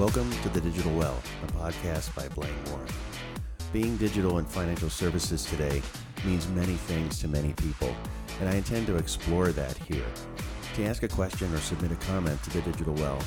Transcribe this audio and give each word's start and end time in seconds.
Welcome 0.00 0.32
to 0.44 0.48
The 0.48 0.62
Digital 0.62 0.96
Well, 0.96 1.22
a 1.42 1.46
podcast 1.52 2.14
by 2.14 2.26
Blaine 2.28 2.54
Warren. 2.70 2.88
Being 3.70 3.98
digital 3.98 4.38
in 4.38 4.46
financial 4.46 4.88
services 4.88 5.44
today 5.44 5.82
means 6.24 6.48
many 6.48 6.72
things 6.72 7.18
to 7.18 7.28
many 7.28 7.52
people, 7.52 7.94
and 8.40 8.48
I 8.48 8.54
intend 8.54 8.86
to 8.86 8.96
explore 8.96 9.48
that 9.48 9.76
here. 9.76 10.06
To 10.76 10.84
ask 10.86 11.02
a 11.02 11.08
question 11.08 11.52
or 11.52 11.58
submit 11.58 11.92
a 11.92 11.96
comment 11.96 12.42
to 12.44 12.50
The 12.50 12.62
Digital 12.62 12.94
Well, 12.94 13.18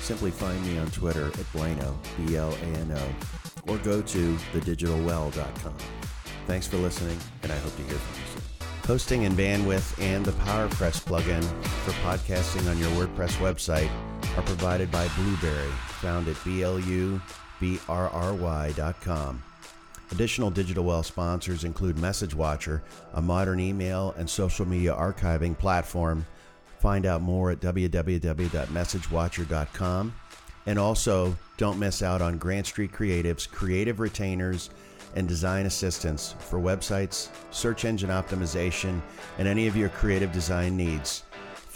simply 0.00 0.32
find 0.32 0.60
me 0.66 0.78
on 0.78 0.90
Twitter 0.90 1.26
at 1.26 1.52
Blaino, 1.52 1.94
B 2.16 2.36
L 2.36 2.52
A 2.52 2.76
N 2.76 2.90
O, 2.90 3.72
or 3.72 3.78
go 3.78 4.02
to 4.02 4.36
thedigitalwell.com. 4.52 5.76
Thanks 6.48 6.66
for 6.66 6.78
listening, 6.78 7.20
and 7.44 7.52
I 7.52 7.56
hope 7.58 7.76
to 7.76 7.82
hear 7.82 7.94
from 7.94 8.20
you 8.20 8.28
soon. 8.32 8.42
Hosting 8.84 9.24
and 9.26 9.38
bandwidth 9.38 10.02
and 10.02 10.24
the 10.24 10.32
PowerPress 10.32 11.04
plugin 11.04 11.44
for 11.84 11.92
podcasting 12.02 12.68
on 12.68 12.78
your 12.78 12.90
WordPress 12.90 13.36
website 13.38 13.90
are 14.36 14.42
provided 14.42 14.92
by 14.92 15.08
Blubrry, 15.16 15.70
found 16.00 16.28
at 16.28 16.36
blubrry.com. 17.58 19.42
Additional 20.12 20.50
Digital 20.50 20.84
Well 20.84 21.02
sponsors 21.02 21.64
include 21.64 21.98
Message 21.98 22.34
Watcher, 22.34 22.82
a 23.14 23.22
modern 23.22 23.58
email 23.58 24.14
and 24.16 24.30
social 24.30 24.66
media 24.66 24.94
archiving 24.94 25.58
platform. 25.58 26.24
Find 26.78 27.06
out 27.06 27.22
more 27.22 27.50
at 27.50 27.58
www.messagewatcher.com. 27.60 30.14
And 30.66 30.78
also, 30.78 31.36
don't 31.56 31.78
miss 31.78 32.02
out 32.02 32.20
on 32.20 32.38
Grantstreet 32.38 32.92
Creative's 32.92 33.46
creative 33.46 34.00
retainers 34.00 34.68
and 35.14 35.26
design 35.26 35.64
assistance 35.66 36.34
for 36.38 36.60
websites, 36.60 37.30
search 37.50 37.84
engine 37.84 38.10
optimization, 38.10 39.00
and 39.38 39.48
any 39.48 39.66
of 39.66 39.76
your 39.76 39.88
creative 39.88 40.30
design 40.32 40.76
needs. 40.76 41.24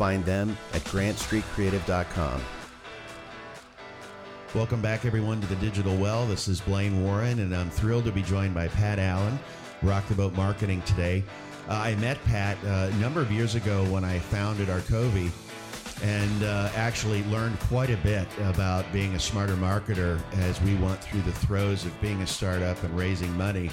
Find 0.00 0.24
them 0.24 0.56
at 0.72 0.80
grantstreetcreative.com. 0.84 2.40
Welcome 4.54 4.80
back, 4.80 5.04
everyone, 5.04 5.42
to 5.42 5.46
the 5.46 5.56
Digital 5.56 5.94
Well. 5.94 6.26
This 6.26 6.48
is 6.48 6.58
Blaine 6.62 7.04
Warren, 7.04 7.40
and 7.40 7.54
I'm 7.54 7.68
thrilled 7.68 8.06
to 8.06 8.10
be 8.10 8.22
joined 8.22 8.54
by 8.54 8.68
Pat 8.68 8.98
Allen, 8.98 9.38
Rock 9.82 10.08
the 10.08 10.14
Boat 10.14 10.32
Marketing 10.32 10.80
today. 10.86 11.22
Uh, 11.68 11.74
I 11.74 11.96
met 11.96 12.16
Pat 12.24 12.56
uh, 12.64 12.88
a 12.90 12.94
number 12.94 13.20
of 13.20 13.30
years 13.30 13.56
ago 13.56 13.84
when 13.92 14.02
I 14.02 14.20
founded 14.20 14.68
Arkovi 14.68 15.30
and 16.02 16.44
uh, 16.44 16.70
actually 16.76 17.22
learned 17.24 17.60
quite 17.60 17.90
a 17.90 17.98
bit 17.98 18.26
about 18.44 18.90
being 18.94 19.14
a 19.16 19.20
smarter 19.20 19.56
marketer 19.56 20.18
as 20.38 20.58
we 20.62 20.76
went 20.76 21.04
through 21.04 21.20
the 21.22 21.32
throes 21.32 21.84
of 21.84 22.00
being 22.00 22.22
a 22.22 22.26
startup 22.26 22.82
and 22.84 22.96
raising 22.96 23.36
money. 23.36 23.68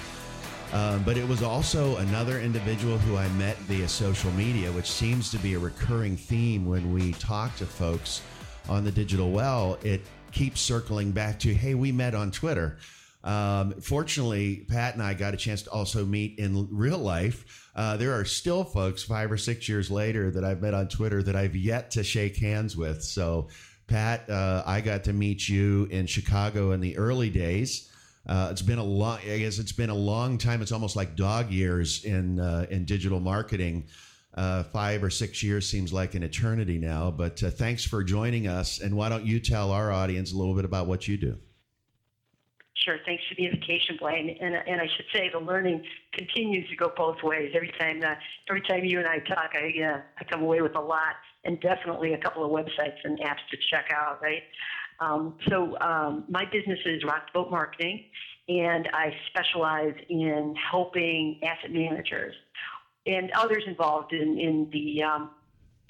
Um, 0.73 1.03
but 1.03 1.17
it 1.17 1.27
was 1.27 1.43
also 1.43 1.95
another 1.97 2.39
individual 2.39 2.97
who 2.97 3.15
I 3.15 3.27
met 3.29 3.57
via 3.59 3.87
social 3.87 4.31
media, 4.31 4.71
which 4.71 4.91
seems 4.91 5.31
to 5.31 5.37
be 5.37 5.53
a 5.53 5.59
recurring 5.59 6.17
theme 6.17 6.65
when 6.65 6.93
we 6.93 7.13
talk 7.13 7.55
to 7.57 7.65
folks 7.65 8.21
on 8.67 8.83
the 8.83 8.91
digital 8.91 9.31
well. 9.31 9.77
It 9.83 10.01
keeps 10.31 10.59
circling 10.59 11.11
back 11.11 11.39
to, 11.39 11.53
hey, 11.53 11.73
we 11.73 11.91
met 11.91 12.13
on 12.13 12.31
Twitter. 12.31 12.77
Um, 13.23 13.73
fortunately, 13.81 14.65
Pat 14.69 14.93
and 14.93 15.03
I 15.03 15.13
got 15.13 15.33
a 15.33 15.37
chance 15.37 15.63
to 15.63 15.71
also 15.71 16.05
meet 16.05 16.37
in 16.37 16.67
real 16.71 16.97
life. 16.97 17.69
Uh, 17.75 17.97
there 17.97 18.13
are 18.13 18.25
still 18.25 18.63
folks 18.63 19.03
five 19.03 19.31
or 19.31 19.37
six 19.37 19.67
years 19.67 19.89
later 19.89 20.31
that 20.31 20.43
I've 20.43 20.61
met 20.61 20.73
on 20.73 20.87
Twitter 20.87 21.23
that 21.23 21.35
I've 21.35 21.55
yet 21.55 21.91
to 21.91 22.03
shake 22.03 22.37
hands 22.37 22.75
with. 22.77 23.03
So, 23.03 23.47
Pat, 23.87 24.29
uh, 24.29 24.63
I 24.65 24.81
got 24.81 25.05
to 25.05 25.13
meet 25.13 25.47
you 25.47 25.87
in 25.91 26.07
Chicago 26.07 26.71
in 26.71 26.81
the 26.81 26.97
early 26.97 27.29
days. 27.29 27.86
Uh, 28.27 28.49
it's 28.51 28.61
been 28.61 28.79
a 28.79 28.83
long, 28.83 29.19
I 29.19 29.39
guess 29.39 29.57
it's 29.57 29.71
been 29.71 29.89
a 29.89 29.95
long 29.95 30.37
time. 30.37 30.61
It's 30.61 30.71
almost 30.71 30.95
like 30.95 31.15
dog 31.15 31.49
years 31.49 32.03
in 32.03 32.39
uh, 32.39 32.65
in 32.69 32.85
digital 32.85 33.19
marketing. 33.19 33.87
Uh, 34.33 34.61
five 34.63 35.03
or 35.03 35.09
six 35.09 35.41
years 35.41 35.67
seems 35.67 35.91
like 35.91 36.13
an 36.13 36.21
eternity 36.21 36.77
now. 36.77 37.09
But 37.09 37.41
uh, 37.41 37.49
thanks 37.49 37.83
for 37.83 38.03
joining 38.03 38.47
us. 38.47 38.81
And 38.81 38.95
why 38.95 39.09
don't 39.09 39.25
you 39.25 39.39
tell 39.39 39.71
our 39.71 39.91
audience 39.91 40.31
a 40.31 40.37
little 40.37 40.53
bit 40.53 40.65
about 40.65 40.85
what 40.85 41.07
you 41.07 41.17
do? 41.17 41.37
Sure. 42.85 42.97
Thanks 43.05 43.23
for 43.27 43.35
the 43.35 43.45
invitation, 43.45 43.97
Blaine. 43.99 44.37
And, 44.39 44.55
and 44.55 44.79
I 44.79 44.87
should 44.95 45.07
say 45.11 45.29
the 45.33 45.39
learning 45.39 45.83
continues 46.13 46.69
to 46.69 46.75
go 46.75 46.93
both 46.95 47.17
ways. 47.23 47.51
Every 47.55 47.71
time 47.79 48.01
uh, 48.03 48.13
every 48.49 48.61
time 48.61 48.85
you 48.85 48.99
and 48.99 49.07
I 49.07 49.19
talk, 49.19 49.51
I 49.55 49.73
uh, 49.83 50.01
I 50.19 50.23
come 50.25 50.43
away 50.43 50.61
with 50.61 50.75
a 50.75 50.81
lot, 50.81 51.15
and 51.43 51.59
definitely 51.59 52.13
a 52.13 52.17
couple 52.19 52.45
of 52.45 52.51
websites 52.51 52.97
and 53.03 53.17
apps 53.19 53.43
to 53.49 53.57
check 53.71 53.91
out. 53.91 54.21
Right. 54.21 54.43
Um, 54.99 55.35
so 55.47 55.77
um, 55.79 56.25
my 56.29 56.45
business 56.45 56.79
is 56.85 57.03
Rock 57.03 57.33
Boat 57.33 57.51
Marketing, 57.51 58.05
and 58.49 58.89
I 58.93 59.13
specialize 59.29 59.95
in 60.09 60.55
helping 60.55 61.39
asset 61.43 61.71
managers 61.71 62.35
and 63.05 63.31
others 63.31 63.63
involved 63.67 64.13
in 64.13 64.39
in 64.39 64.69
the 64.71 65.03
um, 65.03 65.31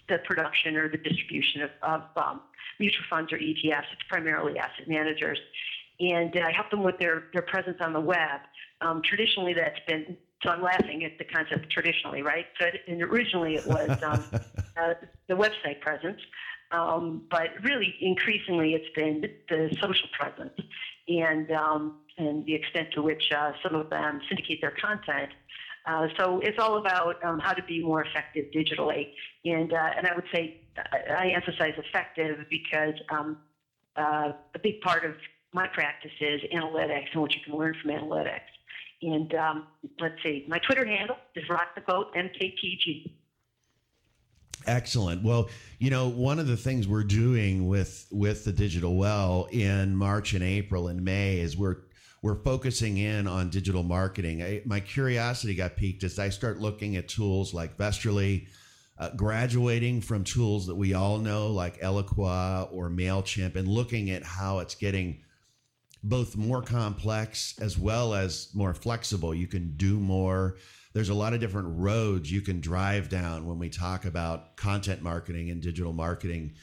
the 0.10 0.20
production 0.20 0.76
or 0.78 0.90
the 0.90 0.98
distribution 0.98 1.62
of, 1.62 1.70
of 1.84 2.02
um, 2.16 2.42
mutual 2.80 3.04
funds 3.10 3.32
or 3.34 3.38
ETFs. 3.38 3.86
It's 3.92 4.04
primarily 4.10 4.58
asset 4.58 4.88
managers 4.88 5.40
and 6.00 6.36
I 6.40 6.52
help 6.52 6.70
them 6.70 6.84
with 6.84 6.98
their, 7.00 7.26
their 7.34 7.42
presence 7.42 7.78
on 7.82 7.94
the 7.94 8.00
web. 8.00 8.42
Um, 8.82 9.02
traditionally, 9.04 9.54
that's 9.54 9.80
been 9.88 10.18
so 10.44 10.52
I'm 10.52 10.62
laughing 10.62 11.04
at 11.04 11.18
the 11.18 11.24
concept 11.24 11.72
traditionally, 11.72 12.22
right? 12.22 12.46
But 12.60 12.74
and 12.88 13.02
originally 13.02 13.56
it 13.56 13.66
was 13.66 13.90
um, 14.04 14.24
uh, 14.78 14.94
the 15.28 15.34
website 15.34 15.82
presence, 15.82 16.22
um, 16.72 17.24
but 17.30 17.50
really 17.64 17.96
increasingly 18.02 18.74
it's 18.74 18.94
been 18.96 19.24
the 19.50 19.76
social 19.82 20.10
presence 20.18 20.60
and 21.08 21.52
um, 21.52 22.00
and 22.18 22.46
the 22.46 22.54
extent 22.54 22.90
to 22.94 23.02
which 23.02 23.32
uh, 23.36 23.52
some 23.64 23.76
of 23.76 23.90
them 23.90 24.22
syndicate 24.28 24.60
their 24.62 24.74
content. 24.82 25.30
Uh, 25.86 26.08
so 26.18 26.42
it's 26.44 26.58
all 26.60 26.78
about 26.78 27.24
um, 27.24 27.40
how 27.40 27.54
to 27.54 27.64
be 27.64 27.82
more 27.82 28.04
effective 28.04 28.46
digitally, 28.54 29.10
and 29.46 29.72
uh, 29.72 29.90
and 29.98 30.06
I 30.06 30.14
would 30.16 30.26
say 30.34 30.62
I 31.10 31.30
emphasize 31.30 31.74
effective 31.78 32.46
because 32.50 32.96
um, 33.10 33.38
uh, 33.96 34.34
a 34.54 34.60
big 34.62 34.82
part 34.82 35.06
of 35.06 35.14
my 35.54 35.68
practice 35.68 36.12
is 36.20 36.42
analytics 36.54 37.08
and 37.14 37.22
what 37.22 37.34
you 37.34 37.40
can 37.46 37.56
learn 37.58 37.76
from 37.82 37.92
analytics. 37.92 38.42
And 39.02 39.34
um, 39.36 39.68
let's 40.00 40.22
see, 40.24 40.46
my 40.48 40.60
Twitter 40.60 40.86
handle 40.86 41.18
is 41.36 41.48
Rock 41.50 41.76
the 41.76 41.82
Boat 41.82 42.14
MKTG. 42.16 43.12
Excellent. 44.68 45.24
Well, 45.24 45.50
you 45.80 45.90
know, 45.90 46.10
one 46.10 46.40
of 46.40 46.48
the 46.48 46.58
things 46.58 46.88
we're 46.88 47.06
doing 47.06 47.68
with 47.68 48.06
with 48.12 48.44
the 48.44 48.52
digital 48.52 48.96
well 48.98 49.48
in 49.50 49.96
March 49.96 50.34
and 50.34 50.44
April 50.44 50.90
and 50.90 51.04
May 51.04 51.40
is 51.40 51.56
we're 51.56 51.78
we're 52.22 52.44
focusing 52.44 52.98
in 52.98 53.28
on 53.28 53.50
digital 53.50 53.84
marketing. 53.84 54.44
I, 54.44 54.62
my 54.66 54.82
curiosity 54.82 55.56
got 55.56 55.78
piqued 55.78 56.04
as 56.04 56.20
I 56.20 56.30
start 56.30 56.60
looking 56.60 56.98
at 56.98 57.08
tools 57.08 57.54
like 57.54 57.78
Vestorly, 57.78 58.48
uh, 58.98 59.12
graduating 59.16 60.02
from 60.02 60.26
tools 60.26 60.68
that 60.68 60.76
we 60.76 60.94
all 60.94 61.20
know 61.20 61.48
like 61.48 61.80
Eloqua 61.80 62.68
or 62.74 62.90
Mailchimp, 62.90 63.56
and 63.56 63.68
looking 63.68 64.10
at 64.10 64.24
how 64.24 64.60
it's 64.60 64.76
getting 64.76 65.22
both 66.04 66.36
more 66.36 66.62
complex 66.62 67.56
as 67.62 67.78
well 67.78 68.14
as 68.14 68.50
more 68.54 68.74
flexible. 68.74 69.34
You 69.34 69.48
can 69.48 69.78
do 69.78 69.98
more. 69.98 70.58
There's 70.98 71.10
a 71.10 71.14
lot 71.14 71.36
of 71.36 71.40
different 71.40 71.68
roads 71.78 72.32
you 72.32 72.42
can 72.42 72.60
drive 72.60 73.08
down 73.08 73.46
when 73.46 73.60
we 73.60 73.70
talk 73.70 74.06
about 74.06 74.56
content 74.56 75.04
marketing 75.04 75.52
and 75.52 75.62
digital 75.62 75.94
marketing. 75.94 76.54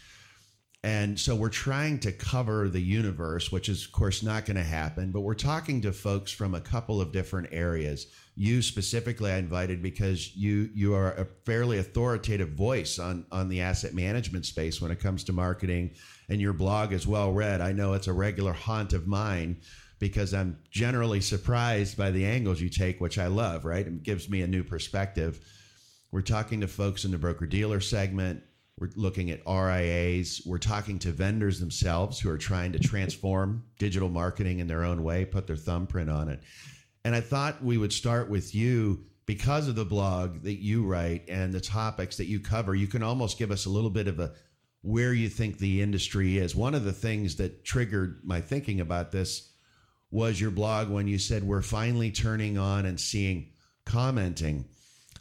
And 0.82 1.16
so 1.20 1.36
we're 1.36 1.50
trying 1.50 2.00
to 2.00 2.10
cover 2.10 2.68
the 2.68 2.80
universe, 2.80 3.52
which 3.52 3.68
is, 3.68 3.84
of 3.84 3.92
course, 3.92 4.24
not 4.24 4.44
going 4.44 4.56
to 4.56 4.64
happen, 4.64 5.12
but 5.12 5.20
we're 5.20 5.34
talking 5.34 5.80
to 5.82 5.92
folks 5.92 6.32
from 6.32 6.52
a 6.52 6.60
couple 6.60 7.00
of 7.00 7.12
different 7.12 7.50
areas. 7.52 8.08
You 8.34 8.60
specifically, 8.60 9.30
I 9.30 9.36
invited 9.36 9.80
because 9.80 10.34
you 10.34 10.68
you 10.74 10.94
are 10.94 11.12
a 11.12 11.26
fairly 11.46 11.78
authoritative 11.78 12.54
voice 12.54 12.98
on 12.98 13.26
on 13.30 13.48
the 13.48 13.60
asset 13.60 13.94
management 13.94 14.46
space 14.46 14.80
when 14.80 14.90
it 14.90 14.98
comes 14.98 15.22
to 15.24 15.32
marketing 15.32 15.92
and 16.28 16.40
your 16.40 16.54
blog 16.54 16.92
is 16.92 17.06
well 17.06 17.32
read. 17.32 17.60
I 17.60 17.70
know 17.70 17.92
it's 17.92 18.08
a 18.08 18.12
regular 18.12 18.52
haunt 18.52 18.94
of 18.94 19.06
mine 19.06 19.58
because 20.04 20.34
I'm 20.34 20.58
generally 20.70 21.22
surprised 21.22 21.96
by 21.96 22.10
the 22.10 22.26
angles 22.26 22.60
you 22.60 22.68
take, 22.68 23.00
which 23.00 23.18
I 23.18 23.28
love, 23.28 23.64
right? 23.64 23.86
It 23.86 24.02
gives 24.02 24.28
me 24.28 24.42
a 24.42 24.46
new 24.46 24.62
perspective. 24.62 25.40
We're 26.10 26.20
talking 26.20 26.60
to 26.60 26.68
folks 26.68 27.06
in 27.06 27.10
the 27.10 27.16
broker 27.16 27.46
dealer 27.46 27.80
segment. 27.80 28.42
We're 28.78 28.90
looking 28.96 29.30
at 29.30 29.40
RIAs. 29.46 30.42
We're 30.44 30.58
talking 30.58 30.98
to 30.98 31.10
vendors 31.10 31.58
themselves 31.58 32.20
who 32.20 32.28
are 32.28 32.36
trying 32.36 32.72
to 32.72 32.78
transform 32.78 33.64
digital 33.78 34.10
marketing 34.10 34.58
in 34.58 34.66
their 34.66 34.84
own 34.84 35.02
way, 35.04 35.24
put 35.24 35.46
their 35.46 35.56
thumbprint 35.56 36.10
on 36.10 36.28
it. 36.28 36.42
And 37.06 37.14
I 37.14 37.22
thought 37.22 37.64
we 37.64 37.78
would 37.78 37.94
start 37.94 38.28
with 38.28 38.54
you 38.54 39.06
because 39.24 39.68
of 39.68 39.74
the 39.74 39.86
blog 39.86 40.42
that 40.42 40.62
you 40.62 40.84
write 40.84 41.30
and 41.30 41.50
the 41.50 41.62
topics 41.62 42.18
that 42.18 42.26
you 42.26 42.40
cover. 42.40 42.74
You 42.74 42.88
can 42.88 43.02
almost 43.02 43.38
give 43.38 43.50
us 43.50 43.64
a 43.64 43.70
little 43.70 43.88
bit 43.88 44.06
of 44.06 44.20
a 44.20 44.34
where 44.82 45.14
you 45.14 45.30
think 45.30 45.56
the 45.56 45.80
industry 45.80 46.36
is. 46.36 46.54
One 46.54 46.74
of 46.74 46.84
the 46.84 46.92
things 46.92 47.36
that 47.36 47.64
triggered 47.64 48.20
my 48.22 48.42
thinking 48.42 48.80
about 48.80 49.10
this 49.10 49.53
was 50.14 50.40
your 50.40 50.52
blog 50.52 50.88
when 50.88 51.08
you 51.08 51.18
said 51.18 51.42
we're 51.42 51.60
finally 51.60 52.12
turning 52.12 52.56
on 52.56 52.86
and 52.86 53.00
seeing 53.00 53.50
commenting 53.84 54.64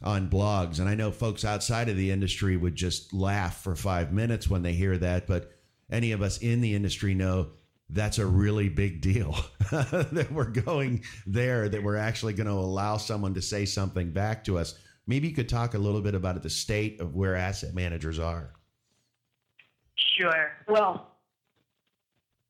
on 0.03 0.29
blogs. 0.29 0.79
And 0.79 0.87
I 0.87 0.93
know 0.93 1.09
folks 1.09 1.43
outside 1.43 1.89
of 1.89 1.97
the 1.97 2.11
industry 2.11 2.55
would 2.55 2.75
just 2.75 3.11
laugh 3.11 3.63
for 3.63 3.75
five 3.75 4.13
minutes 4.13 4.47
when 4.47 4.61
they 4.61 4.73
hear 4.73 4.95
that, 4.99 5.25
but 5.25 5.51
any 5.89 6.11
of 6.11 6.21
us 6.21 6.37
in 6.37 6.61
the 6.61 6.75
industry 6.75 7.15
know 7.15 7.49
that's 7.89 8.19
a 8.19 8.25
really 8.25 8.69
big 8.69 9.01
deal 9.01 9.35
that 9.71 10.27
we're 10.31 10.45
going 10.45 11.03
there, 11.25 11.67
that 11.67 11.81
we're 11.81 11.97
actually 11.97 12.33
going 12.33 12.47
to 12.47 12.53
allow 12.53 12.97
someone 12.97 13.33
to 13.33 13.41
say 13.41 13.65
something 13.65 14.11
back 14.11 14.43
to 14.43 14.59
us. 14.59 14.77
Maybe 15.07 15.27
you 15.27 15.33
could 15.33 15.49
talk 15.49 15.73
a 15.73 15.79
little 15.79 16.01
bit 16.01 16.13
about 16.13 16.41
the 16.43 16.51
state 16.51 17.01
of 17.01 17.15
where 17.15 17.35
asset 17.35 17.73
managers 17.73 18.19
are. 18.19 18.53
Sure. 19.95 20.51
Well, 20.67 21.12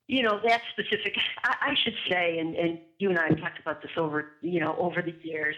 you 0.07 0.21
know 0.21 0.39
that 0.45 0.61
specific 0.71 1.15
I, 1.43 1.71
I 1.71 1.75
should 1.83 1.95
say 2.09 2.39
and, 2.39 2.55
and 2.55 2.79
you 2.99 3.09
and 3.09 3.19
i 3.19 3.27
have 3.27 3.39
talked 3.39 3.59
about 3.59 3.81
this 3.81 3.91
over 3.97 4.33
you 4.41 4.59
know 4.59 4.75
over 4.77 5.01
the 5.01 5.15
years 5.23 5.55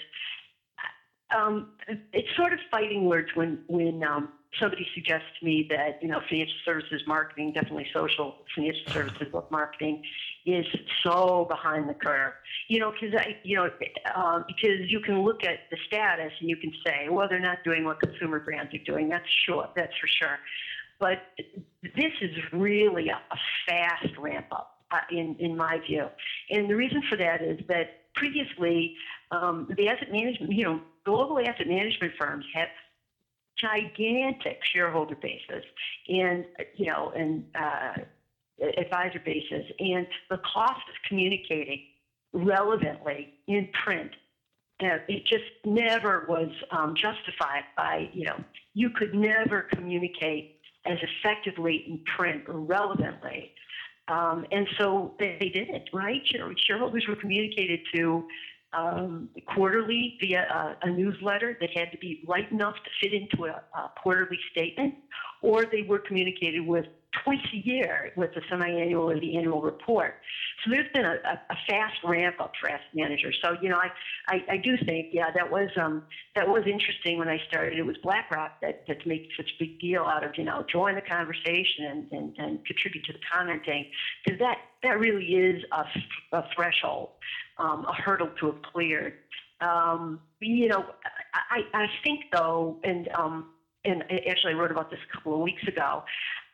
um, 1.35 1.69
it's 2.13 2.27
sort 2.35 2.53
of 2.53 2.59
fighting 2.69 3.05
words 3.05 3.29
when 3.33 3.59
when 3.67 4.03
um, 4.03 4.29
somebody 4.59 4.87
suggests 4.93 5.27
to 5.39 5.45
me 5.45 5.67
that 5.69 5.99
you 6.01 6.07
know 6.07 6.21
financial 6.29 6.55
services 6.63 7.01
marketing 7.07 7.51
definitely 7.53 7.87
social 7.93 8.35
financial 8.53 8.91
services 8.91 9.27
marketing 9.49 10.03
is 10.45 10.65
so 11.03 11.45
behind 11.49 11.89
the 11.89 11.93
curve. 11.93 12.33
You 12.67 12.79
know 12.79 12.91
because 12.91 13.15
i 13.17 13.37
you 13.43 13.57
know 13.57 13.69
uh, 14.15 14.43
because 14.47 14.87
you 14.87 14.99
can 14.99 15.23
look 15.23 15.43
at 15.43 15.59
the 15.71 15.77
status 15.87 16.31
and 16.39 16.49
you 16.49 16.57
can 16.57 16.71
say 16.85 17.09
well 17.09 17.27
they're 17.29 17.39
not 17.39 17.63
doing 17.63 17.83
what 17.83 17.99
consumer 17.99 18.39
brands 18.39 18.73
are 18.73 18.85
doing 18.85 19.09
that's 19.09 19.29
sure 19.45 19.67
that's 19.75 19.93
for 19.99 20.07
sure 20.07 20.37
but 20.99 21.19
this 21.83 22.13
is 22.21 22.31
really 22.53 23.09
a, 23.09 23.19
fast 23.67 24.17
ramp 24.17 24.47
up, 24.51 24.79
uh, 24.91 24.97
in, 25.11 25.35
in 25.39 25.57
my 25.57 25.79
view. 25.87 26.07
And 26.49 26.69
the 26.69 26.75
reason 26.75 27.01
for 27.09 27.17
that 27.17 27.41
is 27.41 27.59
that 27.67 28.11
previously, 28.15 28.95
um, 29.31 29.67
the 29.75 29.87
asset 29.89 30.11
management, 30.11 30.53
you 30.53 30.63
know, 30.63 30.81
global 31.03 31.39
asset 31.39 31.67
management 31.67 32.13
firms 32.19 32.45
have 32.53 32.67
gigantic 33.57 34.59
shareholder 34.63 35.15
bases 35.15 35.63
and, 36.07 36.45
you 36.75 36.87
know, 36.87 37.11
and 37.15 37.45
uh, 37.55 37.93
advisor 38.77 39.19
bases. 39.23 39.65
And 39.79 40.07
the 40.29 40.37
cost 40.37 40.81
of 40.89 40.95
communicating 41.07 41.81
relevantly 42.33 43.33
in 43.47 43.69
print 43.83 44.11
uh, 44.83 44.97
it 45.07 45.25
just 45.25 45.45
never 45.63 46.25
was 46.27 46.49
um, 46.71 46.95
justified 46.95 47.63
by, 47.77 48.09
you 48.13 48.25
know, 48.25 48.35
you 48.73 48.89
could 48.89 49.15
never 49.15 49.67
communicate 49.71 50.54
as 50.85 50.97
effectively 51.01 51.83
in 51.87 51.99
print 52.15 52.43
or 52.47 52.59
relevantly. 52.59 53.51
Um, 54.07 54.45
and 54.51 54.67
so 54.77 55.15
they, 55.19 55.37
they 55.39 55.49
did 55.49 55.69
it, 55.69 55.89
right? 55.91 56.21
Shareholders 56.67 57.05
were 57.07 57.15
communicated 57.15 57.79
to 57.95 58.25
um, 58.73 59.29
quarterly 59.47 60.17
via 60.19 60.41
a, 60.83 60.87
a, 60.87 60.91
newsletter 60.91 61.57
that 61.61 61.69
had 61.75 61.91
to 61.91 61.97
be 61.97 62.23
light 62.27 62.51
enough 62.51 62.75
to 62.75 62.89
fit 63.01 63.13
into 63.13 63.45
a, 63.45 63.61
a 63.77 63.91
quarterly 64.01 64.37
statement, 64.51 64.95
or 65.41 65.65
they 65.65 65.83
were 65.83 65.99
communicated 65.99 66.59
with 66.59 66.85
twice 67.23 67.45
a 67.53 67.57
year 67.57 68.11
with 68.15 68.33
the 68.33 68.41
semi-annual 68.49 69.09
or 69.09 69.19
the 69.19 69.37
annual 69.37 69.61
report. 69.61 70.15
So 70.63 70.71
there's 70.71 70.91
been 70.93 71.05
a, 71.05 71.15
a, 71.25 71.41
a 71.49 71.55
fast 71.69 71.95
ramp 72.03 72.37
up 72.39 72.53
for 72.59 72.69
asset 72.69 72.85
managers. 72.93 73.37
So 73.43 73.55
you 73.61 73.69
know, 73.69 73.77
I, 73.77 73.89
I, 74.27 74.53
I 74.53 74.57
do 74.57 74.75
think 74.85 75.07
yeah 75.11 75.31
that 75.35 75.49
was 75.49 75.69
um, 75.81 76.03
that 76.35 76.47
was 76.47 76.63
interesting 76.65 77.17
when 77.17 77.27
I 77.27 77.39
started. 77.47 77.77
It 77.77 77.85
was 77.85 77.97
BlackRock 78.03 78.61
that 78.61 78.83
that 78.87 79.05
made 79.05 79.27
such 79.37 79.49
a 79.49 79.63
big 79.63 79.79
deal 79.79 80.03
out 80.03 80.23
of 80.23 80.31
you 80.37 80.43
know 80.43 80.65
join 80.71 80.95
the 80.95 81.01
conversation 81.01 81.85
and, 81.85 82.11
and, 82.11 82.35
and 82.37 82.65
contribute 82.65 83.05
to 83.05 83.13
the 83.13 83.19
commenting 83.31 83.85
because 84.23 84.39
that 84.39 84.57
that 84.83 84.99
really 84.99 85.25
is 85.25 85.63
a, 85.71 86.37
a 86.37 86.45
threshold, 86.55 87.09
um, 87.57 87.85
a 87.85 87.93
hurdle 87.93 88.29
to 88.39 88.47
have 88.47 88.61
cleared. 88.61 89.13
Um, 89.61 90.19
you 90.39 90.67
know, 90.67 90.85
I, 91.33 91.61
I 91.73 91.87
think 92.03 92.25
though, 92.31 92.77
and 92.83 93.09
um, 93.17 93.47
and 93.85 94.03
actually 94.29 94.53
I 94.53 94.57
wrote 94.57 94.71
about 94.71 94.89
this 94.89 94.99
a 95.09 95.17
couple 95.17 95.33
of 95.33 95.39
weeks 95.41 95.63
ago. 95.67 96.03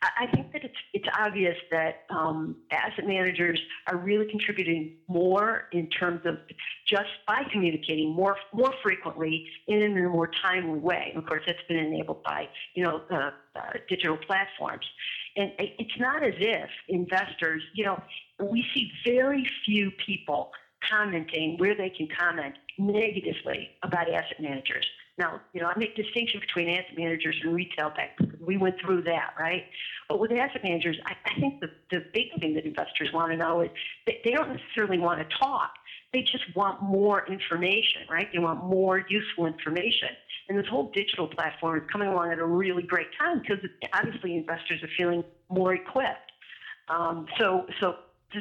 I 0.03 0.25
think 0.33 0.51
that 0.53 0.63
it's 0.63 0.77
it's 0.93 1.07
obvious 1.19 1.55
that 1.69 2.05
um, 2.09 2.55
asset 2.71 3.05
managers 3.05 3.59
are 3.85 3.97
really 3.97 4.27
contributing 4.31 4.97
more 5.07 5.67
in 5.73 5.89
terms 5.89 6.21
of 6.25 6.39
just 6.87 7.09
by 7.27 7.43
communicating 7.51 8.09
more 8.09 8.35
more 8.51 8.73
frequently 8.81 9.47
and 9.67 9.83
in 9.83 9.97
a 9.97 10.09
more 10.09 10.31
timely 10.41 10.79
way. 10.79 11.13
Of 11.15 11.27
course, 11.27 11.43
that's 11.45 11.59
been 11.67 11.77
enabled 11.77 12.23
by 12.23 12.47
you 12.73 12.83
know 12.83 13.01
uh, 13.11 13.31
uh, 13.55 13.73
digital 13.87 14.17
platforms. 14.17 14.85
And 15.35 15.51
it's 15.59 15.97
not 15.99 16.23
as 16.23 16.33
if 16.39 16.69
investors, 16.89 17.61
you 17.73 17.85
know, 17.85 18.01
we 18.39 18.65
see 18.73 18.91
very 19.05 19.47
few 19.65 19.91
people 20.05 20.51
commenting 20.89 21.57
where 21.57 21.75
they 21.75 21.89
can 21.89 22.07
comment 22.19 22.55
negatively 22.77 23.69
about 23.83 24.09
asset 24.09 24.41
managers. 24.41 24.85
Now, 25.21 25.39
you 25.53 25.61
know, 25.61 25.67
I 25.67 25.77
make 25.77 25.95
distinction 25.95 26.39
between 26.39 26.67
asset 26.67 26.97
managers 26.97 27.35
and 27.43 27.53
retail 27.53 27.91
banks. 27.91 28.23
We 28.43 28.57
went 28.57 28.81
through 28.83 29.03
that, 29.03 29.35
right? 29.39 29.65
But 30.09 30.19
with 30.19 30.31
asset 30.31 30.63
managers, 30.63 30.97
I, 31.05 31.13
I 31.29 31.39
think 31.39 31.59
the, 31.59 31.69
the 31.91 32.03
big 32.11 32.39
thing 32.39 32.55
that 32.55 32.65
investors 32.65 33.09
want 33.13 33.31
to 33.31 33.37
know 33.37 33.61
is 33.61 33.69
they, 34.07 34.19
they 34.25 34.31
don't 34.31 34.49
necessarily 34.49 34.97
want 34.97 35.19
to 35.19 35.37
talk. 35.37 35.73
They 36.11 36.23
just 36.23 36.43
want 36.55 36.81
more 36.81 37.23
information, 37.27 38.01
right? 38.09 38.29
They 38.33 38.39
want 38.39 38.63
more 38.63 39.05
useful 39.09 39.45
information. 39.45 40.09
And 40.49 40.57
this 40.57 40.65
whole 40.67 40.89
digital 40.91 41.27
platform 41.27 41.77
is 41.77 41.83
coming 41.91 42.07
along 42.07 42.31
at 42.31 42.39
a 42.39 42.45
really 42.45 42.81
great 42.81 43.09
time 43.19 43.41
because 43.41 43.63
obviously 43.93 44.35
investors 44.35 44.81
are 44.81 44.89
feeling 44.97 45.23
more 45.49 45.75
equipped. 45.75 46.31
Um, 46.89 47.27
so, 47.37 47.67
so, 47.79 47.97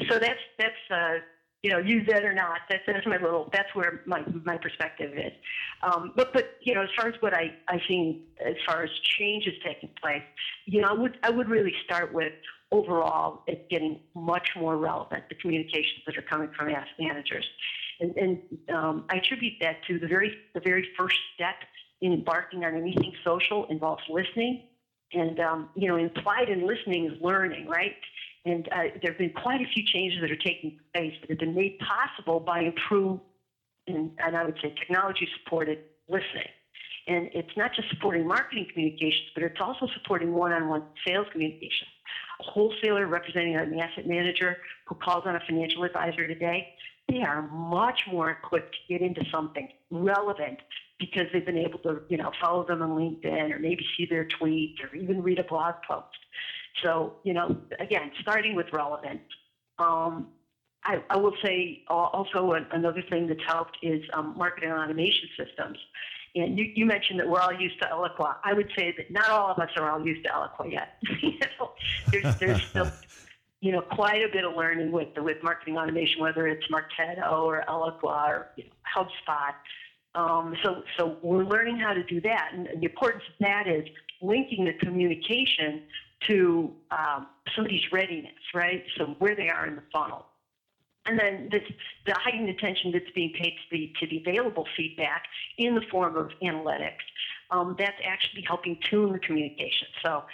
so 0.09 0.19
that's 0.19 0.41
that's 0.59 0.91
uh, 0.91 1.19
you 1.63 1.71
know, 1.71 1.79
use 1.79 2.07
that 2.09 2.25
or 2.25 2.33
not. 2.33 2.61
That's 2.71 2.83
that's 2.87 3.07
my 3.07 3.19
little. 3.19 3.51
That's 3.53 3.75
where 3.75 4.03
my 4.07 4.23
my 4.45 4.57
perspective 4.57 5.13
is. 5.15 5.33
Um, 5.83 6.13
but 6.17 6.33
but 6.33 6.57
you 6.63 6.75
know, 6.75 6.83
as 6.83 6.89
far 6.97 7.09
as 7.09 7.15
what 7.21 7.35
I 7.35 7.53
I 7.69 7.81
think 7.87 8.19
as 8.45 8.57
far 8.67 8.83
as 8.83 8.91
changes 9.19 9.53
taking 9.65 9.91
place, 10.01 10.23
you 10.65 10.81
know, 10.81 10.89
I 10.89 10.93
would 10.93 11.19
I 11.23 11.31
would 11.31 11.49
really 11.49 11.75
start 11.85 12.15
with 12.15 12.33
overall 12.73 13.43
it's 13.47 13.61
getting 13.69 14.01
much 14.15 14.51
more 14.57 14.77
relevant 14.77 15.25
the 15.29 15.35
communications 15.35 16.03
that 16.07 16.17
are 16.17 16.23
coming 16.23 16.51
from 16.57 16.71
asset 16.71 16.89
managers, 16.99 17.47
and 18.01 18.17
and 18.17 18.39
um, 18.75 19.05
I 19.11 19.17
attribute 19.17 19.55
that 19.61 19.85
to 19.89 19.99
the 19.99 20.07
very 20.07 20.35
the 20.55 20.61
very 20.61 20.89
first 20.97 21.19
step 21.35 21.57
in 22.01 22.15
embarking 22.15 22.65
on 22.65 22.75
anything 22.75 23.13
social 23.23 23.67
involves 23.67 24.03
listening, 24.09 24.63
and 25.13 25.39
um, 25.41 25.69
you 25.75 25.89
know, 25.89 25.97
implied 25.97 26.49
in 26.49 26.67
listening 26.67 27.07
is 27.07 27.21
learning, 27.21 27.67
right? 27.67 27.97
And 28.45 28.69
uh, 28.69 28.97
there 29.03 29.13
have 29.13 29.19
been 29.19 29.33
quite 29.33 29.61
a 29.61 29.67
few 29.67 29.85
changes 29.85 30.21
that 30.23 30.31
are 30.31 30.37
taking 30.37 30.79
place 30.95 31.13
that 31.21 31.31
have 31.31 31.39
been 31.39 31.55
made 31.55 31.79
possible 31.79 32.41
by 32.41 32.61
improved, 32.61 33.21
and, 33.87 34.13
and 34.19 34.37
I 34.37 34.45
would 34.45 34.59
say 34.63 34.75
technology 34.79 35.29
supported 35.43 35.79
listening. 36.09 36.49
And 37.07 37.29
it's 37.35 37.57
not 37.57 37.73
just 37.75 37.89
supporting 37.91 38.27
marketing 38.27 38.67
communications, 38.73 39.31
but 39.35 39.43
it's 39.43 39.61
also 39.61 39.89
supporting 39.95 40.33
one 40.33 40.53
on 40.53 40.69
one 40.69 40.85
sales 41.07 41.27
communication. 41.33 41.87
A 42.41 42.43
wholesaler 42.45 43.07
representing 43.07 43.57
an 43.57 43.79
asset 43.79 44.07
manager 44.07 44.57
who 44.87 44.95
calls 44.95 45.25
on 45.27 45.37
a 45.37 45.41
financial 45.47 45.85
advisor 45.85 46.27
today, 46.27 46.69
they 47.09 47.23
are 47.23 47.43
much 47.49 48.03
more 48.11 48.31
equipped 48.31 48.73
to 48.75 48.79
get 48.93 49.03
into 49.03 49.23
something 49.31 49.69
relevant 49.91 50.59
because 50.99 51.25
they've 51.33 51.45
been 51.45 51.59
able 51.59 51.79
to, 51.81 52.03
you 52.09 52.17
know, 52.17 52.31
follow 52.41 52.65
them 52.65 52.83
on 52.83 52.91
LinkedIn 52.91 53.53
or 53.53 53.59
maybe 53.59 53.85
see 53.97 54.07
their 54.07 54.27
tweet 54.39 54.77
or 54.83 54.95
even 54.97 55.23
read 55.23 55.39
a 55.39 55.45
blog 55.45 55.75
post. 55.89 56.07
So, 56.83 57.15
you 57.25 57.33
know, 57.33 57.57
again, 57.79 58.11
starting 58.21 58.55
with 58.55 58.67
relevant. 58.73 59.21
Um, 59.79 60.29
I, 60.85 61.03
I, 61.11 61.17
will 61.19 61.35
say 61.45 61.85
also 61.89 62.53
another 62.73 63.03
thing 63.11 63.27
that's 63.27 63.41
helped 63.47 63.77
is 63.83 64.03
um, 64.15 64.35
marketing 64.37 64.73
automation 64.73 65.29
systems. 65.37 65.79
And 66.35 66.59
you, 66.59 66.71
you, 66.75 66.87
mentioned 66.87 67.19
that 67.19 67.29
we're 67.29 67.41
all 67.41 67.53
used 67.53 67.81
to 67.83 67.89
Eloqua. 67.89 68.37
I 68.45 68.55
would 68.55 68.71
say 68.77 68.95
that 68.97 69.11
not 69.11 69.29
all 69.31 69.51
of 69.51 69.59
us 69.59 69.69
are 69.77 69.91
all 69.91 70.05
used 70.05 70.25
to 70.25 70.31
Eloqua 70.31 70.73
yet. 70.73 70.97
you 71.23 71.39
know, 71.59 71.73
there's, 72.11 72.37
there's 72.37 72.63
still, 72.63 72.91
you 73.61 73.73
know, 73.73 73.83
quite 73.83 74.23
a 74.23 74.29
bit 74.33 74.45
of 74.45 74.55
learning 74.57 74.93
with 74.93 75.09
with 75.19 75.43
marketing 75.43 75.77
automation, 75.77 76.21
whether 76.21 76.47
it's 76.47 76.65
Marketo 76.69 77.43
or 77.43 77.65
Eloqua 77.69 78.29
or 78.29 78.51
you 78.57 78.65
know, 78.65 78.71
HubSpot. 78.97 79.55
Um, 80.15 80.57
so, 80.65 80.83
so 80.99 81.19
we're 81.23 81.45
learning 81.45 81.79
how 81.79 81.93
to 81.93 82.03
do 82.05 82.21
that, 82.23 82.51
and 82.53 82.67
the 82.67 82.87
importance 82.87 83.23
of 83.29 83.35
that 83.41 83.69
is 83.69 83.87
linking 84.21 84.65
the 84.65 84.73
communication 84.85 85.83
to 86.29 86.73
um, 86.91 87.27
somebody's 87.55 87.83
readiness, 87.93 88.33
right? 88.55 88.85
So 88.97 89.17
where 89.19 89.35
they 89.35 89.49
are 89.49 89.67
in 89.67 89.77
the 89.77 89.83
funnel. 89.93 90.27
And 91.07 91.19
then 91.19 91.49
this, 91.51 91.63
the 92.07 92.15
heightened 92.15 92.51
attention 92.51 92.93
that's 92.93 93.11
being 93.15 93.33
paid 93.33 93.55
to 93.55 93.77
the, 93.77 93.93
to 94.01 94.07
the 94.07 94.19
available 94.19 94.67
feedback 94.77 95.25
in 95.59 95.75
the 95.75 95.83
form 95.91 96.17
of 96.17 96.31
analytics, 96.43 97.03
um, 97.51 97.75
that's 97.79 97.97
actually 98.05 98.45
helping 98.47 98.79
tune 98.89 99.13
the 99.13 99.19
communication. 99.19 99.89
So 100.05 100.25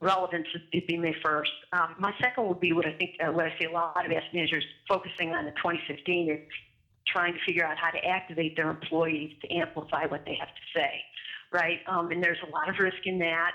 relevance 0.00 0.46
would 0.54 0.86
be 0.86 0.96
my 0.96 1.14
first. 1.22 1.52
Um, 1.72 1.94
my 1.98 2.12
second 2.20 2.48
would 2.48 2.60
be 2.60 2.72
what 2.72 2.86
I 2.86 2.92
think, 2.94 3.16
uh, 3.20 3.32
what 3.32 3.46
I 3.46 3.54
see 3.58 3.66
a 3.66 3.70
lot 3.70 4.04
of 4.04 4.10
asset 4.10 4.32
managers 4.32 4.64
focusing 4.88 5.32
on 5.32 5.46
in 5.46 5.54
2015 5.54 6.30
is 6.30 6.38
trying 7.06 7.34
to 7.34 7.40
figure 7.46 7.66
out 7.66 7.76
how 7.76 7.90
to 7.90 8.04
activate 8.04 8.56
their 8.56 8.70
employees 8.70 9.34
to 9.42 9.54
amplify 9.54 10.06
what 10.06 10.24
they 10.24 10.34
have 10.34 10.48
to 10.48 10.62
say, 10.74 11.00
right? 11.52 11.80
Um, 11.86 12.10
and 12.10 12.22
there's 12.22 12.38
a 12.46 12.50
lot 12.50 12.68
of 12.68 12.76
risk 12.78 13.04
in 13.04 13.18
that. 13.18 13.52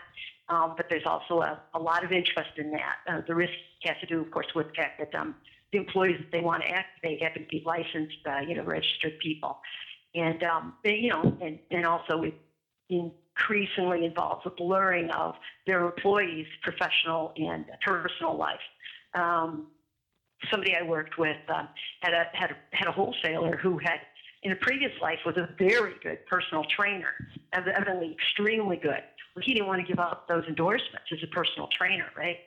Um, 0.49 0.73
but 0.75 0.87
there's 0.89 1.05
also 1.05 1.41
a, 1.41 1.61
a, 1.75 1.79
lot 1.79 2.03
of 2.03 2.11
interest 2.11 2.49
in 2.57 2.71
that. 2.71 2.95
Uh, 3.07 3.21
the 3.27 3.35
risk 3.35 3.53
has 3.83 3.95
to 4.01 4.07
do, 4.07 4.19
of 4.19 4.31
course, 4.31 4.47
with 4.55 4.67
the 4.67 4.73
fact 4.73 4.99
that 4.99 5.13
um, 5.19 5.35
the 5.71 5.77
employees 5.77 6.17
that 6.19 6.31
they 6.31 6.41
want 6.41 6.63
to 6.63 6.69
activate 6.69 7.21
happen 7.21 7.43
to 7.43 7.47
be 7.47 7.61
licensed, 7.65 8.17
uh, 8.25 8.39
you 8.39 8.55
know, 8.55 8.63
registered 8.63 9.19
people, 9.19 9.59
and 10.15 10.43
um, 10.43 10.73
you 10.83 11.09
know, 11.09 11.37
and, 11.41 11.59
and 11.69 11.85
also 11.85 12.23
it 12.23 12.33
increasingly 12.89 14.05
involves 14.05 14.41
a 14.45 14.49
blurring 14.49 15.11
of 15.11 15.35
their 15.67 15.85
employees' 15.85 16.47
professional 16.63 17.31
and 17.37 17.65
personal 17.85 18.35
life. 18.35 18.59
Um, 19.13 19.67
somebody 20.49 20.75
I 20.75 20.81
worked 20.81 21.19
with 21.19 21.37
uh, 21.47 21.65
had 22.01 22.13
a 22.13 22.25
had 22.33 22.51
a, 22.51 22.75
had 22.75 22.87
a 22.87 22.91
wholesaler 22.91 23.55
who 23.55 23.77
had 23.77 23.99
in 24.41 24.51
a 24.51 24.55
previous 24.55 24.93
life 24.99 25.19
was 25.27 25.37
a 25.37 25.47
very 25.59 25.93
good 26.01 26.25
personal 26.25 26.63
trainer, 26.75 27.13
evidently 27.53 28.17
extremely 28.19 28.77
good 28.77 29.03
he 29.43 29.53
didn't 29.53 29.67
want 29.67 29.81
to 29.81 29.87
give 29.87 29.99
up 29.99 30.27
those 30.27 30.43
endorsements 30.47 31.07
as 31.11 31.19
a 31.23 31.27
personal 31.27 31.67
trainer, 31.77 32.07
right? 32.17 32.37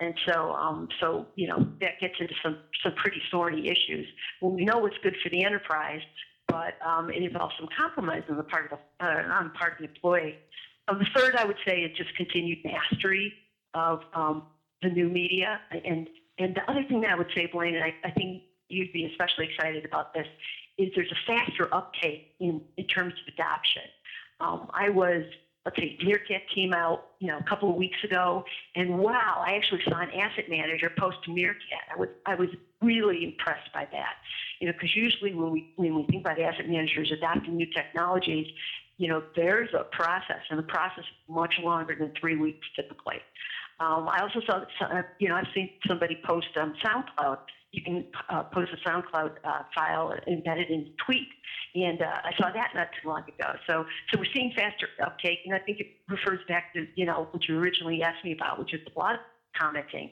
And 0.00 0.14
so, 0.26 0.52
um, 0.52 0.88
so 1.00 1.26
you 1.36 1.46
know, 1.46 1.66
that 1.80 2.00
gets 2.00 2.14
into 2.18 2.34
some 2.42 2.58
some 2.82 2.94
pretty 2.94 3.22
thorny 3.30 3.66
issues. 3.66 4.06
Well, 4.40 4.52
we 4.52 4.64
know 4.64 4.78
what's 4.78 4.96
good 5.02 5.16
for 5.22 5.28
the 5.28 5.44
enterprise, 5.44 6.00
but 6.48 6.74
um, 6.84 7.10
it 7.10 7.22
involves 7.22 7.54
some 7.58 7.68
compromise 7.76 8.22
on 8.28 8.36
the 8.36 8.42
part 8.42 8.72
of 8.72 8.78
the 8.78 9.06
uh, 9.06 9.34
on 9.38 9.44
the 9.44 9.58
part 9.58 9.72
of 9.72 9.78
the 9.78 9.84
employee. 9.84 10.36
Um, 10.88 10.98
the 10.98 11.06
third, 11.14 11.36
I 11.36 11.44
would 11.44 11.58
say, 11.66 11.80
is 11.80 11.96
just 11.96 12.14
continued 12.16 12.58
mastery 12.64 13.32
of 13.74 14.00
um, 14.14 14.44
the 14.82 14.88
new 14.88 15.08
media. 15.08 15.60
And 15.84 16.08
and 16.38 16.54
the 16.54 16.68
other 16.70 16.84
thing 16.88 17.02
that 17.02 17.10
I 17.10 17.14
would 17.14 17.30
say, 17.34 17.46
Blaine, 17.46 17.74
and 17.74 17.84
I, 17.84 17.94
I 18.04 18.10
think 18.10 18.42
you'd 18.68 18.92
be 18.92 19.04
especially 19.04 19.48
excited 19.52 19.84
about 19.84 20.14
this, 20.14 20.26
is 20.78 20.88
there's 20.96 21.12
a 21.12 21.26
faster 21.26 21.72
uptake 21.74 22.34
in, 22.40 22.62
in 22.76 22.86
terms 22.86 23.12
of 23.12 23.34
adoption. 23.34 23.82
Um, 24.40 24.70
I 24.72 24.88
was, 24.88 25.22
let's 25.64 25.76
see, 25.76 25.98
Meerkat 26.02 26.42
came 26.54 26.72
out, 26.72 27.10
you 27.18 27.28
know, 27.28 27.38
a 27.38 27.42
couple 27.42 27.68
of 27.70 27.76
weeks 27.76 28.02
ago, 28.02 28.44
and 28.74 28.98
wow, 28.98 29.44
I 29.46 29.54
actually 29.54 29.82
saw 29.88 30.00
an 30.00 30.10
asset 30.10 30.48
manager 30.48 30.90
post 30.98 31.18
Meerkat. 31.28 31.84
I 31.94 31.98
was, 31.98 32.08
I 32.26 32.34
was 32.34 32.48
really 32.80 33.24
impressed 33.24 33.72
by 33.74 33.86
that, 33.92 34.14
you 34.60 34.66
know, 34.66 34.72
because 34.72 34.94
usually 34.96 35.34
when 35.34 35.50
we 35.50 35.72
when 35.76 35.94
we 35.94 36.06
think 36.06 36.24
about 36.24 36.40
asset 36.40 36.68
managers 36.68 37.12
adopting 37.12 37.56
new 37.56 37.66
technologies, 37.66 38.46
you 38.96 39.08
know, 39.08 39.22
there's 39.36 39.70
a 39.74 39.84
process, 39.84 40.40
and 40.50 40.58
the 40.58 40.64
process 40.64 41.04
is 41.04 41.34
much 41.34 41.54
longer 41.62 41.94
than 41.98 42.12
three 42.18 42.36
weeks 42.36 42.66
typically. 42.74 43.16
Um, 43.80 44.08
I 44.08 44.20
also 44.20 44.40
saw, 44.46 44.62
uh, 44.82 45.02
you 45.18 45.28
know, 45.28 45.36
I've 45.36 45.48
seen 45.54 45.70
somebody 45.86 46.20
post 46.24 46.48
on 46.56 46.74
SoundCloud 46.84 47.38
you 47.72 47.82
can 47.82 48.04
uh, 48.28 48.42
post 48.44 48.72
a 48.72 48.88
SoundCloud 48.88 49.36
uh, 49.44 49.62
file 49.74 50.12
embedded 50.26 50.70
in 50.70 50.90
Tweet, 51.04 51.28
and 51.74 52.02
uh, 52.02 52.20
I 52.24 52.32
saw 52.36 52.50
that 52.52 52.70
not 52.74 52.88
too 53.00 53.08
long 53.08 53.22
ago. 53.22 53.54
So, 53.66 53.86
so 54.10 54.18
we're 54.18 54.32
seeing 54.34 54.52
faster 54.56 54.88
uptake, 55.04 55.40
and 55.44 55.54
I 55.54 55.60
think 55.60 55.78
it 55.78 55.86
refers 56.08 56.40
back 56.48 56.74
to 56.74 56.86
you 56.96 57.06
know 57.06 57.28
what 57.30 57.48
you 57.48 57.58
originally 57.58 58.02
asked 58.02 58.24
me 58.24 58.32
about, 58.32 58.58
which 58.58 58.74
is 58.74 58.80
blog 58.94 59.16
commenting. 59.56 60.10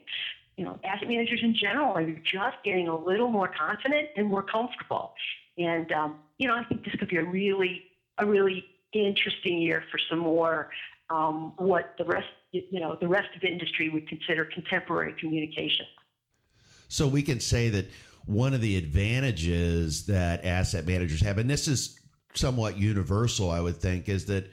You 0.55 0.65
know, 0.65 0.79
asset 0.83 1.07
managers 1.07 1.41
in 1.43 1.53
general 1.55 1.93
are 1.93 2.05
just 2.05 2.57
getting 2.63 2.87
a 2.87 2.97
little 2.97 3.29
more 3.29 3.49
confident 3.49 4.09
and 4.15 4.27
more 4.27 4.43
comfortable, 4.43 5.13
and 5.57 5.91
um, 5.91 6.15
you 6.37 6.47
know, 6.47 6.55
I 6.55 6.63
think 6.63 6.85
this 6.85 6.95
could 6.95 7.09
be 7.09 7.17
a 7.17 7.25
really, 7.25 7.83
a 8.19 8.25
really 8.25 8.63
interesting 8.93 9.61
year 9.61 9.83
for 9.91 9.99
some 10.09 10.19
more 10.19 10.69
um, 11.09 11.53
what 11.57 11.95
the 11.97 12.05
rest, 12.05 12.27
you 12.51 12.79
know, 12.79 12.97
the 12.99 13.07
rest 13.07 13.29
of 13.35 13.43
industry 13.43 13.89
would 13.89 14.07
consider 14.07 14.45
contemporary 14.45 15.15
communication. 15.19 15.85
So 16.87 17.07
we 17.07 17.21
can 17.21 17.39
say 17.39 17.69
that 17.69 17.89
one 18.25 18.53
of 18.53 18.61
the 18.61 18.77
advantages 18.77 20.05
that 20.07 20.45
asset 20.45 20.85
managers 20.85 21.21
have, 21.21 21.37
and 21.37 21.49
this 21.49 21.67
is 21.67 21.99
somewhat 22.33 22.77
universal, 22.77 23.49
I 23.49 23.59
would 23.59 23.77
think, 23.77 24.09
is 24.09 24.25
that 24.25 24.49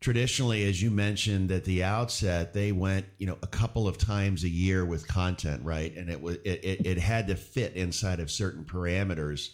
traditionally, 0.00 0.66
as 0.68 0.82
you 0.82 0.90
mentioned 0.90 1.52
at 1.52 1.64
the 1.64 1.84
outset, 1.84 2.52
they 2.52 2.72
went, 2.72 3.06
you 3.18 3.26
know, 3.26 3.38
a 3.42 3.46
couple 3.46 3.86
of 3.86 3.98
times 3.98 4.44
a 4.44 4.48
year 4.48 4.84
with 4.84 5.06
content, 5.06 5.62
right? 5.64 5.94
And 5.94 6.10
it 6.10 6.20
was 6.20 6.36
it, 6.44 6.64
it, 6.64 6.86
it 6.86 6.98
had 6.98 7.28
to 7.28 7.36
fit 7.36 7.74
inside 7.74 8.20
of 8.20 8.30
certain 8.30 8.64
parameters. 8.64 9.50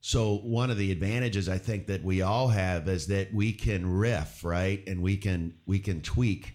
So 0.00 0.36
one 0.38 0.70
of 0.70 0.78
the 0.78 0.92
advantages 0.92 1.48
I 1.48 1.58
think 1.58 1.86
that 1.88 2.04
we 2.04 2.22
all 2.22 2.48
have 2.48 2.88
is 2.88 3.06
that 3.08 3.32
we 3.34 3.52
can 3.52 3.90
riff, 3.90 4.44
right? 4.44 4.82
And 4.86 5.02
we 5.02 5.16
can 5.16 5.54
we 5.66 5.78
can 5.78 6.02
tweak 6.02 6.54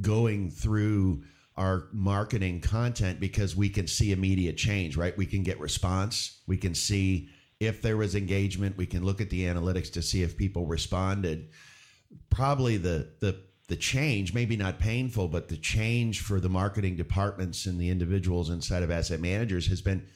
going 0.00 0.50
through 0.50 1.22
our 1.56 1.88
marketing 1.92 2.60
content 2.60 3.18
because 3.18 3.56
we 3.56 3.68
can 3.68 3.86
see 3.86 4.12
immediate 4.12 4.56
change, 4.56 4.96
right? 4.96 5.16
We 5.16 5.26
can 5.26 5.42
get 5.42 5.58
response. 5.58 6.40
We 6.46 6.56
can 6.56 6.74
see 6.74 7.30
if 7.58 7.82
there 7.82 7.96
was 7.96 8.14
engagement. 8.14 8.76
We 8.76 8.86
can 8.86 9.04
look 9.04 9.20
at 9.20 9.30
the 9.30 9.44
analytics 9.44 9.92
to 9.94 10.02
see 10.02 10.22
if 10.22 10.36
people 10.36 10.66
responded. 10.66 11.48
Probably 12.30 12.76
the 12.76 13.10
the 13.20 13.40
the 13.66 13.76
change, 13.76 14.32
maybe 14.32 14.56
not 14.56 14.78
painful, 14.78 15.28
but 15.28 15.48
the 15.48 15.56
change 15.56 16.22
for 16.22 16.40
the 16.40 16.48
marketing 16.48 16.96
departments 16.96 17.66
and 17.66 17.78
the 17.78 17.90
individuals 17.90 18.48
inside 18.48 18.82
of 18.82 18.90
asset 18.90 19.20
managers 19.20 19.66
has 19.66 19.82
been 19.82 20.06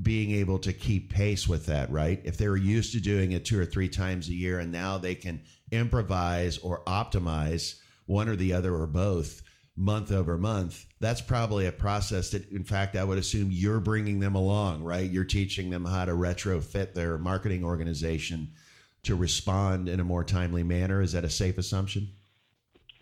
being 0.00 0.32
able 0.32 0.58
to 0.58 0.72
keep 0.72 1.12
pace 1.12 1.46
with 1.46 1.66
that, 1.66 1.90
right? 1.90 2.20
If 2.24 2.38
they 2.38 2.48
were 2.48 2.56
used 2.56 2.92
to 2.92 3.00
doing 3.00 3.32
it 3.32 3.44
two 3.44 3.60
or 3.60 3.66
three 3.66 3.88
times 3.88 4.28
a 4.28 4.32
year 4.32 4.58
and 4.58 4.72
now 4.72 4.96
they 4.96 5.14
can 5.14 5.42
improvise 5.70 6.56
or 6.58 6.82
optimize 6.84 7.76
one 8.06 8.28
or 8.28 8.36
the 8.36 8.52
other 8.52 8.74
or 8.74 8.86
both 8.86 9.42
month 9.76 10.12
over 10.12 10.38
month, 10.38 10.86
that's 11.00 11.20
probably 11.20 11.66
a 11.66 11.72
process 11.72 12.30
that, 12.30 12.48
in 12.50 12.64
fact, 12.64 12.96
I 12.96 13.04
would 13.04 13.18
assume 13.18 13.48
you're 13.50 13.80
bringing 13.80 14.20
them 14.20 14.34
along, 14.34 14.84
right? 14.84 15.10
You're 15.10 15.24
teaching 15.24 15.70
them 15.70 15.84
how 15.84 16.04
to 16.04 16.12
retrofit 16.12 16.94
their 16.94 17.18
marketing 17.18 17.64
organization 17.64 18.52
to 19.02 19.16
respond 19.16 19.88
in 19.88 20.00
a 20.00 20.04
more 20.04 20.24
timely 20.24 20.62
manner. 20.62 21.02
Is 21.02 21.12
that 21.12 21.24
a 21.24 21.30
safe 21.30 21.58
assumption? 21.58 22.08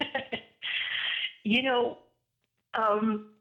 you 1.44 1.62
know, 1.62 1.98
um, 2.74 3.32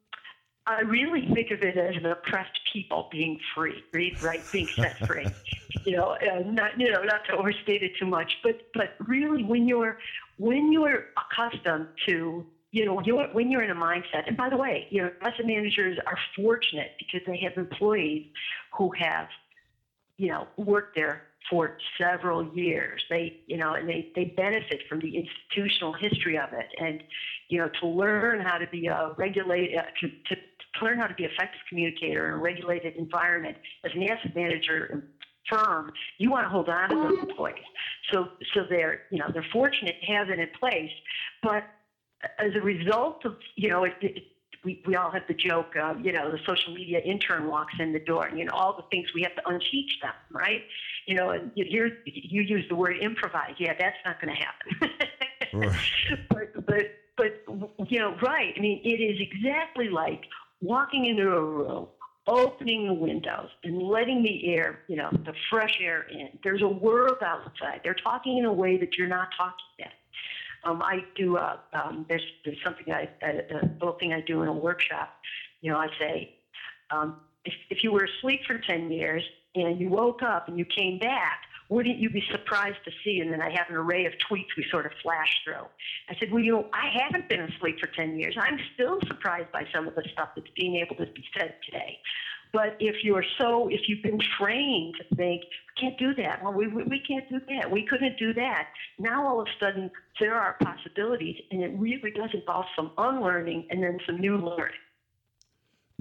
I 0.67 0.81
really 0.81 1.27
think 1.33 1.51
of 1.51 1.63
it 1.63 1.77
as 1.77 1.95
an 1.95 2.05
oppressed 2.05 2.59
people 2.71 3.09
being 3.11 3.39
free, 3.55 3.83
right? 4.21 4.41
Being 4.51 4.67
set 4.67 4.97
free. 5.07 5.25
you 5.85 5.97
know, 5.97 6.11
uh, 6.11 6.43
not 6.45 6.79
you 6.79 6.91
know, 6.91 7.03
not 7.03 7.25
to 7.25 7.33
overstate 7.33 7.81
it 7.81 7.93
too 7.97 8.05
much, 8.05 8.31
but 8.43 8.61
but 8.73 8.95
really, 9.07 9.43
when 9.43 9.67
you're 9.67 9.97
when 10.41 10.71
you're 10.73 11.05
accustomed 11.17 11.87
to 12.07 12.45
you 12.73 12.85
know, 12.85 13.01
you're, 13.01 13.27
when 13.33 13.51
you're 13.51 13.63
in 13.63 13.69
a 13.69 13.75
mindset, 13.75 14.27
and 14.27 14.37
by 14.37 14.49
the 14.49 14.55
way, 14.55 14.87
you 14.91 15.01
know, 15.01 15.11
asset 15.21 15.45
managers 15.45 15.97
are 16.07 16.17
fortunate 16.37 16.91
because 16.97 17.19
they 17.27 17.37
have 17.39 17.57
employees 17.57 18.27
who 18.77 18.89
have, 18.97 19.27
you 20.17 20.29
know, 20.29 20.47
worked 20.55 20.95
there 20.95 21.23
for 21.49 21.77
several 21.99 22.47
years. 22.55 23.01
They, 23.09 23.41
you 23.47 23.57
know, 23.57 23.73
and 23.73 23.89
they, 23.89 24.09
they 24.15 24.33
benefit 24.37 24.83
from 24.87 25.01
the 25.01 25.17
institutional 25.17 25.91
history 25.91 26.37
of 26.37 26.53
it. 26.53 26.67
And, 26.79 27.03
you 27.49 27.57
know, 27.57 27.69
to 27.81 27.87
learn 27.87 28.39
how 28.39 28.57
to 28.57 28.67
be 28.67 28.87
a 28.87 29.11
regulated, 29.17 29.77
uh, 29.77 29.81
to, 29.99 30.07
to, 30.07 30.35
to 30.35 30.85
learn 30.85 30.97
how 30.97 31.07
to 31.07 31.15
be 31.15 31.25
effective 31.25 31.59
communicator 31.67 32.29
in 32.29 32.35
a 32.35 32.37
regulated 32.37 32.95
environment 32.95 33.57
as 33.83 33.91
an 33.93 34.03
asset 34.03 34.33
manager 34.33 35.03
firm, 35.49 35.91
you 36.17 36.29
want 36.29 36.45
to 36.45 36.49
hold 36.49 36.69
on 36.69 36.89
to 36.89 36.95
those 36.95 37.19
employees. 37.29 37.63
So, 38.11 38.29
so 38.53 38.61
they're, 38.69 39.01
you 39.11 39.19
know, 39.19 39.29
they're 39.33 39.45
fortunate 39.51 39.95
to 40.01 40.13
have 40.13 40.29
it 40.29 40.39
in 40.39 40.47
place, 40.59 40.91
but 41.41 41.63
as 42.39 42.51
a 42.55 42.61
result 42.61 43.25
of, 43.25 43.37
you 43.55 43.69
know, 43.69 43.83
it, 43.83 43.93
it, 44.01 44.23
we, 44.63 44.83
we 44.85 44.95
all 44.95 45.09
have 45.09 45.23
the 45.27 45.33
joke, 45.33 45.75
uh, 45.81 45.95
you 46.01 46.11
know, 46.11 46.31
the 46.31 46.37
social 46.47 46.73
media 46.73 46.99
intern 46.99 47.47
walks 47.47 47.73
in 47.79 47.93
the 47.93 47.99
door, 47.99 48.27
and, 48.27 48.37
you 48.37 48.45
know, 48.45 48.53
all 48.53 48.75
the 48.75 48.83
things 48.91 49.07
we 49.15 49.23
have 49.23 49.35
to 49.35 49.41
unteach 49.49 49.99
them, 50.01 50.13
right? 50.31 50.61
You 51.07 51.15
know, 51.15 51.31
and 51.31 51.51
you, 51.55 51.65
hear, 51.67 51.97
you 52.05 52.43
use 52.43 52.65
the 52.69 52.75
word 52.75 52.97
improvise. 52.99 53.55
Yeah, 53.57 53.73
that's 53.79 53.97
not 54.05 54.21
going 54.21 54.35
to 54.35 54.41
happen. 54.41 55.09
right. 55.67 55.79
But, 56.29 56.65
but, 56.65 57.43
but, 57.47 57.91
you 57.91 57.99
know, 57.99 58.15
right. 58.21 58.53
I 58.55 58.59
mean, 58.59 58.81
it 58.83 59.01
is 59.01 59.19
exactly 59.19 59.89
like 59.89 60.21
walking 60.61 61.05
into 61.05 61.23
a 61.31 61.43
room, 61.43 61.87
opening 62.27 62.87
the 62.87 62.93
windows 62.93 63.49
and 63.63 63.81
letting 63.81 64.23
the 64.23 64.53
air, 64.53 64.79
you 64.87 64.95
know, 64.95 65.09
the 65.25 65.33
fresh 65.49 65.77
air 65.81 66.03
in. 66.03 66.29
There's 66.43 66.61
a 66.61 66.67
world 66.67 67.17
outside. 67.25 67.81
They're 67.83 67.95
talking 67.95 68.37
in 68.37 68.45
a 68.45 68.53
way 68.53 68.77
that 68.77 68.97
you're 68.97 69.07
not 69.07 69.29
talking 69.37 69.65
yet. 69.79 69.93
Um, 70.63 70.81
I 70.83 71.03
do 71.15 71.37
a, 71.37 71.59
um, 71.73 72.05
there's, 72.07 72.21
there's 72.45 72.57
something 72.63 72.93
I, 72.93 73.09
a, 73.23 73.55
a 73.55 73.61
little 73.79 73.97
thing 73.99 74.13
I 74.13 74.21
do 74.21 74.43
in 74.43 74.47
a 74.47 74.53
workshop. 74.53 75.09
You 75.61 75.71
know, 75.71 75.77
I 75.77 75.87
say, 75.99 76.35
um, 76.91 77.17
if, 77.45 77.53
if 77.71 77.83
you 77.83 77.91
were 77.91 78.07
asleep 78.19 78.41
for 78.45 78.59
10 78.59 78.91
years 78.91 79.23
and 79.55 79.79
you 79.79 79.89
woke 79.89 80.21
up 80.21 80.47
and 80.47 80.59
you 80.59 80.65
came 80.65 80.99
back, 80.99 81.41
wouldn't 81.71 81.99
you 81.99 82.09
be 82.09 82.21
surprised 82.29 82.83
to 82.83 82.91
see? 83.01 83.21
And 83.21 83.31
then 83.31 83.41
I 83.41 83.49
have 83.49 83.69
an 83.69 83.77
array 83.77 84.05
of 84.05 84.11
tweets 84.29 84.51
we 84.57 84.65
sort 84.69 84.85
of 84.85 84.91
flash 85.01 85.33
through. 85.45 85.65
I 86.09 86.15
said, 86.19 86.29
well, 86.29 86.43
you 86.43 86.51
know, 86.51 86.67
I 86.73 86.91
haven't 87.01 87.29
been 87.29 87.39
asleep 87.39 87.79
for 87.79 87.87
10 87.87 88.19
years. 88.19 88.35
I'm 88.37 88.59
still 88.73 88.99
surprised 89.07 89.53
by 89.53 89.63
some 89.73 89.87
of 89.87 89.95
the 89.95 90.03
stuff 90.11 90.29
that's 90.35 90.49
being 90.57 90.75
able 90.75 90.97
to 90.97 91.05
be 91.05 91.23
said 91.35 91.55
today. 91.65 91.97
But 92.51 92.75
if 92.81 93.05
you're 93.05 93.23
so, 93.39 93.69
if 93.69 93.87
you've 93.87 94.03
been 94.03 94.19
trained 94.37 94.95
to 94.97 95.15
think, 95.15 95.43
we 95.43 95.81
can't 95.81 95.97
do 95.97 96.13
that, 96.15 96.43
well, 96.43 96.51
we, 96.51 96.67
we, 96.67 96.83
we 96.83 96.99
can't 96.99 97.27
do 97.29 97.39
that, 97.47 97.71
we 97.71 97.87
couldn't 97.87 98.19
do 98.19 98.33
that. 98.33 98.67
Now 98.99 99.25
all 99.25 99.39
of 99.39 99.47
a 99.47 99.65
sudden 99.65 99.89
there 100.19 100.35
are 100.35 100.57
possibilities, 100.61 101.37
and 101.51 101.63
it 101.63 101.71
really 101.77 102.11
does 102.11 102.31
involve 102.33 102.65
some 102.75 102.91
unlearning 102.97 103.67
and 103.69 103.81
then 103.81 103.97
some 104.05 104.19
new 104.19 104.35
learning. 104.35 104.75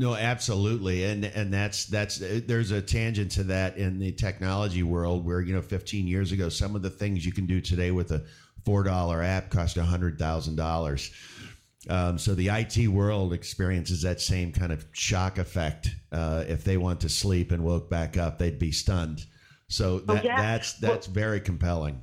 No, 0.01 0.15
absolutely, 0.15 1.05
and 1.05 1.27
and 1.27 1.53
that's 1.53 1.85
that's 1.85 2.23
there's 2.23 2.71
a 2.71 2.81
tangent 2.81 3.33
to 3.33 3.43
that 3.45 3.77
in 3.77 3.99
the 3.99 4.13
technology 4.13 4.83
world 4.83 5.27
where 5.27 5.43
you 5.43 5.53
know 5.53 5.61
15 5.61 6.07
years 6.07 6.33
ago 6.33 6.49
some 6.49 6.75
of 6.75 6.81
the 6.81 6.89
things 6.89 7.27
you 7.27 7.33
can 7.33 7.45
do 7.45 7.61
today 7.61 7.91
with 7.91 8.11
a 8.11 8.25
four 8.65 8.83
dollar 8.83 9.23
app 9.23 9.51
cost 9.51 9.77
a 9.77 9.83
hundred 9.83 10.19
thousand 10.19 10.57
dollars. 10.57 11.11
Um, 11.91 12.17
so 12.17 12.35
the 12.35 12.49
IT 12.49 12.89
world 12.89 13.35
experiences 13.35 14.01
that 14.01 14.23
same 14.23 14.53
kind 14.53 14.73
of 14.73 14.87
shock 14.93 15.37
effect. 15.37 15.91
Uh, 16.11 16.45
if 16.49 16.65
they 16.65 16.79
want 16.79 17.03
to 17.03 17.11
sleep 17.11 17.53
and 17.53 17.63
woke 17.63 17.91
back 17.91 18.17
up, 18.17 18.39
they'd 18.39 18.59
be 18.59 18.73
stunned. 18.73 19.27
So 19.69 19.99
that, 19.99 20.25
oh, 20.25 20.27
yeah. 20.27 20.41
that's 20.41 20.79
that's 20.79 21.09
well, 21.09 21.15
very 21.15 21.43
compelling. 21.43 22.01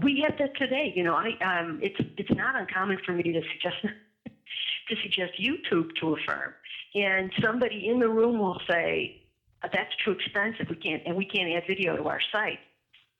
We 0.00 0.24
have 0.24 0.38
that 0.38 0.56
today. 0.56 0.92
You 0.94 1.02
know, 1.02 1.16
I 1.16 1.30
um, 1.44 1.80
it's 1.82 1.98
it's 2.18 2.30
not 2.36 2.54
uncommon 2.54 2.98
for 3.04 3.10
me 3.10 3.24
to 3.24 3.42
suggest 3.52 3.82
to 4.88 4.96
suggest 5.02 5.32
YouTube 5.40 5.88
to 6.00 6.14
a 6.14 6.16
firm, 6.24 6.54
and 6.94 7.32
somebody 7.42 7.88
in 7.88 7.98
the 7.98 8.08
room 8.08 8.38
will 8.38 8.60
say, 8.68 9.22
"That's 9.62 9.94
too 10.04 10.12
expensive. 10.12 10.68
We 10.70 10.76
can't 10.76 11.02
and 11.06 11.16
we 11.16 11.24
can't 11.24 11.52
add 11.52 11.64
video 11.66 11.96
to 11.96 12.08
our 12.08 12.20
site." 12.32 12.60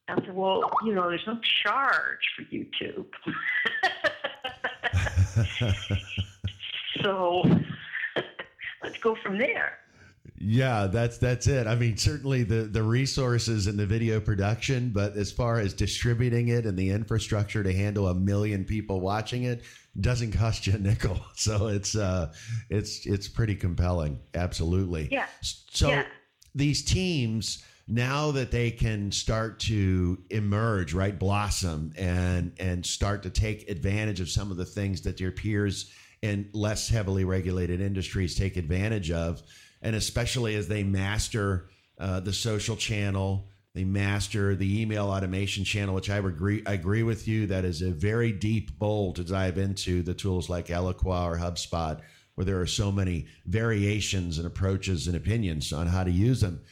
I 0.08 0.14
said, 0.14 0.34
"Well, 0.34 0.70
you 0.84 0.94
know, 0.94 1.08
there's 1.08 1.26
no 1.26 1.38
charge 1.62 2.20
for 2.36 2.42
YouTube." 2.44 3.06
so 7.02 7.42
let's 8.82 8.98
go 8.98 9.16
from 9.22 9.38
there. 9.38 9.78
Yeah, 10.38 10.86
that's 10.86 11.18
that's 11.18 11.46
it. 11.46 11.66
I 11.66 11.74
mean, 11.76 11.96
certainly 11.96 12.42
the 12.42 12.62
the 12.64 12.82
resources 12.82 13.66
and 13.66 13.78
the 13.78 13.86
video 13.86 14.20
production, 14.20 14.90
but 14.90 15.16
as 15.16 15.32
far 15.32 15.58
as 15.58 15.72
distributing 15.72 16.48
it 16.48 16.66
and 16.66 16.78
the 16.78 16.90
infrastructure 16.90 17.62
to 17.62 17.72
handle 17.72 18.08
a 18.08 18.14
million 18.14 18.64
people 18.64 19.00
watching 19.00 19.44
it, 19.44 19.62
doesn't 20.00 20.32
cost 20.32 20.66
you 20.66 20.74
a 20.74 20.78
nickel. 20.78 21.20
So 21.36 21.68
it's 21.68 21.94
uh, 21.94 22.32
it's 22.70 23.06
it's 23.06 23.28
pretty 23.28 23.54
compelling. 23.54 24.20
Absolutely. 24.34 25.08
Yeah. 25.10 25.26
So 25.42 25.90
yeah. 25.90 26.06
these 26.54 26.84
teams 26.84 27.62
now 27.86 28.32
that 28.32 28.50
they 28.50 28.70
can 28.70 29.12
start 29.12 29.60
to 29.60 30.18
emerge, 30.30 30.94
right, 30.94 31.16
blossom 31.16 31.92
and 31.96 32.52
and 32.58 32.84
start 32.84 33.22
to 33.24 33.30
take 33.30 33.70
advantage 33.70 34.20
of 34.20 34.28
some 34.28 34.50
of 34.50 34.56
the 34.56 34.64
things 34.64 35.02
that 35.02 35.18
their 35.18 35.30
peers 35.30 35.92
in 36.22 36.48
less 36.52 36.88
heavily 36.88 37.24
regulated 37.24 37.80
industries 37.80 38.34
take 38.34 38.56
advantage 38.56 39.10
of 39.10 39.42
and 39.82 39.94
especially 39.94 40.54
as 40.56 40.68
they 40.68 40.82
master 40.82 41.68
uh, 41.98 42.20
the 42.20 42.32
social 42.32 42.76
channel, 42.76 43.48
they 43.76 43.84
master 43.84 44.56
the 44.56 44.80
email 44.80 45.10
automation 45.10 45.62
channel, 45.62 45.94
which 45.94 46.08
I 46.08 46.16
agree. 46.16 46.62
I 46.66 46.72
agree 46.72 47.02
with 47.02 47.28
you. 47.28 47.46
That 47.46 47.66
is 47.66 47.82
a 47.82 47.90
very 47.90 48.32
deep 48.32 48.78
bowl 48.78 49.12
to 49.12 49.22
dive 49.22 49.58
into 49.58 50.02
the 50.02 50.14
tools 50.14 50.48
like 50.48 50.68
Eloqua 50.68 51.26
or 51.26 51.36
HubSpot, 51.36 52.00
where 52.36 52.46
there 52.46 52.58
are 52.58 52.66
so 52.66 52.90
many 52.90 53.26
variations 53.44 54.38
and 54.38 54.46
approaches 54.46 55.08
and 55.08 55.14
opinions 55.14 55.74
on 55.74 55.88
how 55.88 56.04
to 56.04 56.10
use 56.10 56.40
them. 56.40 56.62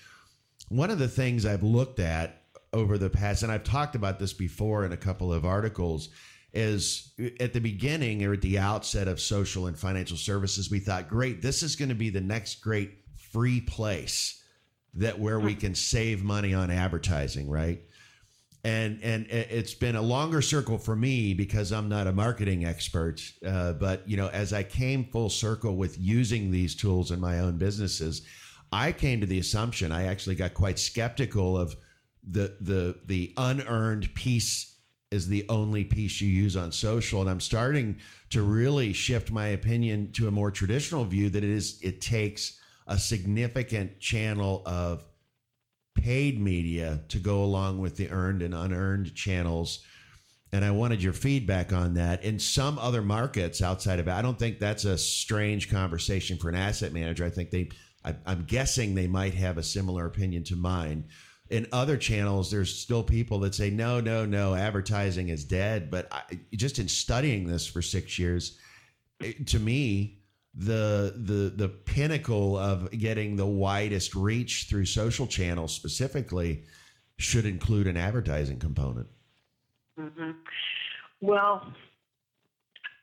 One 0.71 0.89
of 0.89 0.99
the 0.99 1.07
things 1.07 1.45
I've 1.45 1.63
looked 1.63 2.01
at 2.01 2.41
over 2.73 2.97
the 2.97 3.11
past, 3.11 3.43
and 3.43 3.53
I've 3.53 3.65
talked 3.65 3.95
about 3.95 4.19
this 4.19 4.33
before 4.33 4.87
in 4.87 4.93
a 4.93 4.97
couple 4.97 5.31
of 5.31 5.45
articles, 5.45 6.09
is 6.55 7.13
at 7.39 7.53
the 7.53 7.61
beginning 7.61 8.25
or 8.25 8.33
at 8.33 8.41
the 8.41 8.59
outset 8.59 9.09
of 9.09 9.21
social 9.21 9.67
and 9.67 9.79
financial 9.79 10.17
services, 10.17 10.71
we 10.71 10.79
thought, 10.79 11.11
great, 11.11 11.43
this 11.43 11.63
is 11.63 11.77
going 11.77 11.91
to 11.91 11.95
be 11.95 12.09
the 12.09 12.23
next 12.23 12.63
great 12.63 13.01
free 13.31 13.61
place 13.61 14.41
that 14.97 15.19
where 15.19 15.41
we 15.41 15.55
can 15.55 15.75
save 15.75 16.23
money 16.23 16.55
on 16.55 16.71
advertising, 16.71 17.49
right? 17.49 17.83
And 18.63 19.01
and 19.03 19.27
it's 19.27 19.75
been 19.75 19.97
a 19.97 20.03
longer 20.03 20.41
circle 20.41 20.79
for 20.79 20.97
me 20.97 21.35
because 21.35 21.71
I'm 21.71 21.89
not 21.89 22.07
a 22.07 22.13
marketing 22.13 22.65
expert. 22.65 23.21
Uh, 23.45 23.75
but 23.75 24.09
you 24.09 24.17
know, 24.17 24.29
as 24.29 24.53
I 24.53 24.63
came 24.63 25.05
full 25.05 25.29
circle 25.29 25.77
with 25.77 25.99
using 25.99 26.51
these 26.51 26.75
tools 26.75 27.11
in 27.11 27.21
my 27.21 27.41
own 27.41 27.59
businesses, 27.59 28.23
I 28.73 28.93
came 28.93 29.21
to 29.21 29.27
the 29.27 29.39
assumption 29.39 29.93
I 29.93 30.05
actually 30.05 30.37
got 30.37 30.55
quite 30.55 30.79
skeptical 30.79 31.59
of 31.59 31.77
the 32.29 32.57
the 32.61 32.97
the 33.07 33.35
unearned 33.37 34.15
piece 34.15 34.77
is 35.11 35.29
the 35.29 35.45
only 35.49 35.85
piece 35.85 36.21
you 36.21 36.29
use 36.29 36.57
on 36.57 36.73
social 36.73 37.21
and 37.21 37.31
i'm 37.31 37.41
starting 37.41 37.97
to 38.31 38.43
really 38.43 38.93
shift 38.93 39.31
my 39.31 39.49
opinion 39.49 40.11
to 40.13 40.27
a 40.27 40.31
more 40.31 40.51
traditional 40.51 41.05
view 41.05 41.29
that 41.29 41.45
it 41.45 41.51
is 41.51 41.79
it 41.83 42.01
takes 42.01 42.59
a 42.87 42.99
significant 42.99 44.01
channel 44.01 44.63
of 44.67 45.05
paid 45.95 46.41
media 46.41 47.03
to 47.09 47.19
go 47.19 47.43
along 47.43 47.79
with 47.79 47.97
the 47.97 48.11
earned 48.11 48.43
and 48.43 48.55
unearned 48.55 49.15
channels. 49.15 49.83
And 50.53 50.65
I 50.65 50.71
wanted 50.71 51.03
your 51.03 51.13
feedback 51.13 51.73
on 51.73 51.95
that. 51.95 52.25
In 52.25 52.39
some 52.39 52.79
other 52.79 53.03
markets 53.03 53.63
outside 53.63 53.99
of, 53.99 54.09
I 54.09 54.23
don't 54.23 54.39
think 54.39 54.59
that's 54.59 54.85
a 54.85 54.99
strange 54.99 55.71
conversation 55.71 56.37
for 56.37 56.49
an 56.49 56.55
asset 56.55 56.93
manager. 56.93 57.25
I 57.25 57.31
think 57.31 57.51
they, 57.51 57.71
I, 58.05 58.15
I'm 58.27 58.45
guessing 58.45 58.95
they 58.95 59.09
might 59.09 59.35
have 59.35 59.59
a 59.59 59.63
similar 59.63 60.07
opinion 60.07 60.45
to 60.45 60.57
mine. 60.57 61.09
In 61.51 61.67
other 61.73 61.97
channels, 61.97 62.51
there's 62.51 62.75
still 62.75 63.03
people 63.03 63.41
that 63.41 63.55
say, 63.55 63.71
no, 63.71 64.01
no, 64.01 64.25
no, 64.25 64.55
advertising 64.55 65.29
is 65.29 65.45
dead. 65.45 65.91
But 65.91 66.09
I, 66.13 66.23
just 66.55 66.79
in 66.79 66.89
studying 66.89 67.47
this 67.47 67.67
for 67.67 67.83
six 67.83 68.19
years, 68.19 68.59
it, 69.21 69.47
to 69.49 69.59
me, 69.59 70.24
the 70.55 71.15
the 71.17 71.53
the 71.57 71.69
pinnacle 71.69 72.57
of 72.57 72.91
getting 72.93 73.37
the 73.37 73.47
widest 73.47 74.15
reach 74.15 74.67
through 74.69 74.85
social 74.87 75.27
channels 75.27 75.75
specifically 75.75 76.63
should 77.19 77.45
include 77.45 77.87
an 77.87 77.97
advertising 77.97 78.59
component. 78.59 79.09
Mm-hmm. 79.99 80.31
Well, 81.21 81.73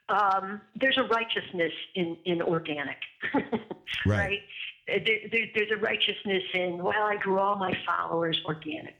um, 0.09 0.61
there's 0.79 0.97
a 0.97 1.03
righteousness 1.03 1.73
in 1.95 2.17
in 2.25 2.41
organic, 2.41 2.97
right? 3.33 3.49
right? 4.05 4.39
There, 4.87 4.99
there, 5.31 5.45
there's 5.55 5.71
a 5.71 5.77
righteousness 5.77 6.43
in 6.53 6.77
well, 6.77 7.03
I 7.03 7.17
grew 7.17 7.39
all 7.39 7.55
my 7.55 7.73
followers 7.85 8.39
organic, 8.45 8.95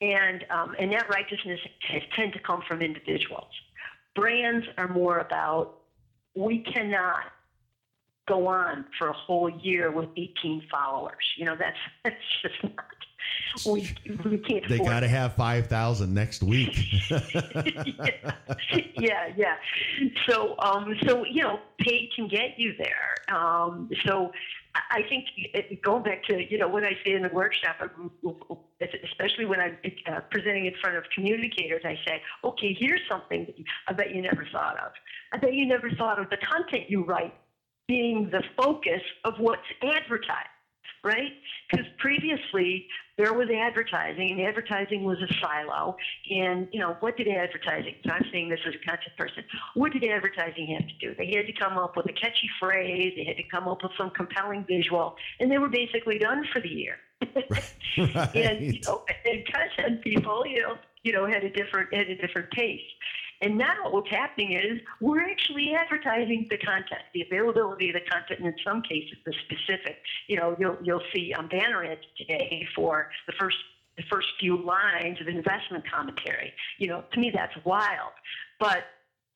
and 0.00 0.44
um, 0.50 0.76
and 0.78 0.92
that 0.92 1.08
righteousness 1.08 1.60
has 1.88 2.02
tend 2.14 2.32
to 2.34 2.38
come 2.38 2.62
from 2.68 2.82
individuals. 2.82 3.50
Brands 4.14 4.64
are 4.78 4.88
more 4.88 5.18
about 5.18 5.80
we 6.36 6.58
cannot 6.58 7.24
go 8.28 8.46
on 8.46 8.84
for 8.98 9.08
a 9.08 9.12
whole 9.12 9.48
year 9.48 9.90
with 9.90 10.08
18 10.16 10.62
followers. 10.70 11.24
You 11.36 11.46
know, 11.46 11.56
that's 11.56 11.76
that's 12.04 12.16
just 12.42 12.62
not. 12.62 12.84
We, 13.64 13.88
we 14.24 14.38
can't. 14.38 14.68
They 14.68 14.78
got 14.78 15.00
to 15.00 15.08
have 15.08 15.34
five 15.34 15.66
thousand 15.66 16.14
next 16.14 16.42
week. 16.42 16.76
yeah. 17.10 17.20
yeah, 18.98 19.32
yeah. 19.36 19.56
So, 20.28 20.56
um, 20.58 20.94
so 21.06 21.24
you 21.24 21.42
know, 21.42 21.58
paid 21.80 22.10
can 22.14 22.28
get 22.28 22.58
you 22.58 22.74
there. 22.78 23.36
Um, 23.36 23.88
so, 24.06 24.30
I 24.90 25.02
think 25.08 25.26
going 25.82 26.02
back 26.02 26.24
to 26.24 26.50
you 26.50 26.58
know 26.58 26.68
what 26.68 26.84
I 26.84 26.96
say 27.04 27.12
in 27.12 27.22
the 27.22 27.28
workshop, 27.28 27.76
especially 29.04 29.44
when 29.44 29.60
I'm 29.60 29.76
uh, 30.06 30.20
presenting 30.30 30.66
in 30.66 30.74
front 30.80 30.96
of 30.96 31.04
communicators, 31.14 31.82
I 31.84 31.98
say, 32.06 32.22
okay, 32.44 32.76
here's 32.78 33.00
something 33.08 33.46
that 33.46 33.54
I 33.88 33.92
bet 33.92 34.14
you 34.14 34.22
never 34.22 34.46
thought 34.52 34.76
of. 34.78 34.92
I 35.32 35.38
bet 35.38 35.54
you 35.54 35.66
never 35.66 35.90
thought 35.90 36.18
of 36.18 36.30
the 36.30 36.38
content 36.38 36.88
you 36.88 37.04
write 37.04 37.34
being 37.88 38.30
the 38.30 38.42
focus 38.56 39.02
of 39.24 39.34
what's 39.38 39.62
advertised, 39.82 40.48
right? 41.04 41.32
Because 41.70 41.86
previously 41.98 42.86
there 43.16 43.32
was 43.32 43.48
advertising, 43.48 44.30
and 44.32 44.40
advertising 44.40 45.04
was 45.04 45.18
a 45.22 45.32
silo. 45.40 45.96
And 46.30 46.68
you 46.72 46.80
know, 46.80 46.96
what 47.00 47.16
did 47.16 47.28
advertising? 47.28 47.94
So 48.04 48.12
I'm 48.12 48.24
saying 48.30 48.50
this 48.50 48.60
as 48.66 48.74
a 48.74 48.84
content 48.84 49.16
person. 49.16 49.44
What 49.74 49.92
did 49.92 50.04
advertising 50.04 50.76
have 50.78 50.86
to 50.86 50.94
do? 51.00 51.14
They 51.16 51.34
had 51.34 51.46
to 51.46 51.52
come 51.52 51.78
up 51.78 51.96
with 51.96 52.06
a 52.06 52.12
catchy 52.12 52.50
phrase. 52.60 53.14
They 53.16 53.24
had 53.24 53.36
to 53.36 53.42
come 53.44 53.68
up 53.68 53.82
with 53.82 53.92
some 53.96 54.10
compelling 54.10 54.64
visual, 54.68 55.16
and 55.40 55.50
they 55.50 55.58
were 55.58 55.68
basically 55.68 56.18
done 56.18 56.44
for 56.52 56.60
the 56.60 56.68
year. 56.68 56.96
right. 57.34 58.36
and 58.36 58.74
you 58.74 58.80
know, 58.86 59.04
and 59.24 59.46
content 59.46 60.02
people, 60.02 60.46
you 60.46 60.60
know, 60.60 60.76
you 61.02 61.12
know, 61.12 61.26
had 61.26 61.44
a 61.44 61.50
different 61.50 61.92
had 61.94 62.08
a 62.08 62.16
different 62.16 62.50
pace. 62.50 62.80
And 63.42 63.58
now 63.58 63.90
what's 63.90 64.10
happening 64.10 64.52
is 64.52 64.80
we're 65.00 65.20
actually 65.20 65.74
advertising 65.74 66.46
the 66.50 66.58
content, 66.58 67.02
the 67.14 67.22
availability 67.22 67.88
of 67.90 67.94
the 67.94 68.10
content, 68.10 68.40
and 68.40 68.48
in 68.48 68.54
some 68.64 68.82
cases 68.82 69.18
the 69.24 69.34
specific. 69.44 69.98
You 70.28 70.36
know, 70.36 70.56
you'll 70.58 70.78
you'll 70.82 71.02
see 71.14 71.34
um, 71.34 71.48
banner 71.48 71.84
ads 71.84 72.00
today 72.16 72.66
for 72.74 73.10
the 73.26 73.34
first 73.38 73.56
the 73.96 74.04
first 74.10 74.28
few 74.38 74.62
lines 74.62 75.20
of 75.20 75.28
investment 75.28 75.84
commentary. 75.90 76.52
You 76.78 76.88
know, 76.88 77.04
to 77.12 77.20
me 77.20 77.30
that's 77.34 77.54
wild, 77.64 78.12
but 78.60 78.84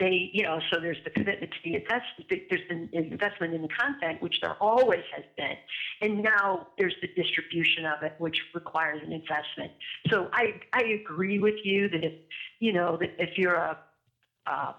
they, 0.00 0.30
you 0.32 0.42
know, 0.42 0.58
so 0.72 0.80
there's 0.80 0.96
the 1.04 1.10
commitment 1.10 1.52
to 1.52 1.58
the 1.62 1.76
investment, 1.76 2.32
there's 2.48 2.62
an 2.70 2.88
investment 2.92 3.54
in 3.54 3.62
the 3.62 3.68
content, 3.68 4.20
which 4.22 4.40
there 4.40 4.54
always 4.54 5.04
has 5.14 5.24
been, 5.36 5.56
and 6.00 6.22
now 6.22 6.68
there's 6.78 6.94
the 7.02 7.08
distribution 7.22 7.84
of 7.84 8.02
it, 8.02 8.14
which 8.18 8.38
requires 8.54 9.02
an 9.04 9.12
investment. 9.12 9.70
So 10.08 10.30
I, 10.32 10.60
I 10.72 11.00
agree 11.02 11.38
with 11.38 11.56
you 11.64 11.90
that 11.90 12.02
if, 12.02 12.14
you 12.60 12.72
know, 12.72 12.96
that 12.96 13.10
if 13.18 13.36
you're 13.36 13.54
a 13.54 13.78
uh, 14.50 14.72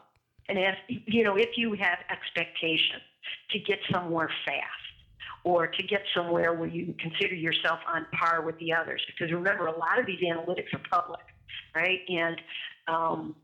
and 0.49 0.57
if 0.57 0.75
you 0.87 1.23
know 1.23 1.37
if 1.37 1.49
you 1.57 1.73
have 1.73 1.99
expectations 2.09 3.01
to 3.51 3.59
get 3.59 3.79
somewhere 3.91 4.29
fast 4.45 4.65
or 5.43 5.67
to 5.67 5.83
get 5.83 6.01
somewhere 6.15 6.53
where 6.53 6.69
you 6.69 6.93
consider 6.99 7.35
yourself 7.35 7.79
on 7.87 8.05
par 8.13 8.41
with 8.41 8.57
the 8.59 8.73
others 8.73 9.01
because 9.07 9.31
remember 9.31 9.67
a 9.67 9.77
lot 9.77 9.99
of 9.99 10.05
these 10.05 10.19
analytics 10.21 10.73
are 10.73 10.81
public 10.89 11.25
right 11.75 11.99
and 12.09 12.41
um, 12.87 13.35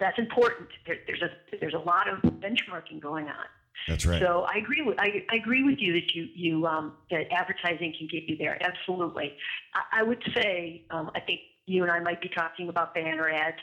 that's 0.00 0.18
important 0.18 0.68
there, 0.86 0.96
there's 1.06 1.22
a 1.22 1.56
there's 1.60 1.74
a 1.74 1.78
lot 1.78 2.08
of 2.08 2.20
benchmarking 2.40 3.00
going 3.00 3.26
on 3.26 3.46
that's 3.86 4.06
right. 4.06 4.20
So 4.20 4.46
I 4.48 4.58
agree 4.58 4.82
with 4.82 4.98
I, 4.98 5.24
I 5.30 5.36
agree 5.36 5.62
with 5.62 5.78
you 5.78 5.92
that 5.92 6.14
you 6.14 6.28
you 6.34 6.66
um, 6.66 6.94
that 7.10 7.30
advertising 7.30 7.94
can 7.96 8.08
get 8.10 8.24
you 8.28 8.36
there. 8.36 8.58
Absolutely. 8.62 9.34
I, 9.74 10.00
I 10.00 10.02
would 10.02 10.22
say 10.34 10.82
um, 10.90 11.10
I 11.14 11.20
think 11.20 11.40
you 11.66 11.82
and 11.82 11.92
I 11.92 12.00
might 12.00 12.20
be 12.20 12.28
talking 12.28 12.68
about 12.68 12.94
banner 12.94 13.28
ads. 13.28 13.58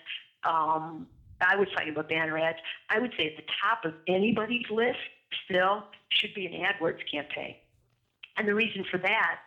I 1.43 1.56
was 1.56 1.67
talking 1.75 1.89
about 1.89 2.10
banner 2.10 2.38
ads. 2.38 2.60
I 2.89 2.99
would 2.99 3.13
say 3.17 3.27
at 3.27 3.38
the 3.38 3.51
top 3.62 3.86
of 3.86 3.93
anybody's 4.08 4.69
list 4.69 4.99
still 5.45 5.84
should 6.10 6.34
be 6.34 6.45
an 6.45 6.53
AdWords 6.53 6.99
campaign. 7.12 7.56
And 8.38 8.47
the 8.47 8.56
reason 8.56 8.86
for 8.89 8.97
that 8.99 9.39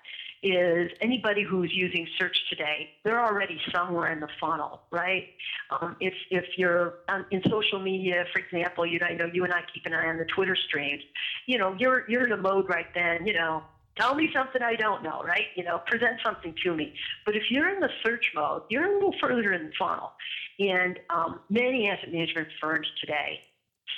is 0.42 0.90
anybody 1.00 1.42
who's 1.42 1.72
using 1.72 2.06
search 2.18 2.36
today, 2.48 2.90
they're 3.04 3.24
already 3.24 3.58
somewhere 3.74 4.12
in 4.12 4.20
the 4.20 4.28
funnel, 4.40 4.82
right? 4.90 5.28
Um, 5.70 5.96
if 6.00 6.14
if 6.30 6.44
you're 6.56 6.94
in 7.30 7.42
social 7.48 7.80
media, 7.80 8.24
for 8.32 8.40
example, 8.40 8.86
you 8.86 8.98
know, 8.98 9.08
you 9.08 9.16
know, 9.16 9.30
you 9.32 9.44
and 9.44 9.52
I 9.52 9.62
keep 9.72 9.86
an 9.86 9.94
eye 9.94 10.06
on 10.06 10.18
the 10.18 10.24
Twitter 10.26 10.56
streams. 10.68 11.02
You 11.46 11.58
know, 11.58 11.74
you're 11.78 12.08
you're 12.08 12.26
in 12.26 12.32
a 12.32 12.36
mode 12.36 12.68
right 12.68 12.86
then. 12.94 13.26
You 13.26 13.32
know, 13.32 13.62
tell 13.96 14.14
me 14.14 14.30
something 14.32 14.62
I 14.62 14.76
don't 14.76 15.02
know, 15.02 15.22
right? 15.22 15.46
You 15.54 15.64
know, 15.64 15.80
present 15.86 16.20
something 16.24 16.54
to 16.64 16.74
me. 16.74 16.94
But 17.24 17.36
if 17.36 17.50
you're 17.50 17.68
in 17.68 17.80
the 17.80 17.90
search 18.04 18.32
mode, 18.34 18.62
you're 18.68 18.84
a 18.84 18.94
little 18.94 19.14
further 19.20 19.52
in 19.52 19.66
the 19.66 19.72
funnel. 19.78 20.12
And 20.58 20.98
um, 21.10 21.40
many 21.50 21.88
asset 21.88 22.12
management 22.12 22.48
firms 22.60 22.86
today 23.00 23.40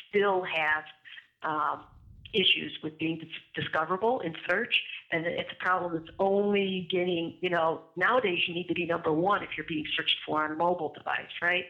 still 0.08 0.42
have 0.42 0.84
um, 1.42 1.84
issues 2.32 2.76
with 2.82 2.98
being 2.98 3.20
discoverable 3.54 4.20
in 4.20 4.34
search, 4.48 4.74
and 5.12 5.26
it's 5.26 5.50
a 5.52 5.64
problem 5.64 5.94
that's 5.94 6.14
only 6.18 6.86
getting, 6.90 7.34
you 7.40 7.50
know, 7.50 7.82
nowadays 7.96 8.40
you 8.46 8.54
need 8.54 8.68
to 8.68 8.74
be 8.74 8.86
number 8.86 9.12
one 9.12 9.42
if 9.42 9.50
you're 9.56 9.66
being 9.66 9.86
searched 9.96 10.16
for 10.26 10.44
on 10.44 10.52
a 10.52 10.54
mobile 10.54 10.92
device, 10.96 11.30
right? 11.40 11.64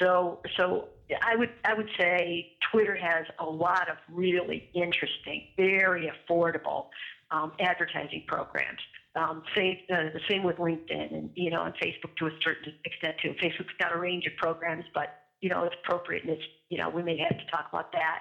So, 0.00 0.40
so 0.56 0.88
I 1.22 1.36
would 1.36 1.50
I 1.64 1.74
would 1.74 1.88
say 1.98 2.52
Twitter 2.70 2.96
has 2.96 3.26
a 3.38 3.44
lot 3.44 3.88
of 3.88 3.96
really 4.10 4.70
interesting, 4.74 5.48
very 5.56 6.10
affordable 6.10 6.86
um, 7.34 7.52
advertising 7.58 8.24
programs. 8.26 8.80
Um, 9.16 9.42
same, 9.56 9.78
uh, 9.92 10.10
the 10.12 10.20
same 10.28 10.42
with 10.42 10.56
LinkedIn 10.56 11.12
and 11.12 11.30
you 11.34 11.50
know, 11.50 11.64
and 11.64 11.74
Facebook 11.76 12.16
to 12.18 12.26
a 12.26 12.30
certain 12.42 12.74
extent 12.84 13.16
too. 13.22 13.34
Facebook's 13.42 13.74
got 13.78 13.94
a 13.94 13.98
range 13.98 14.26
of 14.26 14.36
programs, 14.36 14.84
but 14.94 15.20
you 15.40 15.48
know, 15.48 15.64
it's 15.64 15.74
appropriate 15.84 16.24
and 16.24 16.32
it's 16.32 16.42
you 16.68 16.78
know, 16.78 16.88
we 16.88 17.02
may 17.02 17.16
have 17.18 17.38
to 17.38 17.46
talk 17.50 17.66
about 17.72 17.92
that. 17.92 18.20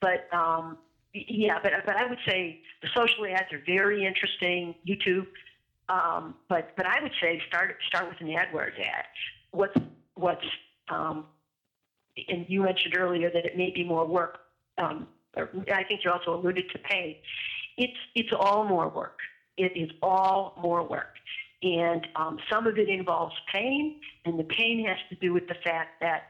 But 0.00 0.32
um, 0.36 0.78
yeah, 1.12 1.58
but 1.62 1.72
but 1.86 1.96
I 1.96 2.06
would 2.08 2.18
say 2.26 2.60
the 2.82 2.88
social 2.94 3.26
ads 3.26 3.52
are 3.52 3.62
very 3.66 4.04
interesting. 4.04 4.74
YouTube, 4.88 5.26
um, 5.88 6.34
but 6.48 6.72
but 6.76 6.86
I 6.86 7.00
would 7.02 7.12
say 7.20 7.40
start 7.48 7.76
start 7.86 8.08
with 8.08 8.20
an 8.20 8.28
AdWords 8.28 8.78
ad. 8.80 9.04
What's 9.52 9.76
what's 10.14 10.44
um, 10.88 11.26
and 12.28 12.46
you 12.48 12.62
mentioned 12.62 12.96
earlier 12.96 13.30
that 13.30 13.44
it 13.44 13.56
may 13.56 13.70
be 13.70 13.84
more 13.84 14.06
work. 14.06 14.38
Um, 14.78 15.06
I 15.36 15.84
think 15.84 16.00
you 16.04 16.10
also 16.10 16.34
alluded 16.34 16.70
to 16.72 16.78
pay. 16.78 17.20
It's 17.76 17.98
it's 18.14 18.32
all 18.38 18.64
more 18.64 18.88
work. 18.88 19.18
It 19.56 19.72
is 19.76 19.90
all 20.02 20.58
more 20.60 20.86
work, 20.86 21.14
and 21.62 22.06
um, 22.16 22.38
some 22.50 22.66
of 22.66 22.78
it 22.78 22.88
involves 22.88 23.34
pain, 23.52 24.00
and 24.24 24.38
the 24.38 24.44
pain 24.44 24.84
has 24.86 24.98
to 25.10 25.16
do 25.16 25.32
with 25.32 25.46
the 25.48 25.54
fact 25.64 26.00
that 26.00 26.24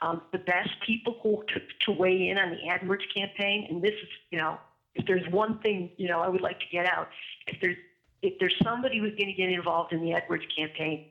um, 0.00 0.22
the 0.32 0.38
best 0.38 0.70
people 0.84 1.16
who 1.22 1.44
to, 1.48 1.60
to 1.86 1.92
weigh 1.92 2.28
in 2.28 2.38
on 2.38 2.50
the 2.50 2.58
AdWords 2.70 3.04
campaign, 3.14 3.66
and 3.70 3.80
this 3.82 3.94
is, 3.94 4.08
you 4.30 4.38
know, 4.38 4.58
if 4.94 5.06
there's 5.06 5.26
one 5.32 5.58
thing, 5.60 5.90
you 5.96 6.08
know, 6.08 6.20
I 6.20 6.28
would 6.28 6.40
like 6.40 6.58
to 6.60 6.66
get 6.70 6.86
out, 6.86 7.08
if 7.46 7.60
there's 7.60 7.76
if 8.22 8.34
there's 8.40 8.56
somebody 8.64 8.98
who's 8.98 9.14
going 9.16 9.26
to 9.26 9.34
get 9.34 9.50
involved 9.50 9.92
in 9.92 10.00
the 10.00 10.10
AdWords 10.10 10.46
campaign, 10.56 11.06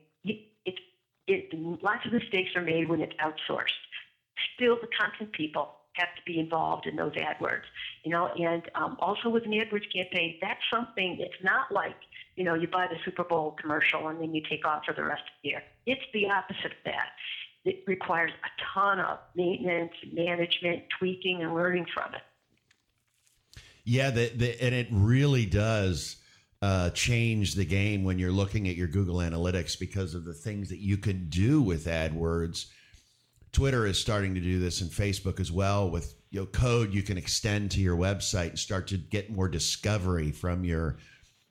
it, 1.26 1.48
lots 1.82 2.04
of 2.06 2.12
mistakes 2.12 2.50
are 2.54 2.62
made 2.62 2.88
when 2.88 3.00
it's 3.00 3.14
outsourced. 3.14 3.80
Still, 4.54 4.76
the 4.80 4.88
content 4.98 5.32
people 5.32 5.70
have 5.94 6.14
to 6.16 6.22
be 6.26 6.38
involved 6.38 6.86
in 6.86 6.96
those 6.96 7.12
AdWords, 7.12 7.64
you 8.04 8.10
know, 8.10 8.28
and 8.28 8.62
um, 8.74 8.96
also 9.00 9.28
with 9.28 9.44
an 9.44 9.52
AdWords 9.52 9.92
campaign, 9.92 10.36
that's 10.40 10.60
something, 10.72 11.18
it's 11.20 11.42
not 11.42 11.72
like, 11.72 11.96
you 12.36 12.44
know, 12.44 12.54
you 12.54 12.68
buy 12.68 12.86
the 12.86 12.96
Super 13.04 13.24
Bowl 13.24 13.56
commercial 13.60 14.08
and 14.08 14.20
then 14.20 14.34
you 14.34 14.42
take 14.48 14.66
off 14.66 14.84
for 14.84 14.92
the 14.92 15.04
rest 15.04 15.22
of 15.22 15.32
the 15.42 15.50
year. 15.50 15.62
It's 15.86 16.02
the 16.12 16.28
opposite 16.28 16.72
of 16.72 16.84
that 16.84 17.10
it 17.64 17.82
requires 17.86 18.30
a 18.30 18.74
ton 18.74 19.00
of 19.00 19.18
maintenance, 19.34 19.92
management, 20.12 20.84
tweaking, 20.98 21.42
and 21.42 21.54
learning 21.54 21.86
from 21.92 22.14
it. 22.14 22.20
Yeah, 23.84 24.10
the, 24.10 24.28
the, 24.34 24.62
and 24.62 24.74
it 24.74 24.88
really 24.90 25.46
does 25.46 26.16
uh, 26.62 26.90
change 26.90 27.54
the 27.54 27.64
game 27.64 28.04
when 28.04 28.18
you're 28.18 28.32
looking 28.32 28.68
at 28.68 28.76
your 28.76 28.88
Google 28.88 29.16
Analytics 29.16 29.78
because 29.78 30.14
of 30.14 30.24
the 30.24 30.32
things 30.32 30.68
that 30.70 30.78
you 30.78 30.96
can 30.96 31.28
do 31.28 31.62
with 31.62 31.86
AdWords. 31.86 32.66
Twitter 33.54 33.86
is 33.86 33.98
starting 33.98 34.34
to 34.34 34.40
do 34.40 34.58
this, 34.58 34.82
and 34.82 34.90
Facebook 34.90 35.40
as 35.40 35.50
well. 35.50 35.90
With 35.90 36.14
you 36.30 36.40
know, 36.40 36.46
code 36.46 36.92
you 36.92 37.02
can 37.02 37.16
extend 37.16 37.70
to 37.70 37.80
your 37.80 37.96
website 37.96 38.50
and 38.50 38.58
start 38.58 38.88
to 38.88 38.98
get 38.98 39.30
more 39.30 39.48
discovery 39.48 40.32
from 40.32 40.64
your 40.64 40.98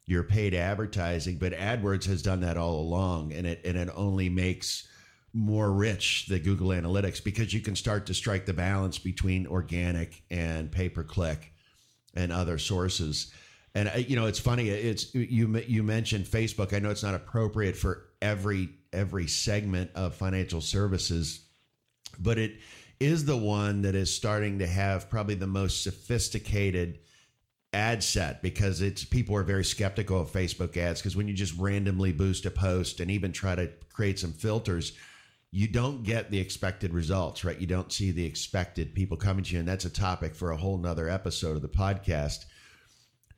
your 0.05 0.23
paid 0.23 0.53
advertising. 0.53 1.37
But 1.37 1.53
AdWords 1.53 2.05
has 2.05 2.21
done 2.21 2.41
that 2.41 2.57
all 2.57 2.79
along, 2.79 3.33
and 3.33 3.47
it 3.47 3.61
and 3.65 3.77
it 3.77 3.89
only 3.95 4.29
makes 4.29 4.87
more 5.33 5.71
rich 5.71 6.27
the 6.27 6.39
Google 6.39 6.69
Analytics 6.69 7.23
because 7.23 7.53
you 7.53 7.61
can 7.61 7.75
start 7.75 8.05
to 8.05 8.13
strike 8.13 8.45
the 8.45 8.53
balance 8.53 8.99
between 8.99 9.47
organic 9.47 10.21
and 10.29 10.71
pay 10.71 10.89
per 10.89 11.03
click 11.03 11.53
and 12.13 12.31
other 12.31 12.59
sources. 12.59 13.33
And 13.73 13.89
uh, 13.89 13.97
you 13.97 14.15
know, 14.15 14.27
it's 14.27 14.39
funny. 14.39 14.69
It's 14.69 15.13
you 15.15 15.57
you 15.67 15.83
mentioned 15.83 16.25
Facebook. 16.25 16.73
I 16.73 16.79
know 16.79 16.89
it's 16.89 17.03
not 17.03 17.15
appropriate 17.15 17.75
for 17.75 18.09
every 18.21 18.69
every 18.91 19.27
segment 19.27 19.91
of 19.95 20.15
financial 20.15 20.61
services, 20.61 21.47
but 22.19 22.37
it 22.37 22.59
is 22.99 23.25
the 23.25 23.37
one 23.37 23.81
that 23.81 23.95
is 23.95 24.13
starting 24.13 24.59
to 24.59 24.67
have 24.67 25.09
probably 25.09 25.35
the 25.35 25.47
most 25.47 25.83
sophisticated 25.83 26.99
ad 27.73 28.03
set 28.03 28.41
because 28.41 28.81
it's 28.81 29.03
people 29.03 29.35
are 29.35 29.43
very 29.43 29.65
skeptical 29.65 30.21
of 30.21 30.31
Facebook 30.31 30.77
ads 30.77 31.01
because 31.01 31.15
when 31.15 31.27
you 31.27 31.33
just 31.33 31.57
randomly 31.57 32.13
boost 32.13 32.45
a 32.45 32.51
post 32.51 32.99
and 32.99 33.09
even 33.09 33.31
try 33.31 33.55
to 33.55 33.69
create 33.91 34.19
some 34.19 34.31
filters, 34.31 34.93
you 35.51 35.67
don't 35.67 36.03
get 36.03 36.31
the 36.31 36.39
expected 36.39 36.93
results, 36.93 37.43
right? 37.43 37.59
You 37.59 37.67
don't 37.67 37.91
see 37.91 38.11
the 38.11 38.25
expected 38.25 38.95
people 38.95 39.17
coming 39.17 39.43
to 39.43 39.53
you. 39.53 39.59
And 39.59 39.67
that's 39.67 39.85
a 39.85 39.89
topic 39.89 40.35
for 40.35 40.51
a 40.51 40.57
whole 40.57 40.77
nother 40.77 41.09
episode 41.09 41.55
of 41.55 41.61
the 41.61 41.67
podcast. 41.67 42.45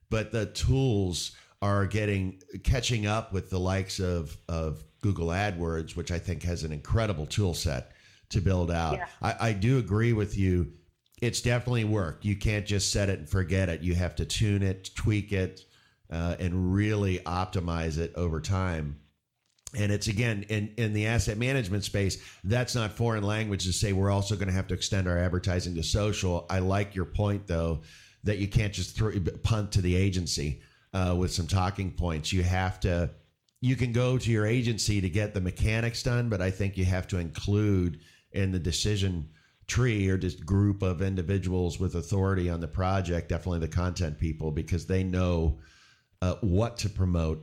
But 0.09 0.31
the 0.31 0.45
tools 0.47 1.31
are 1.61 1.85
getting 1.85 2.41
catching 2.63 3.07
up 3.07 3.33
with 3.33 3.49
the 3.49 3.59
likes 3.59 3.99
of, 3.99 4.37
of 4.47 4.83
Google 5.01 5.27
AdWords, 5.27 5.95
which 5.95 6.11
I 6.11 6.19
think 6.19 6.43
has 6.43 6.63
an 6.63 6.71
incredible 6.71 7.25
tool 7.25 7.53
set 7.53 7.91
to 8.29 8.41
build 8.41 8.71
out. 8.71 8.95
Yeah. 8.95 9.07
I, 9.21 9.35
I 9.49 9.53
do 9.53 9.77
agree 9.77 10.13
with 10.13 10.37
you. 10.37 10.73
It's 11.21 11.41
definitely 11.41 11.85
work. 11.85 12.25
You 12.25 12.35
can't 12.35 12.65
just 12.65 12.91
set 12.91 13.09
it 13.09 13.19
and 13.19 13.29
forget 13.29 13.69
it. 13.69 13.81
You 13.81 13.95
have 13.95 14.15
to 14.17 14.25
tune 14.25 14.63
it, 14.63 14.91
tweak 14.95 15.31
it, 15.31 15.65
uh, 16.11 16.35
and 16.39 16.73
really 16.73 17.19
optimize 17.19 17.97
it 17.97 18.13
over 18.15 18.41
time 18.41 18.99
and 19.75 19.91
it's 19.91 20.07
again 20.07 20.45
in, 20.49 20.73
in 20.77 20.93
the 20.93 21.05
asset 21.07 21.37
management 21.37 21.83
space 21.83 22.17
that's 22.43 22.75
not 22.75 22.93
foreign 22.93 23.23
language 23.23 23.65
to 23.65 23.73
say 23.73 23.93
we're 23.93 24.11
also 24.11 24.35
going 24.35 24.47
to 24.47 24.53
have 24.53 24.67
to 24.67 24.73
extend 24.73 25.07
our 25.07 25.17
advertising 25.17 25.75
to 25.75 25.83
social 25.83 26.45
i 26.49 26.59
like 26.59 26.95
your 26.95 27.05
point 27.05 27.47
though 27.47 27.81
that 28.23 28.39
you 28.39 28.47
can't 28.47 28.73
just 28.73 28.95
throw, 28.95 29.11
punt 29.43 29.71
to 29.71 29.81
the 29.81 29.95
agency 29.95 30.61
uh, 30.93 31.15
with 31.17 31.31
some 31.31 31.47
talking 31.47 31.91
points 31.91 32.31
you 32.31 32.43
have 32.43 32.79
to 32.79 33.09
you 33.61 33.75
can 33.75 33.91
go 33.91 34.17
to 34.17 34.31
your 34.31 34.45
agency 34.45 35.01
to 35.01 35.09
get 35.09 35.33
the 35.33 35.41
mechanics 35.41 36.03
done 36.03 36.29
but 36.29 36.41
i 36.41 36.49
think 36.49 36.77
you 36.77 36.85
have 36.85 37.07
to 37.07 37.17
include 37.17 37.99
in 38.35 38.51
the 38.51 38.59
decision 38.59 39.29
tree 39.67 40.07
or 40.09 40.17
just 40.17 40.45
group 40.45 40.83
of 40.83 41.01
individuals 41.01 41.79
with 41.79 41.95
authority 41.95 42.49
on 42.49 42.59
the 42.59 42.67
project 42.67 43.29
definitely 43.29 43.59
the 43.59 43.67
content 43.67 44.19
people 44.19 44.51
because 44.51 44.85
they 44.85 45.03
know 45.03 45.57
uh, 46.21 46.35
what 46.41 46.77
to 46.77 46.89
promote 46.89 47.41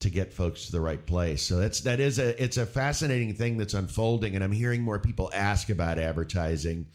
to 0.00 0.10
get 0.10 0.32
folks 0.32 0.66
to 0.66 0.72
the 0.72 0.80
right 0.80 1.06
place. 1.06 1.42
So 1.42 1.56
that's 1.56 1.80
that 1.80 2.00
is 2.00 2.18
a 2.18 2.42
it's 2.42 2.56
a 2.56 2.66
fascinating 2.66 3.34
thing 3.34 3.56
that's 3.56 3.74
unfolding, 3.74 4.34
and 4.34 4.44
I'm 4.44 4.52
hearing 4.52 4.82
more 4.82 4.98
people 4.98 5.30
ask 5.34 5.70
about 5.70 5.98
advertising, 5.98 6.86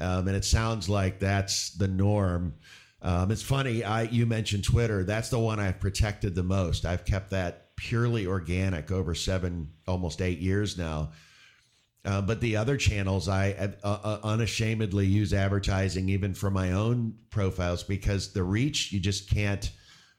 um, 0.00 0.28
and 0.28 0.36
it 0.36 0.44
sounds 0.44 0.88
like 0.88 1.18
that's 1.18 1.70
the 1.70 1.88
norm. 1.88 2.54
Um, 3.00 3.30
it's 3.30 3.42
funny. 3.42 3.84
I 3.84 4.02
you 4.02 4.26
mentioned 4.26 4.64
Twitter. 4.64 5.02
That's 5.04 5.30
the 5.30 5.38
one 5.38 5.60
I've 5.60 5.80
protected 5.80 6.34
the 6.34 6.42
most. 6.42 6.84
I've 6.84 7.04
kept 7.04 7.30
that 7.30 7.74
purely 7.76 8.26
organic 8.26 8.90
over 8.90 9.14
seven, 9.14 9.70
almost 9.88 10.20
eight 10.20 10.38
years 10.38 10.76
now. 10.76 11.12
Uh, 12.04 12.20
but 12.20 12.40
the 12.40 12.56
other 12.56 12.76
channels, 12.76 13.28
I 13.28 13.52
uh, 13.84 13.88
uh, 14.02 14.18
unashamedly 14.24 15.06
use 15.06 15.32
advertising 15.32 16.08
even 16.08 16.34
for 16.34 16.50
my 16.50 16.72
own 16.72 17.14
profiles 17.30 17.84
because 17.84 18.32
the 18.32 18.42
reach 18.42 18.92
you 18.92 18.98
just 18.98 19.30
can't 19.30 19.70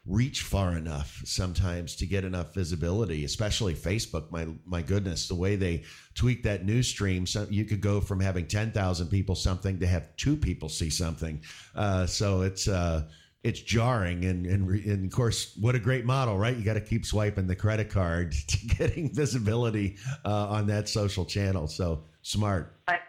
reach 0.06 0.42
far 0.42 0.76
enough 0.76 1.22
sometimes 1.24 1.96
to 1.96 2.06
get 2.06 2.26
enough 2.26 2.54
visibility 2.54 3.24
especially 3.24 3.74
facebook. 3.74 4.30
My 4.32 4.48
my 4.66 4.82
goodness 4.82 5.28
the 5.28 5.36
way 5.36 5.56
they 5.56 5.84
tweak 6.14 6.44
that 6.44 6.66
news 6.66 6.88
stream 6.88 7.26
so 7.26 7.48
you 7.50 7.64
could 7.64 7.80
go 7.80 8.02
from 8.02 8.20
having 8.20 8.48
10,000 8.48 9.08
people 9.08 9.36
something 9.36 9.80
to 9.80 9.88
have 9.88 10.16
two 10.18 10.36
people 10.36 10.68
see 10.70 10.90
something. 10.90 11.42
Uh, 11.76 12.06
so 12.06 12.42
it's 12.42 12.68
uh, 12.68 13.04
it's 13.44 13.62
jarring 13.62 14.26
and, 14.26 14.46
and 14.46 14.70
and 14.70 15.06
of 15.06 15.12
course 15.12 15.56
what 15.60 15.76
a 15.76 15.80
great 15.80 16.06
model 16.06 16.38
right 16.38 16.58
you 16.58 16.64
got 16.64 16.74
to 16.76 16.82
keep 16.82 17.06
swiping 17.06 17.48
the 17.48 17.56
credit 17.56 17.90
card 17.90 18.32
to 18.48 18.68
getting 18.68 19.14
visibility 19.14 19.98
uh, 20.26 20.48
on 20.48 20.68
that 20.68 20.88
social 20.88 21.26
channel 21.26 21.68
so 21.68 22.04
smart 22.22 22.76
but 22.88 23.00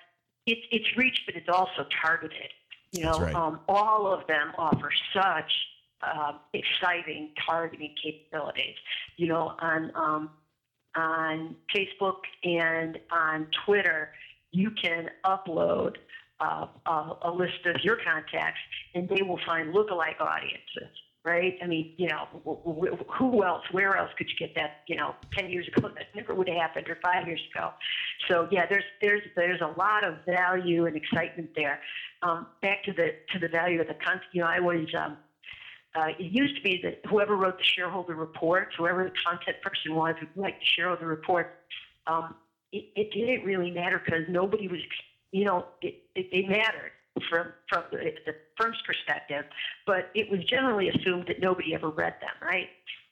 it's 0.47 0.63
it's 0.71 0.97
reach 0.97 1.21
but 1.27 1.35
it's 1.37 1.49
also 1.49 1.87
targeted 2.03 2.51
you 2.93 3.03
know 3.03 3.19
right. 3.19 3.35
um, 3.35 3.61
all 3.69 4.13
of 4.13 4.27
them 4.27 4.53
offer 4.59 4.91
such 5.13 5.51
uh, 6.05 6.33
exciting 6.53 7.31
targeting 7.47 7.95
capabilities. 8.03 8.77
You 9.17 9.29
know, 9.29 9.53
on 9.61 9.91
um, 9.95 10.31
on 10.97 11.57
Facebook 11.75 12.21
and 12.43 12.99
on 13.11 13.47
Twitter, 13.65 14.11
you 14.53 14.71
can 14.71 15.09
upload 15.25 15.97
uh, 16.45 16.67
a, 16.87 17.17
a, 17.23 17.31
list 17.31 17.67
of 17.67 17.83
your 17.83 17.97
contacts, 17.97 18.61
and 18.95 19.09
they 19.09 19.23
will 19.23 19.41
find 19.47 19.75
lookalike 19.75 20.21
audiences. 20.21 20.91
Right? 21.25 21.57
I 21.63 21.67
mean, 21.67 21.95
you 21.97 22.09
know, 22.09 22.27
who 23.19 23.45
else? 23.45 23.63
Where 23.73 23.97
else 23.97 24.11
could 24.19 24.29
you 24.29 24.37
get 24.39 24.55
that? 24.57 24.83
You 24.87 24.97
know, 24.97 25.15
ten 25.33 25.49
years 25.49 25.67
ago, 25.69 25.89
that 25.89 26.15
never 26.15 26.35
would 26.35 26.49
have 26.49 26.59
happened, 26.59 26.87
or 26.91 26.99
five 27.03 27.27
years 27.27 27.41
ago. 27.55 27.71
So 28.29 28.47
yeah, 28.51 28.67
there's 28.69 28.85
there's 29.01 29.23
there's 29.35 29.61
a 29.63 29.75
lot 29.79 30.05
of 30.05 30.17
value 30.27 30.85
and 30.85 30.95
excitement 30.95 31.51
there. 31.57 31.81
Um, 32.23 32.49
back 32.61 32.85
to 32.85 32.93
the 32.93 33.13
to 33.33 33.39
the 33.39 33.49
value 33.49 33.81
of 33.81 33.87
the 33.87 33.95
content. 33.95 34.25
You 34.33 34.43
know, 34.43 34.49
I 34.49 34.61
was 34.61 34.87
um, 34.99 35.17
uh, 35.95 36.09
it 36.19 36.33
used 36.33 36.57
to 36.57 36.63
be 36.63 36.81
that 36.83 37.01
whoever 37.09 37.37
wrote 37.37 37.57
the 37.57 37.65
shareholder 37.65 38.15
reports, 38.15 38.75
whoever 38.77 39.05
the 39.05 39.13
content 39.25 39.57
person 39.63 39.95
was 39.95 40.15
who 40.21 40.41
liked 40.41 40.61
the 40.61 40.67
shareholder 40.77 41.07
report, 41.07 41.61
um, 42.07 42.35
it, 42.73 42.87
it, 42.97 43.13
didn't 43.13 43.47
really 43.47 43.71
matter 43.71 44.03
because 44.05 44.25
nobody 44.29 44.67
was, 44.67 44.81
you 45.31 45.45
know, 45.45 45.67
it, 45.83 46.03
it, 46.15 46.27
it 46.33 46.49
mattered. 46.49 46.93
from 47.31 47.53
from 47.69 47.85
the, 47.93 48.13
the 48.27 48.35
firm's 48.59 48.79
perspective, 48.87 49.45
but 49.87 50.11
it 50.15 50.31
was 50.31 50.45
generally 50.45 50.89
assumed 50.89 51.27
that 51.29 51.41
nobody 51.41 51.75
ever 51.75 51.89
read 51.89 52.15
them. 52.21 52.35
Right 52.43 52.69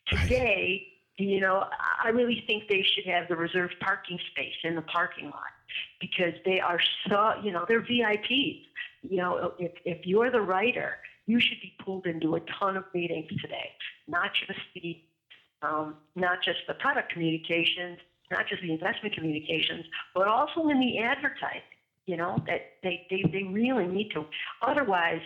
today, 0.09 0.88
you 1.19 1.41
know, 1.41 1.65
I 2.03 2.09
really 2.09 2.43
think 2.47 2.65
they 2.69 2.85
should 2.95 3.07
have 3.07 3.29
the 3.29 3.37
reserved 3.37 3.75
parking 3.81 4.19
space 4.31 4.55
in 4.65 4.75
the 4.75 4.83
parking 4.83 5.27
lot 5.27 5.53
because 6.01 6.35
they 6.45 6.61
are 6.61 6.81
so, 7.09 7.35
you 7.43 7.53
know, 7.53 7.65
they're 7.69 7.83
VIPs. 7.83 8.62
You 9.03 9.17
know, 9.17 9.55
if 9.59 9.73
if 9.85 10.07
you're 10.07 10.31
the 10.31 10.41
writer, 10.41 10.97
you 11.27 11.41
should 11.41 11.61
be 11.61 11.75
pulled 11.85 12.07
into 12.07 12.37
a 12.37 12.41
ton 12.59 12.77
of 12.77 12.85
meetings 12.95 13.29
today, 13.41 13.71
not 14.09 14.31
just 14.35 14.61
the 14.75 15.01
um, 15.62 15.97
not 16.17 16.43
just 16.43 16.59
the 16.67 16.75
product 16.75 17.12
communications, 17.12 17.99
not 18.31 18.47
just 18.49 18.62
the 18.62 18.73
investment 18.73 19.15
communications, 19.15 19.85
but 20.15 20.29
also 20.29 20.69
in 20.69 20.81
the 20.81 20.99
advertising. 20.99 21.62
You 22.07 22.17
know 22.17 22.43
that 22.47 22.61
they 22.83 23.07
they, 23.11 23.23
they 23.31 23.45
really 23.45 23.87
need 23.87 24.11
to. 24.11 24.25
Otherwise, 24.62 25.21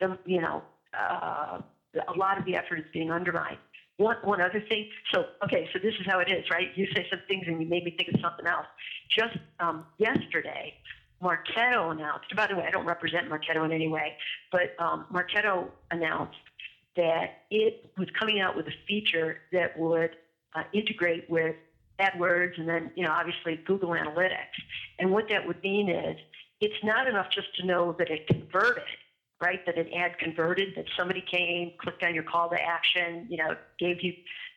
the 0.00 0.18
you 0.26 0.40
know 0.40 0.62
uh, 0.98 1.60
a 2.08 2.12
lot 2.16 2.38
of 2.38 2.44
the 2.44 2.56
effort 2.56 2.78
is 2.78 2.84
being 2.92 3.10
undermined. 3.10 3.58
One 3.98 4.16
one 4.22 4.40
other 4.40 4.62
thing. 4.68 4.88
So 5.12 5.24
okay, 5.44 5.68
so 5.72 5.78
this 5.78 5.94
is 6.00 6.06
how 6.06 6.18
it 6.18 6.30
is, 6.30 6.44
right? 6.50 6.68
You 6.74 6.86
say 6.94 7.06
some 7.10 7.20
things 7.28 7.44
and 7.46 7.60
you 7.60 7.68
made 7.68 7.84
me 7.84 7.94
think 7.96 8.14
of 8.14 8.20
something 8.20 8.46
else. 8.46 8.66
Just 9.08 9.38
um, 9.60 9.86
yesterday, 9.98 10.74
Marketo 11.22 11.92
announced. 11.92 12.34
By 12.36 12.46
the 12.46 12.56
way, 12.56 12.64
I 12.66 12.70
don't 12.70 12.86
represent 12.86 13.28
Marketo 13.28 13.64
in 13.64 13.72
any 13.72 13.88
way, 13.88 14.16
but 14.52 14.74
um, 14.78 15.06
announced 15.90 16.36
that 16.96 17.42
it 17.50 17.90
was 17.98 18.08
coming 18.18 18.40
out 18.40 18.56
with 18.56 18.66
a 18.66 18.74
feature 18.88 19.38
that 19.52 19.78
would 19.78 20.10
uh, 20.54 20.62
integrate 20.72 21.28
with 21.30 21.56
AdWords 22.00 22.58
and 22.58 22.68
then, 22.68 22.90
you 22.94 23.04
know, 23.04 23.12
obviously 23.12 23.60
Google 23.66 23.90
Analytics. 23.90 24.56
And 24.98 25.10
what 25.10 25.28
that 25.30 25.46
would 25.46 25.62
mean 25.62 25.88
is 25.88 26.16
it's 26.60 26.84
not 26.84 27.06
enough 27.06 27.26
just 27.34 27.54
to 27.56 27.66
know 27.66 27.94
that 27.98 28.10
it 28.10 28.26
converted, 28.26 28.84
right? 29.42 29.64
That 29.66 29.78
an 29.78 29.92
ad 29.92 30.18
converted, 30.18 30.74
that 30.76 30.86
somebody 30.96 31.24
came, 31.30 31.72
clicked 31.78 32.02
on 32.02 32.14
your 32.14 32.24
call 32.24 32.50
to 32.50 32.56
action, 32.60 33.26
you 33.28 33.38
know, 33.38 33.56
gave 33.78 34.02
you, 34.02 34.12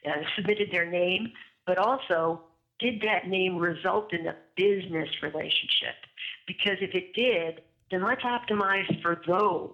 uh, 0.07 0.21
submitted 0.35 0.69
their 0.71 0.89
name, 0.89 1.31
but 1.65 1.77
also 1.77 2.41
did 2.79 3.01
that 3.01 3.27
name 3.27 3.57
result 3.57 4.13
in 4.13 4.25
a 4.27 4.35
business 4.55 5.09
relationship? 5.21 5.95
Because 6.47 6.77
if 6.81 6.95
it 6.95 7.13
did, 7.13 7.61
then 7.91 8.03
let's 8.03 8.21
optimize 8.21 9.01
for 9.01 9.21
those, 9.27 9.71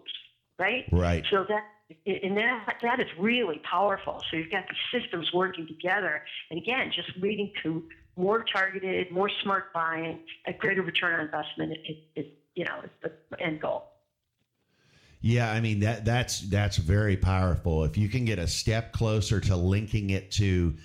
right? 0.58 0.86
Right. 0.92 1.24
So 1.30 1.46
that 1.48 1.64
and 2.06 2.38
that 2.38 2.78
that 2.82 3.00
is 3.00 3.08
really 3.20 3.62
powerful. 3.70 4.22
So 4.30 4.38
you've 4.38 4.52
got 4.52 4.66
these 4.68 5.02
systems 5.02 5.32
working 5.34 5.68
together, 5.68 6.22
and 6.50 6.60
again, 6.60 6.92
just 6.96 7.18
leading 7.18 7.52
to 7.64 7.84
more 8.18 8.44
targeted, 8.44 9.12
more 9.12 9.30
smart 9.44 9.74
buying, 9.74 10.20
a 10.48 10.54
greater 10.54 10.82
return 10.82 11.20
on 11.20 11.26
investment 11.26 11.74
is, 11.88 11.98
is 12.16 12.26
you 12.56 12.66
know 12.66 12.82
is 12.84 12.90
the 13.30 13.42
end 13.42 13.62
goal. 13.62 13.92
Yeah, 15.22 15.52
I 15.52 15.62
mean 15.62 15.80
that 15.82 16.06
that's 16.06 16.42
that's 16.42 16.78
very 16.78 17.18
powerful. 17.18 17.84
If 17.84 17.98
you 17.98 18.10
can 18.10 18.26
get 18.26 18.40
a 18.40 18.48
step 18.48 18.92
closer 18.92 19.40
to 19.42 19.56
linking 19.56 20.12
it 20.12 20.32
to 20.32 20.76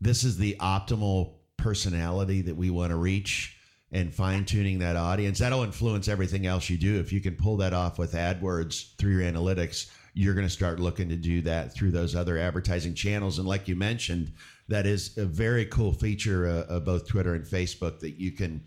this 0.00 0.24
is 0.24 0.36
the 0.36 0.56
optimal 0.60 1.34
personality 1.56 2.42
that 2.42 2.54
we 2.54 2.70
want 2.70 2.90
to 2.90 2.96
reach 2.96 3.56
and 3.92 4.12
fine 4.12 4.44
tuning 4.44 4.80
that 4.80 4.96
audience, 4.96 5.38
that'll 5.38 5.62
influence 5.62 6.08
everything 6.08 6.46
else 6.46 6.68
you 6.68 6.76
do. 6.76 6.98
If 7.00 7.12
you 7.12 7.20
can 7.20 7.36
pull 7.36 7.56
that 7.58 7.72
off 7.72 7.98
with 7.98 8.12
AdWords 8.12 8.96
through 8.96 9.18
your 9.18 9.32
analytics, 9.32 9.90
you're 10.18 10.32
going 10.32 10.46
to 10.46 10.52
start 10.52 10.80
looking 10.80 11.10
to 11.10 11.16
do 11.16 11.42
that 11.42 11.74
through 11.74 11.90
those 11.90 12.16
other 12.16 12.38
advertising 12.38 12.94
channels. 12.94 13.38
And 13.38 13.46
like 13.46 13.68
you 13.68 13.76
mentioned, 13.76 14.32
that 14.66 14.86
is 14.86 15.14
a 15.18 15.26
very 15.26 15.66
cool 15.66 15.92
feature 15.92 16.46
uh, 16.46 16.74
of 16.74 16.86
both 16.86 17.06
Twitter 17.06 17.34
and 17.34 17.44
Facebook 17.44 18.00
that 18.00 18.18
you 18.18 18.32
can 18.32 18.64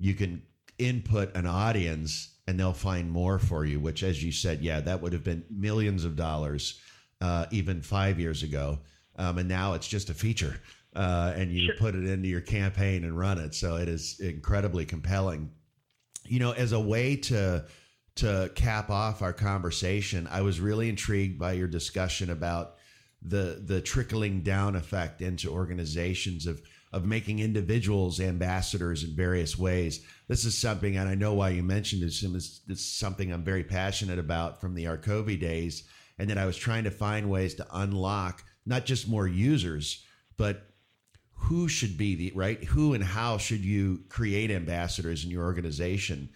you 0.00 0.14
can 0.14 0.42
input 0.78 1.36
an 1.36 1.46
audience 1.46 2.34
and 2.48 2.58
they'll 2.58 2.72
find 2.72 3.08
more 3.08 3.38
for 3.38 3.64
you. 3.64 3.78
Which, 3.78 4.02
as 4.02 4.24
you 4.24 4.32
said, 4.32 4.60
yeah, 4.60 4.80
that 4.80 5.00
would 5.00 5.12
have 5.12 5.22
been 5.22 5.44
millions 5.48 6.04
of 6.04 6.16
dollars 6.16 6.80
uh, 7.20 7.46
even 7.52 7.80
five 7.80 8.18
years 8.18 8.42
ago, 8.42 8.80
um, 9.14 9.38
and 9.38 9.48
now 9.48 9.74
it's 9.74 9.86
just 9.86 10.10
a 10.10 10.14
feature. 10.14 10.60
Uh, 10.96 11.32
and 11.36 11.52
you 11.52 11.66
sure. 11.66 11.76
put 11.76 11.94
it 11.94 12.04
into 12.04 12.28
your 12.28 12.40
campaign 12.40 13.04
and 13.04 13.16
run 13.16 13.38
it. 13.38 13.54
So 13.54 13.76
it 13.76 13.88
is 13.88 14.18
incredibly 14.18 14.84
compelling. 14.84 15.52
You 16.24 16.40
know, 16.40 16.50
as 16.50 16.72
a 16.72 16.80
way 16.80 17.16
to 17.16 17.66
to 18.16 18.50
cap 18.54 18.90
off 18.90 19.22
our 19.22 19.32
conversation, 19.32 20.28
I 20.30 20.42
was 20.42 20.60
really 20.60 20.88
intrigued 20.88 21.38
by 21.38 21.52
your 21.52 21.68
discussion 21.68 22.30
about 22.30 22.74
the 23.24 23.62
the 23.64 23.80
trickling 23.80 24.42
down 24.42 24.74
effect 24.76 25.22
into 25.22 25.50
organizations 25.50 26.46
of 26.46 26.60
of 26.92 27.06
making 27.06 27.38
individuals 27.38 28.20
ambassadors 28.20 29.02
in 29.02 29.16
various 29.16 29.56
ways. 29.56 30.04
This 30.28 30.44
is 30.44 30.58
something, 30.58 30.96
and 30.96 31.08
I 31.08 31.14
know 31.14 31.32
why 31.32 31.50
you 31.50 31.62
mentioned 31.62 32.02
this. 32.02 32.20
This 32.20 32.60
is 32.68 32.84
something 32.84 33.32
I'm 33.32 33.44
very 33.44 33.64
passionate 33.64 34.18
about 34.18 34.60
from 34.60 34.74
the 34.74 34.84
Arkovi 34.84 35.40
days, 35.40 35.84
and 36.18 36.28
that 36.28 36.38
I 36.38 36.44
was 36.46 36.56
trying 36.56 36.84
to 36.84 36.90
find 36.90 37.30
ways 37.30 37.54
to 37.54 37.66
unlock 37.72 38.44
not 38.66 38.84
just 38.84 39.08
more 39.08 39.26
users, 39.26 40.04
but 40.36 40.66
who 41.34 41.66
should 41.66 41.96
be 41.96 42.14
the 42.14 42.32
right 42.34 42.62
who 42.62 42.94
and 42.94 43.02
how 43.02 43.38
should 43.38 43.64
you 43.64 44.00
create 44.08 44.50
ambassadors 44.50 45.24
in 45.24 45.30
your 45.30 45.44
organization 45.44 46.28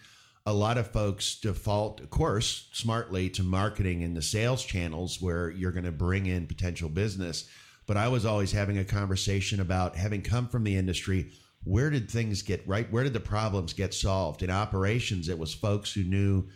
a 0.47 0.53
lot 0.53 0.77
of 0.77 0.87
folks 0.87 1.35
default, 1.41 1.99
of 1.99 2.09
course, 2.09 2.69
smartly 2.71 3.29
to 3.29 3.43
marketing 3.43 3.99
in 3.99 4.13
the 4.13 4.21
sales 4.21 4.63
channels 4.63 5.21
where 5.21 5.49
you're 5.49 5.73
going 5.73 5.83
to 5.83 5.91
bring 5.91 6.25
in 6.25 6.47
potential 6.47 6.87
business. 6.87 7.49
But 7.85 7.97
I 7.97 8.07
was 8.07 8.25
always 8.25 8.53
having 8.53 8.77
a 8.77 8.85
conversation 8.85 9.59
about 9.59 9.97
having 9.97 10.21
come 10.21 10.47
from 10.47 10.63
the 10.63 10.77
industry. 10.77 11.31
Where 11.65 11.89
did 11.89 12.09
things 12.09 12.43
get 12.43 12.65
right? 12.65 12.89
Where 12.89 13.03
did 13.03 13.11
the 13.11 13.19
problems 13.19 13.73
get 13.73 13.93
solved? 13.93 14.41
In 14.41 14.49
operations, 14.49 15.27
it 15.27 15.37
was 15.37 15.53
folks 15.53 15.91
who 15.91 16.05
knew 16.05 16.47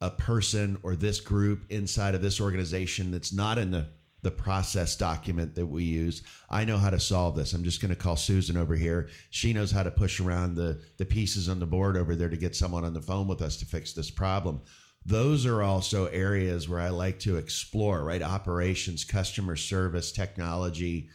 a 0.00 0.10
person 0.12 0.78
or 0.84 0.94
this 0.94 1.18
group 1.18 1.64
inside 1.70 2.14
of 2.14 2.22
this 2.22 2.40
organization 2.40 3.10
that's 3.10 3.32
not 3.32 3.58
in 3.58 3.72
the 3.72 3.88
the 4.22 4.30
process 4.30 4.96
document 4.96 5.54
that 5.54 5.66
we 5.66 5.84
use. 5.84 6.22
I 6.50 6.64
know 6.64 6.76
how 6.76 6.90
to 6.90 6.98
solve 6.98 7.36
this. 7.36 7.52
I'm 7.52 7.64
just 7.64 7.80
going 7.80 7.94
to 7.94 8.00
call 8.00 8.16
Susan 8.16 8.56
over 8.56 8.74
here. 8.74 9.08
She 9.30 9.52
knows 9.52 9.70
how 9.70 9.84
to 9.84 9.90
push 9.90 10.20
around 10.20 10.56
the, 10.56 10.80
the 10.96 11.06
pieces 11.06 11.48
on 11.48 11.60
the 11.60 11.66
board 11.66 11.96
over 11.96 12.16
there 12.16 12.28
to 12.28 12.36
get 12.36 12.56
someone 12.56 12.84
on 12.84 12.94
the 12.94 13.02
phone 13.02 13.28
with 13.28 13.42
us 13.42 13.56
to 13.58 13.66
fix 13.66 13.92
this 13.92 14.10
problem. 14.10 14.62
Those 15.06 15.46
are 15.46 15.62
also 15.62 16.06
areas 16.06 16.68
where 16.68 16.80
I 16.80 16.88
like 16.88 17.20
to 17.20 17.36
explore, 17.36 18.02
right? 18.02 18.22
Operations, 18.22 19.04
customer 19.04 19.56
service, 19.56 20.10
technology, 20.10 21.08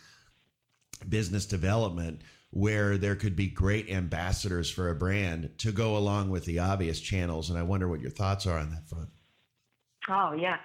business 1.08 1.46
development, 1.46 2.22
where 2.52 2.98
there 2.98 3.16
could 3.16 3.36
be 3.36 3.48
great 3.48 3.90
ambassadors 3.90 4.72
for 4.72 4.90
a 4.90 4.96
brand 4.96 5.50
to 5.58 5.72
go 5.72 5.98
along 5.98 6.30
with 6.30 6.46
the 6.46 6.60
obvious 6.60 7.02
channels. 7.02 7.50
And 7.50 7.60
I 7.60 7.64
wonder 7.64 7.88
what 7.88 8.00
your 8.00 8.12
thoughts 8.12 8.48
are 8.48 8.58
on 8.58 8.70
that 8.70 8.88
front. 8.88 9.10
Oh 10.10 10.34
yeah, 10.34 10.58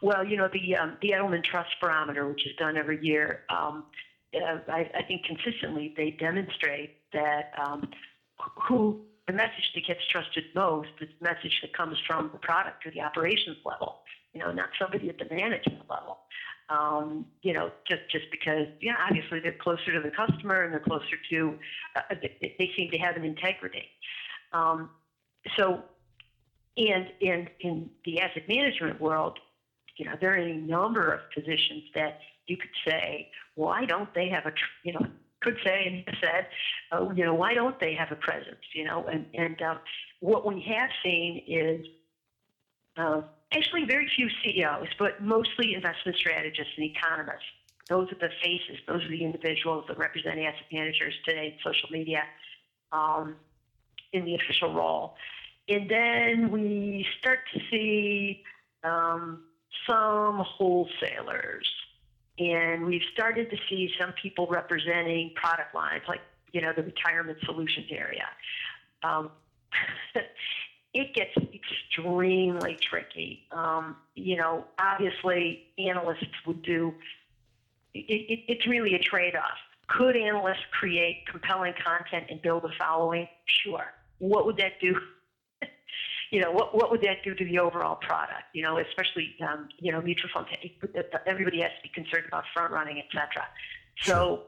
well 0.00 0.24
you 0.24 0.36
know 0.36 0.48
the 0.52 0.76
um, 0.76 0.96
the 1.02 1.10
Edelman 1.10 1.44
Trust 1.44 1.70
Barometer, 1.80 2.26
which 2.28 2.46
is 2.46 2.56
done 2.56 2.76
every 2.76 3.04
year, 3.04 3.42
um, 3.50 3.84
uh, 4.34 4.58
I, 4.68 4.90
I, 4.94 5.02
think 5.02 5.24
consistently 5.24 5.94
they 5.96 6.10
demonstrate 6.10 6.96
that 7.12 7.52
um, 7.58 7.88
who 8.68 9.00
the 9.26 9.32
message 9.32 9.72
that 9.74 9.86
gets 9.86 10.00
trusted 10.10 10.44
most 10.54 10.88
is 11.00 11.08
the 11.20 11.24
message 11.24 11.58
that 11.62 11.76
comes 11.76 11.96
from 12.06 12.30
the 12.32 12.38
product 12.38 12.86
or 12.86 12.90
the 12.90 13.00
operations 13.00 13.56
level. 13.64 14.00
You 14.32 14.40
know, 14.40 14.52
not 14.52 14.68
somebody 14.78 15.08
at 15.08 15.18
the 15.18 15.34
management 15.34 15.84
level. 15.88 16.18
Um, 16.68 17.26
you 17.42 17.52
know, 17.52 17.70
just 17.88 18.02
just 18.10 18.26
because, 18.30 18.66
yeah, 18.80 18.94
obviously 19.08 19.40
they're 19.40 19.56
closer 19.60 19.92
to 19.92 20.00
the 20.00 20.10
customer 20.10 20.64
and 20.64 20.72
they're 20.72 20.80
closer 20.80 21.16
to, 21.30 21.58
uh, 21.94 22.00
they, 22.20 22.54
they 22.58 22.70
seem 22.76 22.90
to 22.90 22.98
have 22.98 23.16
an 23.16 23.24
integrity. 23.24 23.84
Um, 24.52 24.90
so 25.56 25.82
and 26.76 27.08
in 27.20 27.48
in 27.60 27.90
the 28.04 28.20
asset 28.20 28.48
management 28.48 29.00
world, 29.00 29.38
you 29.96 30.04
know, 30.04 30.12
there 30.20 30.32
are 30.34 30.36
a 30.36 30.54
number 30.54 31.12
of 31.12 31.20
positions 31.34 31.84
that 31.94 32.20
you 32.46 32.56
could 32.56 32.70
say, 32.86 33.30
why 33.54 33.84
don't 33.86 34.12
they 34.14 34.28
have 34.28 34.46
a, 34.46 34.52
you 34.84 34.92
know, 34.92 35.06
could 35.40 35.56
say 35.64 36.04
and 36.06 36.16
said, 36.20 36.46
uh, 36.92 37.08
you 37.14 37.24
know, 37.24 37.34
why 37.34 37.54
don't 37.54 37.78
they 37.80 37.94
have 37.94 38.10
a 38.12 38.16
presence? 38.16 38.64
You 38.74 38.84
know, 38.84 39.06
and 39.06 39.26
and 39.34 39.60
uh, 39.62 39.76
what 40.20 40.46
we 40.46 40.60
have 40.68 40.90
seen 41.04 41.42
is 41.46 41.86
uh, 42.96 43.22
actually 43.52 43.84
very 43.84 44.10
few 44.14 44.28
CEOs, 44.42 44.88
but 44.98 45.22
mostly 45.22 45.74
investment 45.74 46.18
strategists 46.18 46.72
and 46.76 46.86
economists. 46.86 47.44
Those 47.88 48.10
are 48.10 48.16
the 48.16 48.30
faces. 48.42 48.78
Those 48.88 49.04
are 49.04 49.08
the 49.08 49.22
individuals 49.22 49.84
that 49.88 49.96
represent 49.96 50.38
asset 50.40 50.66
managers 50.72 51.14
today 51.24 51.54
in 51.54 51.72
social 51.72 51.88
media 51.90 52.22
um, 52.90 53.36
in 54.12 54.24
the 54.24 54.34
official 54.34 54.74
role. 54.74 55.14
And 55.68 55.90
then 55.90 56.50
we 56.50 57.06
start 57.18 57.40
to 57.52 57.60
see 57.70 58.44
um, 58.84 59.42
some 59.86 60.38
wholesalers. 60.38 61.68
And 62.38 62.86
we've 62.86 63.02
started 63.12 63.50
to 63.50 63.56
see 63.68 63.90
some 63.98 64.12
people 64.12 64.46
representing 64.48 65.32
product 65.34 65.74
lines, 65.74 66.02
like, 66.06 66.20
you 66.52 66.60
know, 66.60 66.72
the 66.76 66.82
retirement 66.82 67.38
solutions 67.44 67.86
area. 67.90 68.26
Um, 69.02 69.30
it 70.94 71.14
gets 71.14 71.32
extremely 71.52 72.76
tricky. 72.80 73.46
Um, 73.50 73.96
you 74.14 74.36
know, 74.36 74.64
obviously, 74.78 75.66
analysts 75.78 76.26
would 76.46 76.62
do, 76.62 76.94
it, 77.94 77.98
it, 77.98 78.40
it's 78.48 78.66
really 78.66 78.94
a 78.94 78.98
trade 78.98 79.34
off. 79.34 79.58
Could 79.88 80.16
analysts 80.16 80.64
create 80.78 81.26
compelling 81.30 81.74
content 81.84 82.26
and 82.28 82.40
build 82.42 82.64
a 82.64 82.70
following? 82.78 83.28
Sure. 83.46 83.92
What 84.18 84.46
would 84.46 84.56
that 84.58 84.80
do 84.80 84.94
you 86.30 86.40
know, 86.40 86.50
what 86.50 86.74
what 86.74 86.90
would 86.90 87.02
that 87.02 87.22
do 87.24 87.34
to 87.34 87.44
the 87.44 87.58
overall 87.58 87.96
product? 87.96 88.44
You 88.52 88.62
know, 88.62 88.78
especially 88.78 89.36
um, 89.46 89.68
you 89.78 89.92
know, 89.92 90.00
mutual 90.00 90.30
funds. 90.32 90.50
Everybody 91.26 91.60
has 91.60 91.70
to 91.76 91.82
be 91.82 91.88
concerned 91.94 92.24
about 92.28 92.44
front 92.54 92.72
running, 92.72 92.98
et 92.98 93.06
cetera. 93.12 93.46
So 94.02 94.42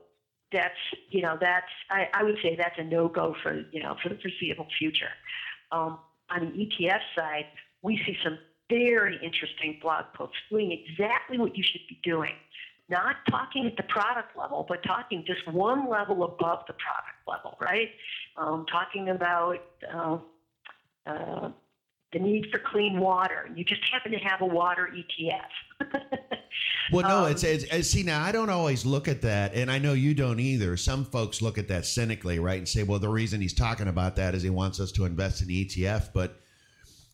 that's 0.52 0.74
you 1.10 1.22
know 1.22 1.36
that's 1.40 1.70
I, 1.90 2.08
I 2.14 2.24
would 2.24 2.38
say 2.42 2.56
that's 2.56 2.78
a 2.78 2.84
no 2.84 3.08
go 3.08 3.34
for 3.42 3.64
you 3.72 3.82
know 3.82 3.96
for 4.02 4.08
the 4.08 4.16
foreseeable 4.16 4.66
future. 4.78 5.10
Um, 5.70 5.98
on 6.30 6.40
the 6.40 6.66
ETF 6.66 7.00
side, 7.16 7.46
we 7.82 7.96
see 8.04 8.16
some 8.22 8.38
very 8.68 9.18
interesting 9.22 9.78
blog 9.80 10.04
posts 10.14 10.36
doing 10.50 10.72
exactly 10.72 11.38
what 11.38 11.56
you 11.56 11.62
should 11.62 11.80
be 11.88 11.98
doing. 12.02 12.34
Not 12.90 13.16
talking 13.30 13.66
at 13.66 13.76
the 13.76 13.82
product 13.82 14.36
level, 14.36 14.64
but 14.66 14.82
talking 14.82 15.24
just 15.26 15.46
one 15.48 15.90
level 15.90 16.24
above 16.24 16.60
the 16.66 16.74
product 16.74 17.18
level, 17.26 17.56
right? 17.60 17.90
Um, 18.36 18.64
talking 18.70 19.10
about 19.10 19.62
uh, 19.92 20.18
uh, 21.06 21.50
the 22.12 22.18
need 22.18 22.48
for 22.50 22.58
clean 22.58 22.98
water. 22.98 23.48
You 23.54 23.64
just 23.64 23.84
happen 23.84 24.12
to 24.12 24.18
have 24.18 24.40
a 24.40 24.46
water 24.46 24.90
ETF. 24.94 25.90
well, 26.92 27.06
no, 27.06 27.24
um, 27.24 27.30
it's, 27.32 27.44
it's, 27.44 27.64
it's, 27.64 27.88
see 27.88 28.02
now. 28.02 28.22
I 28.22 28.32
don't 28.32 28.50
always 28.50 28.86
look 28.86 29.08
at 29.08 29.22
that, 29.22 29.54
and 29.54 29.70
I 29.70 29.78
know 29.78 29.92
you 29.92 30.14
don't 30.14 30.40
either. 30.40 30.76
Some 30.76 31.04
folks 31.04 31.42
look 31.42 31.58
at 31.58 31.68
that 31.68 31.84
cynically, 31.84 32.38
right, 32.38 32.58
and 32.58 32.68
say, 32.68 32.82
"Well, 32.82 32.98
the 32.98 33.08
reason 33.08 33.40
he's 33.40 33.54
talking 33.54 33.88
about 33.88 34.16
that 34.16 34.34
is 34.34 34.42
he 34.42 34.50
wants 34.50 34.80
us 34.80 34.92
to 34.92 35.04
invest 35.04 35.42
in 35.42 35.48
the 35.48 35.64
ETF," 35.64 36.12
but 36.14 36.40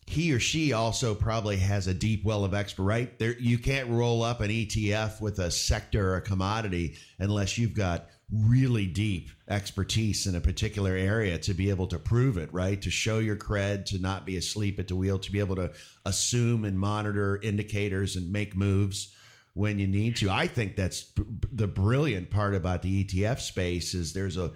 he 0.07 0.31
or 0.31 0.39
she 0.39 0.71
also 0.71 1.15
probably 1.15 1.57
has 1.57 1.87
a 1.87 1.93
deep 1.93 2.23
well 2.23 2.45
of 2.45 2.53
expert 2.53 2.83
right 2.83 3.17
there 3.17 3.35
you 3.39 3.57
can't 3.57 3.89
roll 3.89 4.21
up 4.21 4.39
an 4.39 4.51
ETF 4.51 5.19
with 5.19 5.39
a 5.39 5.49
sector 5.49 6.11
or 6.11 6.17
a 6.17 6.21
commodity 6.21 6.95
unless 7.17 7.57
you've 7.57 7.73
got 7.73 8.07
really 8.31 8.87
deep 8.87 9.29
expertise 9.47 10.25
in 10.25 10.35
a 10.35 10.41
particular 10.41 10.91
area 10.91 11.37
to 11.37 11.53
be 11.53 11.69
able 11.69 11.87
to 11.87 11.99
prove 11.99 12.37
it 12.37 12.51
right? 12.53 12.81
To 12.81 12.89
show 12.89 13.19
your 13.19 13.35
cred 13.35 13.85
to 13.85 13.99
not 13.99 14.25
be 14.25 14.37
asleep 14.37 14.79
at 14.79 14.87
the 14.87 14.95
wheel 14.95 15.19
to 15.19 15.31
be 15.31 15.39
able 15.39 15.55
to 15.57 15.71
assume 16.05 16.65
and 16.65 16.79
monitor 16.79 17.39
indicators 17.41 18.15
and 18.15 18.31
make 18.31 18.55
moves 18.55 19.13
when 19.53 19.79
you 19.79 19.87
need 19.87 20.15
to. 20.17 20.29
I 20.29 20.47
think 20.47 20.75
that's 20.75 21.11
the 21.51 21.67
brilliant 21.67 22.29
part 22.29 22.55
about 22.55 22.81
the 22.81 23.05
ETF 23.05 23.39
space 23.39 23.93
is 23.93 24.13
there's 24.13 24.37
a 24.37 24.51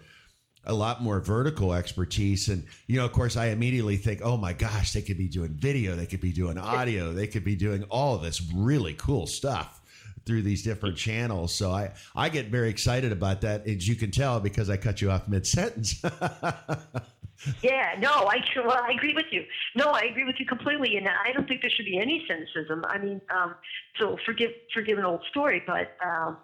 a 0.65 0.73
lot 0.73 1.01
more 1.01 1.21
vertical 1.21 1.73
expertise. 1.73 2.49
And, 2.49 2.65
you 2.86 2.97
know, 2.97 3.05
of 3.05 3.13
course, 3.13 3.38
I 3.38 3.47
immediately 3.47 3.95
think, 3.95 4.21
oh 4.23 4.38
my 4.38 4.53
gosh, 4.53 4.91
they 4.91 5.01
could 5.01 5.17
be 5.17 5.29
doing 5.29 5.53
video, 5.53 5.95
they 5.95 6.05
could 6.05 6.19
be 6.19 6.34
doing 6.34 6.58
audio, 6.58 7.13
they 7.13 7.27
could 7.27 7.45
be 7.45 7.55
doing 7.55 7.84
all 7.84 8.17
this 8.17 8.41
really 8.53 8.93
cool 8.93 9.25
stuff 9.25 9.79
through 10.25 10.43
these 10.43 10.63
different 10.63 10.97
channels. 10.97 11.53
So 11.53 11.71
I, 11.71 11.91
I 12.15 12.29
get 12.29 12.47
very 12.47 12.69
excited 12.69 13.12
about 13.12 13.41
that, 13.41 13.67
as 13.67 13.88
you 13.88 13.95
can 13.95 14.12
tell, 14.12 14.39
because 14.39 14.69
I 14.69 14.77
cut 14.77 15.01
you 15.01 15.12
off 15.12 15.27
mid 15.27 15.45
sentence. 15.45 16.01
yeah, 17.62 17.95
no, 17.99 18.27
I 18.27 18.43
well, 18.55 18.82
I 18.84 18.91
agree 18.95 19.13
with 19.13 19.27
you. 19.32 19.43
No, 19.75 19.91
I 19.91 20.01
agree 20.01 20.25
with 20.25 20.36
you 20.39 20.45
completely, 20.45 20.97
and 20.97 21.08
I 21.08 21.32
don't 21.32 21.47
think 21.47 21.62
there 21.62 21.71
should 21.71 21.86
be 21.86 21.97
any 21.97 22.25
cynicism. 22.27 22.86
I 22.88 22.97
mean, 22.97 23.21
um, 23.29 23.55
so 23.99 24.17
forgive 24.25 24.51
forgive 24.73 24.97
an 24.97 25.05
old 25.05 25.23
story, 25.29 25.63
but 25.65 25.95
um, 26.05 26.38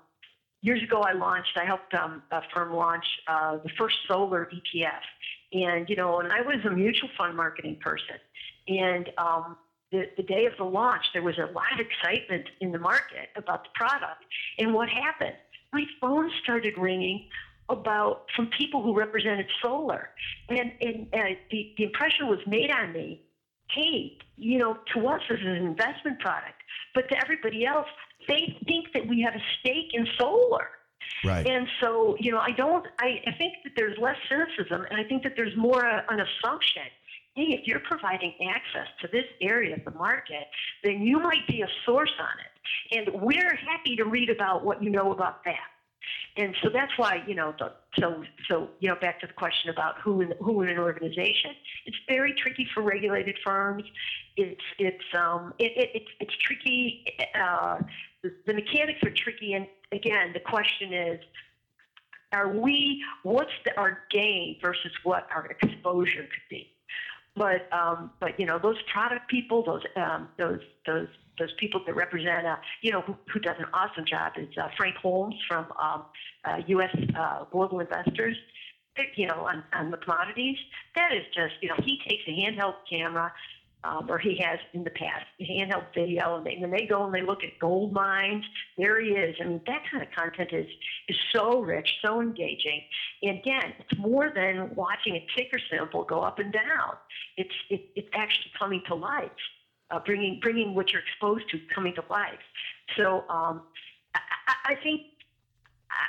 years 0.65 0.81
ago, 0.81 1.01
I 1.01 1.13
launched, 1.13 1.57
I 1.61 1.65
helped 1.65 1.93
um, 1.93 2.23
a 2.31 2.41
firm 2.53 2.73
launch 2.73 3.05
uh, 3.27 3.57
the 3.57 3.69
first 3.77 3.95
solar 4.07 4.49
ETF. 4.53 5.05
And, 5.53 5.87
you 5.87 5.95
know, 5.95 6.19
and 6.19 6.33
I 6.33 6.41
was 6.41 6.57
a 6.65 6.71
mutual 6.71 7.09
fund 7.17 7.37
marketing 7.37 7.77
person. 7.81 8.15
And 8.67 9.09
um, 9.17 9.57
the, 9.95 10.09
the 10.17 10.23
day 10.23 10.45
of 10.45 10.53
the 10.57 10.63
launch, 10.63 11.03
there 11.13 11.23
was 11.23 11.37
a 11.37 11.51
lot 11.51 11.71
of 11.73 11.79
excitement 11.79 12.45
in 12.61 12.71
the 12.71 12.79
market 12.79 13.29
about 13.35 13.63
the 13.63 13.69
product. 13.75 14.23
And 14.59 14.73
what 14.73 14.89
happened? 14.89 15.35
My 15.73 15.85
phone 15.99 16.31
started 16.43 16.73
ringing 16.77 17.27
about 17.69 18.25
from 18.35 18.49
people 18.57 18.83
who 18.83 18.95
represented 18.95 19.47
solar. 19.61 20.09
And, 20.49 20.71
and 20.81 21.07
uh, 21.13 21.35
the, 21.51 21.73
the 21.77 21.83
impression 21.83 22.27
was 22.27 22.39
made 22.47 22.71
on 22.71 22.93
me 22.93 23.25
hey, 23.71 24.17
you 24.37 24.57
know, 24.57 24.77
to 24.93 25.07
us 25.07 25.21
this 25.29 25.39
is 25.39 25.45
an 25.45 25.55
investment 25.55 26.19
product, 26.19 26.61
but 26.93 27.07
to 27.09 27.17
everybody 27.17 27.65
else, 27.65 27.87
they 28.27 28.57
think 28.65 28.87
that 28.93 29.07
we 29.07 29.21
have 29.21 29.33
a 29.33 29.43
stake 29.59 29.93
in 29.93 30.07
solar. 30.17 30.69
Right. 31.23 31.45
And 31.45 31.67
so, 31.81 32.15
you 32.19 32.31
know, 32.31 32.39
I 32.39 32.51
don't, 32.51 32.85
I, 32.99 33.21
I 33.27 33.31
think 33.33 33.53
that 33.63 33.73
there's 33.75 33.97
less 33.97 34.17
cynicism 34.29 34.85
and 34.89 34.99
I 34.99 35.03
think 35.03 35.23
that 35.23 35.33
there's 35.35 35.55
more 35.55 35.85
uh, 35.85 36.01
an 36.09 36.19
assumption. 36.19 36.83
Hey, 37.35 37.51
if 37.51 37.67
you're 37.67 37.81
providing 37.81 38.33
access 38.49 38.87
to 39.01 39.09
this 39.11 39.25
area 39.41 39.75
of 39.75 39.83
the 39.83 39.91
market, 39.91 40.47
then 40.85 41.01
you 41.01 41.19
might 41.19 41.45
be 41.47 41.61
a 41.61 41.67
source 41.85 42.13
on 42.17 42.39
it. 42.39 42.97
And 42.97 43.21
we're 43.21 43.55
happy 43.55 43.97
to 43.97 44.05
read 44.05 44.29
about 44.29 44.63
what 44.63 44.81
you 44.81 44.89
know 44.89 45.11
about 45.11 45.43
that. 45.43 45.67
And 46.37 46.55
so 46.63 46.69
that's 46.69 46.91
why, 46.97 47.23
you 47.27 47.35
know, 47.35 47.53
the, 47.59 47.73
so, 47.99 48.23
so, 48.49 48.69
you 48.79 48.87
know, 48.87 48.95
back 48.95 49.19
to 49.19 49.27
the 49.27 49.33
question 49.33 49.69
about 49.69 49.99
who 49.99 50.21
in, 50.21 50.33
who 50.39 50.61
in 50.61 50.69
an 50.69 50.77
organization, 50.77 51.51
it's 51.85 51.97
very 52.07 52.33
tricky 52.33 52.67
for 52.73 52.83
regulated 52.83 53.37
firms. 53.43 53.83
It's, 54.37 54.61
it's, 54.79 55.03
um, 55.17 55.53
it, 55.59 55.71
it, 55.75 55.89
it's, 55.93 56.11
it's 56.21 56.35
tricky. 56.41 57.05
Uh, 57.37 57.79
the, 58.21 58.33
the 58.47 58.53
mechanics 58.53 58.99
are 59.03 59.11
tricky. 59.11 59.53
And 59.53 59.67
again, 59.91 60.31
the 60.33 60.39
question 60.39 60.93
is, 60.93 61.19
are 62.31 62.49
we, 62.49 63.03
what's 63.23 63.51
the, 63.65 63.77
our 63.77 63.99
gain 64.09 64.57
versus 64.61 64.91
what 65.03 65.27
our 65.33 65.47
exposure 65.47 66.23
could 66.23 66.49
be? 66.49 66.74
But, 67.35 67.71
um, 67.73 68.11
but 68.19 68.39
you 68.39 68.45
know, 68.45 68.59
those 68.59 68.77
product 68.91 69.29
people, 69.29 69.63
those, 69.63 69.83
um, 69.95 70.29
those, 70.37 70.61
those 70.85 71.07
those 71.37 71.53
people 71.59 71.81
that 71.85 71.95
represent, 71.95 72.45
uh, 72.45 72.55
you 72.81 72.91
know, 72.91 73.01
who, 73.01 73.15
who, 73.31 73.39
does 73.39 73.55
an 73.59 73.65
awesome 73.73 74.05
job 74.05 74.33
is 74.37 74.47
uh, 74.57 74.69
Frank 74.77 74.95
Holmes 74.95 75.35
from 75.47 75.65
um, 75.81 76.03
uh, 76.45 76.61
U.S. 76.67 76.95
Uh, 77.17 77.45
Global 77.51 77.79
Investors. 77.79 78.37
You 79.17 79.27
know, 79.27 79.45
on, 79.45 79.61
on 79.73 79.91
the 79.91 79.97
commodities, 79.97 80.55
that 80.95 81.11
is 81.11 81.25
just, 81.35 81.55
you 81.59 81.67
know, 81.67 81.75
he 81.83 81.99
takes 82.07 82.23
a 82.27 82.31
handheld 82.31 82.75
camera, 82.89 83.33
um, 83.85 84.09
or 84.09 84.17
he 84.17 84.37
has 84.43 84.59
in 84.73 84.83
the 84.83 84.89
past, 84.89 85.25
handheld 85.41 85.85
video, 85.93 86.37
and 86.37 86.45
they, 86.45 86.57
when 86.59 86.71
they 86.71 86.85
go 86.85 87.05
and 87.05 87.13
they 87.13 87.21
look 87.21 87.43
at 87.43 87.59
gold 87.59 87.93
mines, 87.93 88.43
there 88.77 88.99
he 89.01 89.11
is. 89.11 89.35
I 89.39 89.45
mean, 89.45 89.61
that 89.67 89.83
kind 89.91 90.03
of 90.03 90.09
content 90.11 90.49
is 90.51 90.67
is 91.07 91.17
so 91.33 91.59
rich, 91.59 91.89
so 92.01 92.21
engaging. 92.21 92.81
And 93.23 93.39
again, 93.39 93.73
it's 93.79 93.99
more 93.99 94.31
than 94.33 94.73
watching 94.75 95.15
a 95.15 95.25
ticker 95.35 95.59
symbol 95.71 96.03
go 96.03 96.21
up 96.21 96.39
and 96.39 96.51
down. 96.51 96.95
It's 97.37 97.53
it, 97.69 97.89
it's 97.95 98.09
actually 98.13 98.51
coming 98.57 98.81
to 98.87 98.95
life 98.95 99.29
uh, 99.91 99.99
bringing 100.05 100.39
bringing 100.41 100.73
what 100.75 100.91
you're 100.91 101.01
exposed 101.01 101.49
to 101.49 101.59
coming 101.73 101.93
to 101.95 102.03
life. 102.09 102.39
So 102.97 103.25
um, 103.29 103.61
I, 104.13 104.19
I, 104.65 104.75
think 104.83 105.01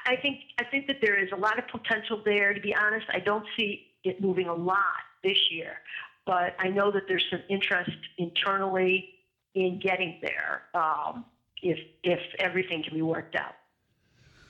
I 0.07 0.17
think 0.17 0.41
I 0.59 0.65
think 0.65 0.87
that 0.87 0.97
there 1.01 1.23
is 1.23 1.31
a 1.33 1.37
lot 1.37 1.59
of 1.59 1.67
potential 1.69 2.23
there. 2.25 2.55
To 2.55 2.61
be 2.61 2.75
honest, 2.75 3.07
I 3.13 3.21
don't 3.21 3.45
see 3.57 3.89
it 4.05 4.21
moving 4.21 4.49
a 4.49 4.55
lot 4.55 5.03
this 5.23 5.39
year, 5.51 5.79
but 6.27 6.55
I 6.59 6.69
know 6.69 6.91
that 6.91 7.03
there's 7.09 7.25
some 7.31 7.43
interest 7.49 7.97
internally 8.19 9.11
in 9.55 9.79
getting 9.79 10.21
there 10.21 10.63
um, 10.75 11.25
if 11.63 11.79
if 12.03 12.21
everything 12.39 12.83
can 12.83 12.95
be 12.95 13.03
worked 13.03 13.37
out. 13.37 13.55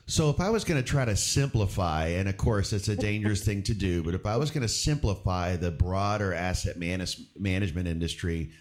So 0.09 0.29
if 0.29 0.39
I 0.39 0.49
was 0.49 0.63
going 0.63 0.81
to 0.81 0.87
try 0.87 1.03
to 1.03 1.17
simplify, 1.17 2.07
and 2.07 2.29
of 2.29 2.37
course 2.37 2.71
it's 2.71 2.87
a 2.87 2.95
dangerous 2.95 3.43
thing 3.43 3.63
to 3.63 3.73
do, 3.73 4.03
but 4.03 4.13
if 4.13 4.25
I 4.25 4.37
was 4.37 4.51
going 4.51 4.61
to 4.61 4.69
simplify 4.69 5.57
the 5.57 5.69
broader 5.69 6.33
asset 6.33 6.77
manage- 6.77 7.19
management 7.37 7.89
industry 7.89 8.51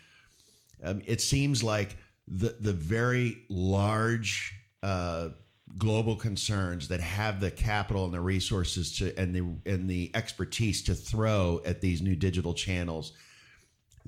um, 0.83 1.03
it 1.07 1.21
seems 1.21 1.63
like 1.63 1.97
the 2.29 2.57
the 2.61 2.73
very 2.73 3.45
large 3.49 4.55
uh, 4.83 5.31
global 5.79 6.17
concerns 6.17 6.89
that 6.89 7.01
have 7.01 7.41
the 7.41 7.51
capital 7.51 8.05
and 8.05 8.15
the 8.15 8.21
resources 8.21 8.97
to 8.99 9.19
and 9.19 9.35
the 9.35 9.71
and 9.71 9.91
the 9.91 10.11
expertise 10.15 10.83
to 10.83 10.95
throw 10.95 11.61
at 11.65 11.81
these 11.81 12.01
new 12.01 12.15
digital 12.17 12.55
channels 12.55 13.13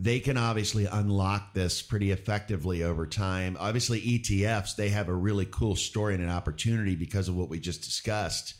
they 0.00 0.20
can 0.20 0.36
obviously 0.36 0.86
unlock 0.86 1.54
this 1.54 1.82
pretty 1.82 2.12
effectively 2.12 2.84
over 2.84 3.04
time. 3.04 3.56
Obviously, 3.58 4.00
ETFs 4.00 4.76
they 4.76 4.90
have 4.90 5.08
a 5.08 5.14
really 5.14 5.46
cool 5.46 5.74
story 5.74 6.14
and 6.14 6.22
an 6.22 6.30
opportunity 6.30 6.94
because 6.94 7.28
of 7.28 7.34
what 7.34 7.48
we 7.48 7.58
just 7.58 7.82
discussed. 7.82 8.54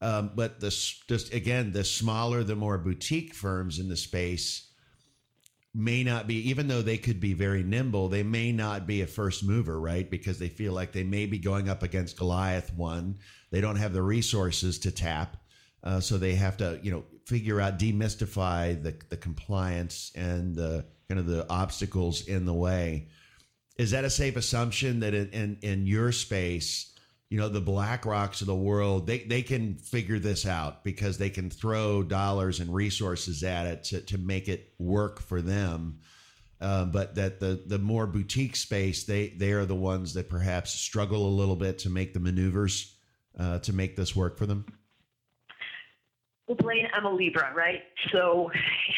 Um, 0.00 0.30
but 0.34 0.60
this 0.60 1.02
just 1.08 1.34
again, 1.34 1.72
the 1.72 1.84
smaller, 1.84 2.44
the 2.44 2.54
more 2.54 2.78
boutique 2.78 3.34
firms 3.34 3.80
in 3.80 3.88
the 3.88 3.96
space 3.96 4.71
may 5.74 6.04
not 6.04 6.26
be, 6.26 6.50
even 6.50 6.68
though 6.68 6.82
they 6.82 6.98
could 6.98 7.18
be 7.18 7.32
very 7.32 7.62
nimble, 7.62 8.08
they 8.08 8.22
may 8.22 8.52
not 8.52 8.86
be 8.86 9.00
a 9.00 9.06
first 9.06 9.42
mover, 9.42 9.80
right? 9.80 10.10
Because 10.10 10.38
they 10.38 10.48
feel 10.48 10.72
like 10.72 10.92
they 10.92 11.04
may 11.04 11.26
be 11.26 11.38
going 11.38 11.68
up 11.68 11.82
against 11.82 12.18
Goliath 12.18 12.74
one. 12.74 13.18
They 13.50 13.60
don't 13.60 13.76
have 13.76 13.94
the 13.94 14.02
resources 14.02 14.78
to 14.80 14.90
tap. 14.90 15.38
Uh, 15.82 16.00
so 16.00 16.18
they 16.18 16.34
have 16.34 16.58
to, 16.58 16.78
you 16.82 16.92
know, 16.92 17.04
figure 17.26 17.60
out, 17.60 17.78
demystify 17.78 18.80
the, 18.82 18.94
the 19.08 19.16
compliance 19.16 20.12
and 20.14 20.54
the 20.54 20.84
kind 21.08 21.18
of 21.18 21.26
the 21.26 21.48
obstacles 21.50 22.28
in 22.28 22.44
the 22.44 22.54
way. 22.54 23.08
Is 23.78 23.92
that 23.92 24.04
a 24.04 24.10
safe 24.10 24.36
assumption 24.36 25.00
that 25.00 25.14
in, 25.14 25.30
in, 25.30 25.58
in 25.62 25.86
your 25.86 26.12
space, 26.12 26.91
you 27.32 27.38
know 27.38 27.48
the 27.48 27.62
BlackRocks 27.62 28.42
of 28.42 28.46
the 28.46 28.54
world 28.54 29.06
they, 29.06 29.20
they 29.20 29.40
can 29.40 29.76
figure 29.76 30.18
this 30.18 30.44
out 30.44 30.84
because 30.84 31.16
they 31.16 31.30
can 31.30 31.48
throw 31.48 32.02
dollars 32.02 32.60
and 32.60 32.74
resources 32.74 33.42
at 33.42 33.66
it 33.66 33.84
to, 33.84 34.02
to 34.02 34.18
make 34.18 34.48
it 34.48 34.74
work 34.78 35.18
for 35.18 35.40
them. 35.40 36.00
Uh, 36.60 36.84
but 36.84 37.14
that 37.14 37.40
the 37.40 37.62
the 37.66 37.78
more 37.78 38.06
boutique 38.06 38.54
space 38.54 39.04
they 39.04 39.28
they 39.28 39.52
are 39.52 39.64
the 39.64 39.74
ones 39.74 40.12
that 40.12 40.28
perhaps 40.28 40.72
struggle 40.74 41.26
a 41.26 41.34
little 41.34 41.56
bit 41.56 41.78
to 41.78 41.88
make 41.88 42.12
the 42.12 42.20
maneuvers 42.20 42.94
uh, 43.38 43.58
to 43.60 43.72
make 43.72 43.96
this 43.96 44.14
work 44.14 44.36
for 44.36 44.44
them 44.44 44.66
Well, 46.46 46.56
Blaine, 46.56 46.88
I'm 46.92 47.06
a 47.06 47.10
Libra, 47.10 47.52
right? 47.54 47.82
So 48.10 48.50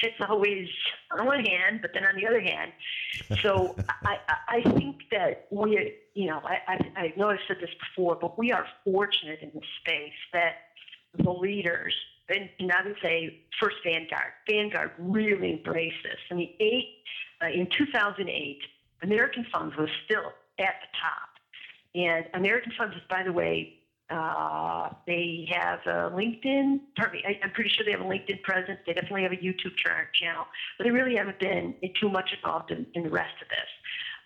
it's 0.03 0.17
always 0.29 0.69
on 1.11 1.27
one 1.27 1.45
hand, 1.45 1.81
but 1.83 1.91
then 1.93 2.05
on 2.05 2.17
the 2.17 2.27
other 2.27 2.41
hand. 2.41 2.73
So 3.43 3.77
I, 4.05 4.19
I 4.49 4.63
think 4.63 5.03
that 5.11 5.47
we, 5.51 5.95
you 6.15 6.27
know, 6.29 6.41
I, 6.45 6.59
I, 6.67 7.01
I 7.01 7.15
know 7.17 7.29
I've 7.29 7.39
said 7.47 7.59
this 7.61 7.71
before, 7.79 8.17
but 8.21 8.39
we 8.39 8.51
are 8.53 8.67
fortunate 8.85 9.41
in 9.43 9.51
this 9.55 9.69
space 9.81 10.13
that 10.33 10.55
the 11.19 11.31
leaders, 11.31 11.95
and, 12.29 12.49
and 12.59 12.73
I 12.73 12.83
would 12.85 12.97
say 13.03 13.41
first 13.61 13.77
Vanguard, 13.85 14.33
Vanguard 14.49 14.93
really 14.99 15.53
embraced 15.53 16.03
this. 16.03 16.19
I 16.31 16.35
mean, 16.35 16.55
eight, 16.61 17.03
uh, 17.43 17.49
in 17.49 17.69
2008, 17.77 18.59
American 19.03 19.47
Funds 19.53 19.77
was 19.77 19.91
still 20.07 20.33
at 20.59 20.75
the 20.81 20.99
top. 21.01 21.29
And 21.95 22.27
American 22.35 22.73
Funds 22.77 22.97
is, 22.97 23.03
by 23.09 23.23
the 23.23 23.33
way, 23.33 23.79
uh, 24.11 24.91
they 25.07 25.49
have 25.51 25.81
a 25.87 26.11
LinkedIn. 26.15 26.81
Me, 27.13 27.25
I, 27.27 27.39
am 27.43 27.51
pretty 27.53 27.71
sure 27.71 27.85
they 27.85 27.93
have 27.93 28.01
a 28.01 28.05
LinkedIn 28.05 28.43
presence. 28.43 28.79
They 28.87 28.93
definitely 28.93 29.23
have 29.23 29.33
a 29.33 29.37
YouTube 29.37 29.75
channel, 30.21 30.45
but 30.77 30.85
they 30.85 30.91
really 30.91 31.17
haven't 31.17 31.41
been 31.41 31.75
too 32.01 32.11
much 32.11 32.31
involved 32.37 32.71
in, 32.71 32.87
in 32.95 33.05
the 33.05 33.11
rest 33.11 33.35
of 33.41 33.49
this. 33.49 33.69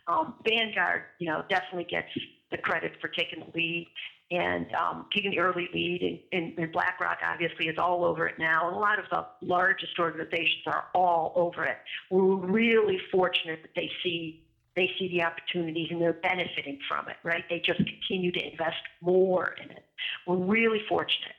Um, 0.09 0.35
Vanguard, 0.45 1.03
you 1.19 1.29
know, 1.29 1.45
definitely 1.49 1.85
gets 1.85 2.09
the 2.51 2.59
credit 2.59 2.93
for 3.01 3.09
taking 3.09 3.41
the 3.41 3.47
lead 3.55 3.89
and 4.31 4.67
um, 4.75 5.07
taking 5.15 5.31
the 5.31 5.39
early 5.39 5.69
lead. 5.73 6.03
And, 6.03 6.19
and, 6.33 6.59
and, 6.59 6.73
BlackRock 6.73 7.19
obviously 7.25 7.67
is 7.69 7.77
all 7.79 8.05
over 8.05 8.27
it 8.27 8.39
now. 8.39 8.69
And 8.69 8.77
a 8.77 8.79
lot 8.79 8.99
of 8.99 9.05
the 9.11 9.27
largest 9.47 9.99
organizations 9.99 10.63
are 10.67 10.87
all 10.95 11.33
over 11.37 11.65
it. 11.65 11.77
We're 12.11 12.37
really 12.37 12.99
fortunate 13.11 13.61
that 13.63 13.71
they 13.77 13.91
see 14.03 14.43
they 14.79 14.91
see 14.99 15.09
the 15.09 15.23
opportunities 15.23 15.89
and 15.91 16.01
they're 16.01 16.13
benefiting 16.13 16.79
from 16.89 17.09
it, 17.09 17.17
right? 17.25 17.45
They 17.51 17.59
just 17.59 17.79
continue 17.79 18.31
to 18.31 18.51
invest 18.51 18.77
more 19.01 19.57
in 19.63 19.71
it. 19.71 19.85
We're 20.27 20.37
really 20.37 20.81
fortunate. 20.89 21.35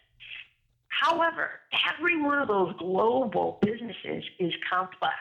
However, 0.90 1.62
every 1.98 2.22
one 2.22 2.40
of 2.40 2.50
those 2.50 2.76
global 2.78 3.60
businesses 3.62 4.26
is 4.40 4.54
complex 4.70 5.16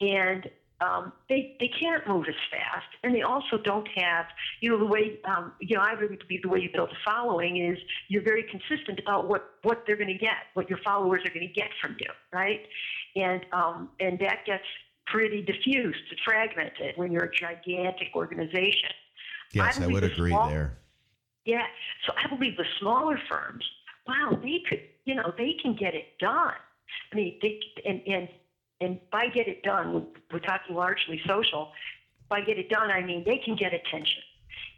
and 0.00 0.48
um, 0.80 1.12
they, 1.28 1.56
they 1.60 1.68
can't 1.80 2.06
move 2.06 2.26
as 2.28 2.34
fast. 2.50 2.86
And 3.02 3.14
they 3.14 3.22
also 3.22 3.58
don't 3.58 3.88
have, 3.96 4.26
you 4.60 4.70
know, 4.70 4.78
the 4.78 4.86
way, 4.86 5.18
um, 5.24 5.52
you 5.60 5.76
know, 5.76 5.82
I 5.82 5.92
really 5.92 6.16
believe 6.16 6.42
the 6.42 6.48
way 6.48 6.60
you 6.60 6.70
build 6.72 6.90
a 6.90 7.10
following 7.10 7.56
is 7.56 7.78
you're 8.08 8.22
very 8.22 8.44
consistent 8.44 8.98
about 9.00 9.28
what, 9.28 9.54
what 9.62 9.84
they're 9.86 9.96
going 9.96 10.08
to 10.08 10.18
get, 10.18 10.50
what 10.54 10.68
your 10.68 10.78
followers 10.84 11.22
are 11.24 11.30
going 11.30 11.46
to 11.46 11.54
get 11.54 11.70
from 11.80 11.96
you, 11.98 12.10
right? 12.32 12.60
And, 13.16 13.46
um, 13.52 13.90
and 14.00 14.18
that 14.20 14.44
gets 14.46 14.64
pretty 15.06 15.42
diffused 15.42 15.98
fragmented 16.24 16.96
when 16.96 17.12
you're 17.12 17.24
a 17.24 17.32
gigantic 17.32 18.08
organization. 18.14 18.90
Yes, 19.52 19.80
I, 19.80 19.84
I 19.84 19.86
would 19.86 20.04
agree 20.04 20.30
small, 20.30 20.48
there. 20.48 20.78
Yeah, 21.44 21.66
so 22.06 22.12
I 22.16 22.26
believe 22.28 22.56
the 22.56 22.64
smaller 22.80 23.20
firms, 23.28 23.64
wow, 24.06 24.38
they 24.42 24.62
could, 24.68 24.80
you 25.04 25.14
know, 25.14 25.32
they 25.36 25.54
can 25.62 25.76
get 25.76 25.94
it 25.94 26.18
done. 26.18 26.54
I 27.12 27.16
mean, 27.16 27.38
they 27.42 27.60
and 27.86 28.00
and 28.06 28.28
and 28.80 29.00
by 29.10 29.28
get 29.28 29.48
it 29.48 29.62
done, 29.62 30.06
we're 30.32 30.38
talking 30.38 30.74
largely 30.74 31.20
social. 31.26 31.72
By 32.28 32.40
get 32.40 32.58
it 32.58 32.68
done, 32.70 32.90
I 32.90 33.02
mean 33.02 33.24
they 33.24 33.38
can 33.38 33.56
get 33.56 33.72
attention. 33.74 34.22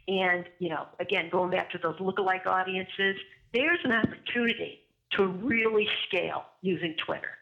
And 0.07 0.45
you 0.59 0.69
know, 0.69 0.87
again, 0.99 1.29
going 1.31 1.51
back 1.51 1.71
to 1.71 1.77
those 1.77 1.97
lookalike 1.97 2.45
audiences, 2.45 3.15
there's 3.53 3.79
an 3.83 3.93
opportunity 3.93 4.81
to 5.11 5.25
really 5.25 5.87
scale 6.07 6.45
using 6.61 6.95
Twitter 6.97 7.36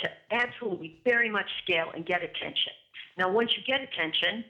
to 0.00 0.10
absolutely 0.30 1.00
very 1.04 1.30
much 1.30 1.48
scale 1.62 1.90
and 1.94 2.04
get 2.06 2.22
attention. 2.22 2.72
Now, 3.18 3.30
once 3.30 3.50
you 3.56 3.62
get 3.66 3.80
attention, 3.82 4.44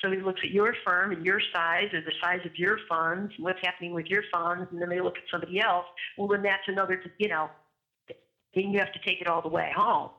somebody 0.00 0.22
looks 0.22 0.40
at 0.44 0.50
your 0.50 0.74
firm 0.84 1.12
and 1.12 1.24
your 1.24 1.40
size 1.52 1.88
or 1.92 2.00
the 2.00 2.12
size 2.22 2.40
of 2.44 2.58
your 2.58 2.78
funds 2.88 3.32
and 3.36 3.44
what's 3.44 3.60
happening 3.62 3.94
with 3.94 4.06
your 4.06 4.22
funds, 4.32 4.68
and 4.70 4.80
then 4.80 4.88
they 4.88 5.00
look 5.00 5.16
at 5.16 5.24
somebody 5.30 5.60
else. 5.60 5.86
Well, 6.18 6.28
then 6.28 6.42
that's 6.42 6.66
another, 6.66 7.02
you 7.18 7.28
know, 7.28 7.50
then 8.54 8.70
you 8.70 8.78
have 8.78 8.92
to 8.92 8.98
take 9.04 9.20
it 9.20 9.26
all 9.26 9.42
the 9.42 9.48
way 9.48 9.70
home. 9.74 10.10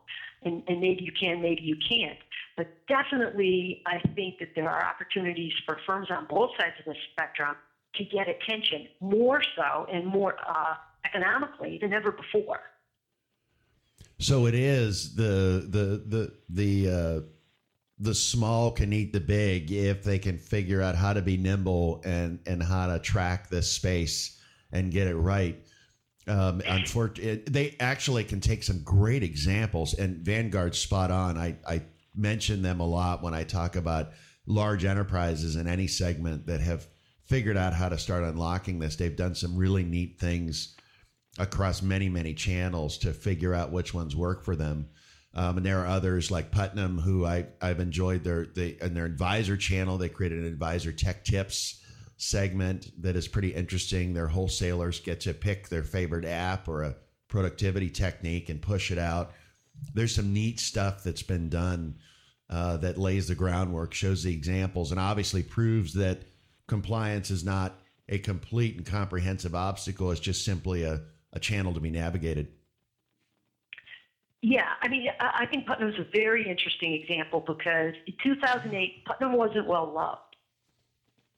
And, 0.43 0.63
and 0.67 0.79
maybe 0.79 1.03
you 1.03 1.11
can, 1.11 1.41
maybe 1.41 1.63
you 1.63 1.75
can't. 1.89 2.19
But 2.55 2.67
definitely, 2.87 3.81
I 3.85 3.99
think 4.15 4.39
that 4.39 4.49
there 4.55 4.69
are 4.69 4.83
opportunities 4.83 5.53
for 5.65 5.79
firms 5.85 6.09
on 6.11 6.27
both 6.29 6.51
sides 6.59 6.73
of 6.79 6.85
the 6.85 6.95
spectrum 7.11 7.55
to 7.95 8.03
get 8.05 8.27
attention 8.27 8.87
more 8.99 9.41
so 9.55 9.87
and 9.91 10.05
more 10.05 10.35
uh, 10.47 10.75
economically 11.05 11.79
than 11.81 11.93
ever 11.93 12.11
before. 12.11 12.59
So 14.19 14.47
it 14.47 14.55
is 14.55 15.15
the 15.15 15.67
the 15.69 16.03
the 16.07 16.33
the 16.49 16.89
uh, 16.91 17.21
the 17.99 18.15
small 18.15 18.71
can 18.71 18.91
eat 18.91 19.13
the 19.13 19.19
big 19.19 19.71
if 19.71 20.03
they 20.03 20.17
can 20.17 20.37
figure 20.37 20.81
out 20.81 20.95
how 20.95 21.13
to 21.13 21.21
be 21.21 21.37
nimble 21.37 22.01
and 22.03 22.39
and 22.47 22.61
how 22.61 22.87
to 22.87 22.99
track 22.99 23.49
this 23.49 23.71
space 23.71 24.39
and 24.71 24.91
get 24.91 25.07
it 25.07 25.15
right. 25.15 25.57
Um, 26.27 26.61
unfortunately, 26.67 27.43
they 27.47 27.75
actually 27.79 28.23
can 28.23 28.41
take 28.41 28.63
some 28.63 28.83
great 28.83 29.23
examples, 29.23 29.93
and 29.93 30.17
Vanguard's 30.25 30.79
spot 30.79 31.11
on. 31.11 31.37
I 31.37 31.55
I 31.67 31.83
mention 32.15 32.63
them 32.63 32.79
a 32.79 32.87
lot 32.87 33.21
when 33.21 33.35
I 33.35 33.43
talk 33.43 33.75
about 33.75 34.11
large 34.47 34.83
enterprises 34.83 35.55
in 35.55 35.67
any 35.67 35.87
segment 35.87 36.47
that 36.47 36.61
have 36.61 36.87
figured 37.25 37.57
out 37.57 37.73
how 37.73 37.89
to 37.89 37.97
start 37.97 38.23
unlocking 38.23 38.79
this. 38.79 38.95
They've 38.95 39.15
done 39.15 39.35
some 39.35 39.55
really 39.55 39.83
neat 39.83 40.19
things 40.19 40.75
across 41.37 41.81
many 41.81 42.09
many 42.09 42.33
channels 42.33 42.97
to 42.99 43.13
figure 43.13 43.53
out 43.53 43.71
which 43.71 43.93
ones 43.93 44.15
work 44.15 44.43
for 44.43 44.55
them. 44.55 44.89
Um, 45.33 45.57
and 45.57 45.65
there 45.65 45.79
are 45.81 45.87
others 45.87 46.31
like 46.31 46.51
Putnam 46.51 46.97
who 46.97 47.25
I 47.25 47.47
I've 47.61 47.79
enjoyed 47.79 48.23
their 48.23 48.45
they 48.45 48.77
and 48.81 48.95
their 48.95 49.05
advisor 49.05 49.57
channel. 49.57 49.97
They 49.97 50.09
created 50.09 50.39
an 50.39 50.47
advisor 50.47 50.91
tech 50.91 51.23
tips 51.25 51.81
segment 52.17 52.89
that 53.03 53.15
is 53.15 53.27
pretty 53.27 53.53
interesting. 53.53 54.13
Their 54.13 54.27
wholesalers 54.27 54.99
get 54.99 55.21
to 55.21 55.33
pick 55.33 55.69
their 55.69 55.83
favorite 55.83 56.25
app 56.25 56.67
or 56.67 56.83
a 56.83 56.95
productivity 57.27 57.89
technique 57.89 58.49
and 58.49 58.61
push 58.61 58.91
it 58.91 58.97
out. 58.97 59.31
There's 59.93 60.15
some 60.15 60.33
neat 60.33 60.59
stuff 60.59 61.03
that's 61.03 61.21
been 61.21 61.49
done 61.49 61.97
uh, 62.49 62.77
that 62.77 62.97
lays 62.97 63.27
the 63.27 63.35
groundwork, 63.35 63.93
shows 63.93 64.23
the 64.23 64.33
examples, 64.33 64.91
and 64.91 64.99
obviously 64.99 65.43
proves 65.43 65.93
that 65.93 66.23
compliance 66.67 67.29
is 67.29 67.43
not 67.43 67.79
a 68.09 68.17
complete 68.17 68.77
and 68.77 68.85
comprehensive 68.85 69.53
obstacle. 69.53 70.11
It's 70.11 70.19
just 70.19 70.45
simply 70.45 70.83
a 70.83 71.01
a 71.33 71.39
channel 71.39 71.73
to 71.73 71.79
be 71.79 71.89
navigated. 71.89 72.47
Yeah, 74.41 74.67
I 74.81 74.87
mean, 74.87 75.07
I 75.19 75.45
think 75.47 75.65
Putnam 75.65 75.89
is 75.89 75.99
a 75.99 76.05
very 76.15 76.47
interesting 76.47 76.93
example 76.93 77.39
because 77.39 77.93
in 78.05 78.13
2008, 78.23 79.05
Putnam 79.05 79.33
wasn't 79.33 79.67
well 79.67 79.91
loved 79.91 80.35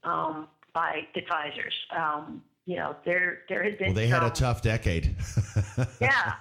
um, 0.04 0.48
by 0.74 1.08
advisors. 1.16 1.74
Um, 1.96 2.44
you 2.66 2.76
know, 2.76 2.96
there 3.06 3.40
there 3.48 3.64
had 3.64 3.78
been. 3.78 3.88
Well, 3.88 3.96
they 3.96 4.10
some, 4.10 4.22
had 4.22 4.32
a 4.32 4.36
tough 4.36 4.62
decade. 4.62 5.16
yeah, 6.02 6.34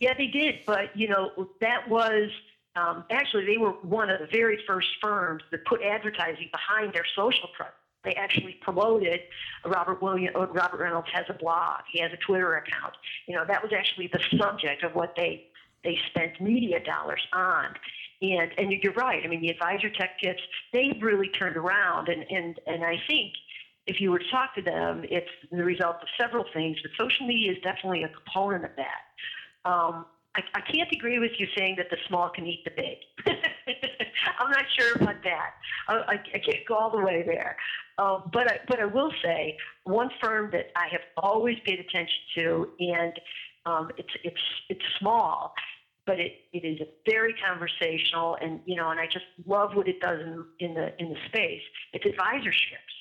yeah, 0.00 0.14
they 0.16 0.26
did. 0.26 0.56
But 0.66 0.96
you 0.96 1.08
know, 1.08 1.48
that 1.60 1.88
was 1.88 2.30
um, 2.74 3.04
actually 3.10 3.46
they 3.46 3.58
were 3.58 3.72
one 3.82 4.10
of 4.10 4.18
the 4.18 4.28
very 4.32 4.58
first 4.66 4.88
firms 5.00 5.42
that 5.50 5.64
put 5.66 5.82
advertising 5.82 6.48
behind 6.50 6.94
their 6.94 7.06
social 7.14 7.48
presence. 7.56 7.74
They 8.04 8.14
actually 8.14 8.58
promoted 8.62 9.20
Robert 9.64 10.00
William. 10.00 10.34
Uh, 10.34 10.46
Robert 10.46 10.80
Reynolds 10.80 11.08
has 11.12 11.26
a 11.28 11.34
blog. 11.34 11.80
He 11.90 12.00
has 12.00 12.12
a 12.12 12.16
Twitter 12.16 12.56
account. 12.56 12.94
You 13.26 13.36
know 13.36 13.44
that 13.46 13.62
was 13.62 13.72
actually 13.72 14.08
the 14.12 14.20
subject 14.38 14.82
of 14.84 14.94
what 14.94 15.14
they 15.16 15.48
they 15.84 15.98
spent 16.10 16.40
media 16.40 16.82
dollars 16.82 17.22
on. 17.32 17.74
And 18.20 18.50
and 18.58 18.72
you're 18.72 18.92
right. 18.94 19.22
I 19.24 19.28
mean, 19.28 19.40
the 19.40 19.50
advisor 19.50 19.90
tech 19.90 20.18
tips 20.20 20.42
they've 20.72 21.00
really 21.00 21.28
turned 21.28 21.56
around. 21.56 22.08
And 22.08 22.24
and 22.30 22.60
and 22.66 22.84
I 22.84 23.00
think 23.08 23.32
if 23.86 24.00
you 24.00 24.10
were 24.10 24.18
to 24.18 24.30
talk 24.30 24.54
to 24.54 24.62
them, 24.62 25.04
it's 25.08 25.30
the 25.50 25.64
result 25.64 25.96
of 26.02 26.08
several 26.20 26.44
things. 26.52 26.76
But 26.82 26.92
social 26.98 27.26
media 27.26 27.52
is 27.52 27.58
definitely 27.62 28.04
a 28.04 28.08
component 28.08 28.64
of 28.64 28.70
that. 28.76 29.68
Um, 29.68 30.06
I, 30.34 30.42
I 30.54 30.60
can't 30.60 30.90
agree 30.92 31.18
with 31.18 31.32
you 31.38 31.46
saying 31.56 31.76
that 31.78 31.90
the 31.90 31.96
small 32.06 32.28
can 32.30 32.46
eat 32.46 32.64
the 32.64 32.70
big. 32.70 32.98
I'm 34.38 34.50
not 34.50 34.64
sure 34.78 34.94
about 34.94 35.22
that. 35.24 35.50
I, 35.88 35.94
I, 35.94 36.12
I 36.12 36.38
can't 36.38 36.66
go 36.66 36.74
all 36.76 36.90
the 36.90 37.02
way 37.02 37.22
there. 37.26 37.56
Uh, 37.98 38.20
but 38.32 38.50
I, 38.50 38.60
but 38.68 38.80
I 38.80 38.84
will 38.84 39.12
say 39.24 39.56
one 39.84 40.10
firm 40.22 40.50
that 40.52 40.66
I 40.76 40.86
have 40.92 41.00
always 41.16 41.56
paid 41.64 41.80
attention 41.80 42.18
to, 42.36 42.68
and 42.78 43.12
um, 43.66 43.90
it's 43.96 44.12
it's 44.22 44.40
it's 44.68 44.84
small, 45.00 45.52
but 46.06 46.20
it, 46.20 46.32
it 46.52 46.64
is 46.64 46.78
very 47.08 47.34
conversational, 47.44 48.36
and 48.40 48.60
you 48.66 48.76
know, 48.76 48.90
and 48.90 49.00
I 49.00 49.06
just 49.06 49.24
love 49.46 49.74
what 49.74 49.88
it 49.88 50.00
does 50.00 50.20
in, 50.20 50.44
in 50.60 50.74
the 50.74 50.94
in 51.02 51.10
the 51.10 51.18
space. 51.26 51.62
It's 51.92 52.04
AdvisorShares. 52.04 52.94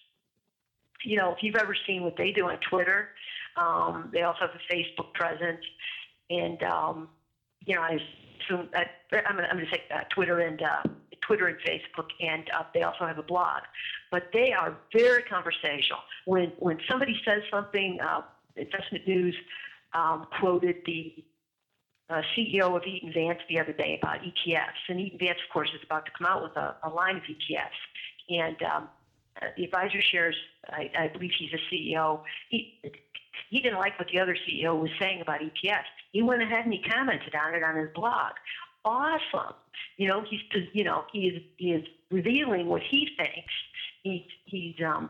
You 1.04 1.18
know, 1.18 1.32
if 1.32 1.44
you've 1.44 1.56
ever 1.56 1.76
seen 1.86 2.04
what 2.04 2.18
they 2.18 2.32
do 2.32 2.50
on 2.50 2.58
Twitter, 2.68 3.10
um, 3.56 4.10
they 4.12 4.24
also 4.24 4.40
have 4.42 4.50
a 4.50 4.74
Facebook 4.74 5.14
presence, 5.14 5.64
and 6.32 6.62
um, 6.64 7.10
you 7.68 7.76
know, 7.76 7.82
I 7.82 8.00
assume 8.44 8.70
uh, 8.76 8.84
I'm 9.28 9.36
going 9.36 9.66
to 9.66 9.72
say 9.72 9.84
uh, 9.94 10.00
Twitter 10.10 10.40
and 10.40 10.62
uh, 10.62 10.84
Twitter 11.22 11.48
and 11.48 11.58
Facebook, 11.60 12.08
and 12.20 12.50
uh, 12.58 12.64
they 12.74 12.82
also 12.82 13.06
have 13.06 13.20
a 13.20 13.24
blog. 13.24 13.62
But 14.10 14.30
they 14.34 14.54
are 14.54 14.78
very 14.94 15.24
conversational. 15.24 16.00
When 16.26 16.54
when 16.58 16.80
somebody 16.90 17.20
says 17.26 17.44
something, 17.52 18.00
uh, 18.02 18.22
Investment 18.56 19.08
News 19.08 19.36
um, 19.94 20.28
quoted 20.40 20.78
the 20.86 21.24
uh, 22.10 22.22
CEO 22.36 22.76
of 22.76 22.84
Eaton 22.86 23.12
Vance 23.14 23.40
the 23.50 23.60
other 23.60 23.74
day 23.74 24.00
about 24.02 24.22
ETFs, 24.22 24.90
and 24.90 25.00
Eaton 25.00 25.20
Vance, 25.20 25.40
of 25.46 25.54
course, 25.54 25.70
is 25.76 25.82
about 25.84 26.06
to 26.06 26.12
come 26.18 26.26
out 26.26 26.42
with 26.42 26.56
a, 26.56 26.76
a 26.84 26.90
line 26.90 27.18
of 27.18 27.24
ETFs, 27.24 28.30
and 28.30 28.56
um, 28.64 28.90
uh, 29.42 29.48
the 29.58 29.68
AdvisorShares. 29.68 30.34
I, 30.70 30.90
I 30.98 31.08
believe 31.10 31.32
he's 31.38 31.52
a 31.54 31.74
CEO. 31.74 32.22
He, 32.50 32.80
He 33.50 33.60
didn't 33.62 33.80
like 33.80 33.98
what 34.00 34.10
the 34.12 34.20
other 34.20 34.36
CEO 34.36 34.80
was 34.80 34.92
saying 35.00 35.22
about 35.22 35.42
EPS. 35.42 35.84
He 36.12 36.22
went 36.22 36.42
ahead 36.42 36.66
and 36.66 36.74
he 36.74 36.82
commented 36.82 37.36
on 37.36 37.56
it 37.56 37.64
on 37.64 37.76
his 37.76 37.90
blog. 37.94 38.34
Awesome. 38.86 39.54
You 39.98 40.08
know, 40.08 40.24
he's 40.30 40.42
you 40.74 40.84
know 40.84 41.06
he 41.12 41.28
is 41.28 41.42
he 41.58 41.72
is 41.72 41.86
revealing 42.10 42.68
what 42.68 42.82
he 42.82 43.10
thinks. 43.18 43.54
He's 44.04 44.24
he's 44.46 44.76
um, 44.86 45.10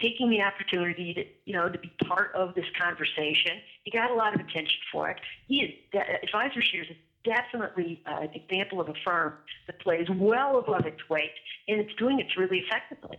taking 0.00 0.30
the 0.30 0.42
opportunity 0.42 1.14
to 1.14 1.24
you 1.44 1.56
know 1.56 1.68
to 1.68 1.78
be 1.78 1.92
part 2.06 2.34
of 2.34 2.54
this 2.54 2.66
conversation. 2.80 3.58
He 3.84 3.90
got 3.90 4.10
a 4.10 4.14
lot 4.14 4.34
of 4.34 4.40
attention 4.40 4.78
for 4.90 5.10
it. 5.10 5.18
He 5.46 5.60
is 5.60 5.70
AdvisorShares 5.94 6.90
is 6.90 6.96
definitely 7.24 8.02
an 8.06 8.30
example 8.34 8.80
of 8.80 8.88
a 8.88 8.94
firm 9.04 9.34
that 9.66 9.78
plays 9.80 10.08
well 10.10 10.58
above 10.58 10.86
its 10.86 11.08
weight, 11.08 11.30
and 11.68 11.80
it's 11.80 11.94
doing 11.94 12.18
it 12.18 12.26
really 12.36 12.58
effectively. 12.58 13.18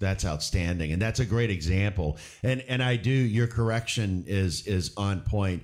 That's 0.00 0.24
outstanding, 0.24 0.92
and 0.92 1.00
that's 1.00 1.20
a 1.20 1.26
great 1.26 1.50
example. 1.50 2.18
And 2.42 2.62
and 2.62 2.82
I 2.82 2.96
do 2.96 3.10
your 3.10 3.46
correction 3.46 4.24
is 4.26 4.66
is 4.66 4.92
on 4.96 5.20
point. 5.20 5.62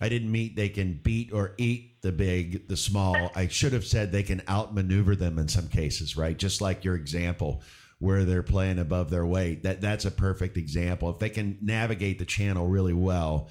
I 0.00 0.08
didn't 0.08 0.32
mean 0.32 0.54
they 0.56 0.68
can 0.68 1.00
beat 1.02 1.32
or 1.32 1.54
eat 1.56 2.02
the 2.02 2.10
big, 2.12 2.68
the 2.68 2.76
small. 2.76 3.30
I 3.34 3.46
should 3.46 3.72
have 3.72 3.86
said 3.86 4.10
they 4.10 4.24
can 4.24 4.42
outmaneuver 4.48 5.14
them 5.14 5.38
in 5.38 5.48
some 5.48 5.68
cases, 5.68 6.16
right? 6.16 6.36
Just 6.36 6.60
like 6.60 6.84
your 6.84 6.96
example 6.96 7.62
where 8.00 8.24
they're 8.24 8.42
playing 8.42 8.78
above 8.78 9.08
their 9.10 9.24
weight. 9.24 9.62
That 9.62 9.80
that's 9.80 10.04
a 10.04 10.10
perfect 10.10 10.56
example. 10.56 11.10
If 11.10 11.18
they 11.18 11.30
can 11.30 11.58
navigate 11.62 12.18
the 12.18 12.24
channel 12.24 12.66
really 12.66 12.92
well, 12.92 13.48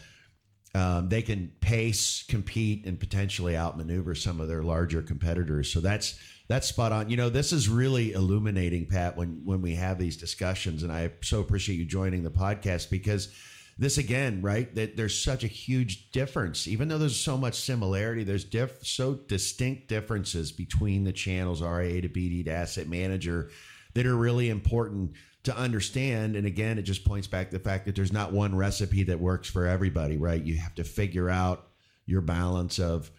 um, 0.75 1.09
they 1.09 1.21
can 1.21 1.51
pace, 1.61 2.23
compete, 2.27 2.85
and 2.85 2.99
potentially 2.99 3.55
outmaneuver 3.55 4.15
some 4.15 4.39
of 4.39 4.47
their 4.47 4.63
larger 4.63 5.01
competitors. 5.01 5.71
So 5.71 5.79
that's 5.79 6.19
that's 6.47 6.67
spot 6.67 6.91
on. 6.91 7.09
You 7.09 7.17
know, 7.17 7.29
this 7.29 7.53
is 7.53 7.69
really 7.69 8.13
illuminating, 8.13 8.85
Pat, 8.85 9.17
when 9.17 9.41
when 9.45 9.61
we 9.61 9.75
have 9.75 9.97
these 9.97 10.17
discussions, 10.17 10.83
and 10.83 10.91
I 10.91 11.11
so 11.21 11.39
appreciate 11.39 11.75
you 11.75 11.85
joining 11.85 12.23
the 12.23 12.31
podcast 12.31 12.89
because 12.89 13.33
this 13.77 13.97
again, 13.97 14.41
right? 14.41 14.73
That 14.75 14.97
there's 14.97 15.17
such 15.17 15.43
a 15.43 15.47
huge 15.47 16.11
difference, 16.11 16.67
even 16.67 16.87
though 16.87 16.97
there's 16.97 17.19
so 17.19 17.37
much 17.37 17.55
similarity. 17.55 18.23
There's 18.23 18.43
diff, 18.43 18.85
so 18.85 19.15
distinct 19.15 19.87
differences 19.87 20.51
between 20.51 21.03
the 21.03 21.13
channels 21.13 21.61
RIA 21.61 22.01
to 22.01 22.09
BD 22.09 22.45
to 22.45 22.51
asset 22.51 22.87
manager 22.87 23.49
that 23.95 24.05
are 24.05 24.15
really 24.15 24.49
important 24.49 25.13
to 25.43 25.57
understand. 25.57 26.35
And 26.35 26.45
again, 26.45 26.77
it 26.77 26.83
just 26.83 27.05
points 27.05 27.27
back 27.27 27.49
to 27.49 27.57
the 27.57 27.63
fact 27.63 27.85
that 27.85 27.95
there's 27.95 28.13
not 28.13 28.31
one 28.31 28.55
recipe 28.55 29.03
that 29.03 29.19
works 29.19 29.49
for 29.49 29.65
everybody, 29.65 30.17
right? 30.17 30.41
You 30.41 30.57
have 30.57 30.75
to 30.75 30.83
figure 30.83 31.29
out 31.29 31.67
your 32.05 32.21
balance 32.21 32.79
of 32.79 33.11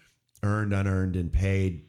earned, 0.43 0.73
unearned, 0.73 1.17
and 1.17 1.33
paid, 1.33 1.87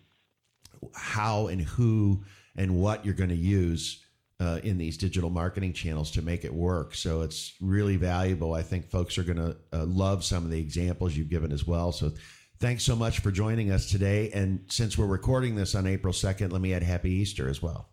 how 0.94 1.48
and 1.48 1.62
who 1.62 2.24
and 2.56 2.76
what 2.76 3.06
you're 3.06 3.14
going 3.14 3.30
to 3.30 3.36
use 3.36 4.06
uh, 4.40 4.60
in 4.64 4.78
these 4.78 4.98
digital 4.98 5.30
marketing 5.30 5.74
channels 5.74 6.12
to 6.12 6.22
make 6.22 6.44
it 6.44 6.54
work. 6.54 6.94
So 6.94 7.22
it's 7.22 7.54
really 7.62 7.96
valuable. 7.96 8.54
I 8.54 8.64
think 8.64 8.90
folks 8.90 9.18
are 9.18 9.24
going 9.24 9.38
to 9.38 9.58
uh, 9.72 9.86
love 9.86 10.24
some 10.24 10.44
of 10.44 10.52
the 10.52 10.60
examples 10.60 11.16
you've 11.16 11.30
given 11.30 11.52
as 11.52 11.66
well. 11.66 11.92
So 11.92 12.12
thanks 12.60 12.84
so 12.84 12.96
much 12.96 13.20
for 13.20 13.32
joining 13.32 13.72
us 13.72 13.90
today. 13.90 14.32
And 14.32 14.66
since 14.68 14.98
we're 14.98 15.08
recording 15.08 15.56
this 15.56 15.76
on 15.76 15.88
April 15.88 16.14
2nd, 16.14 16.52
let 16.52 16.62
me 16.62 16.74
add 16.74 16.84
Happy 16.84 17.12
Easter 17.12 17.48
as 17.50 17.62
well. 17.62 17.90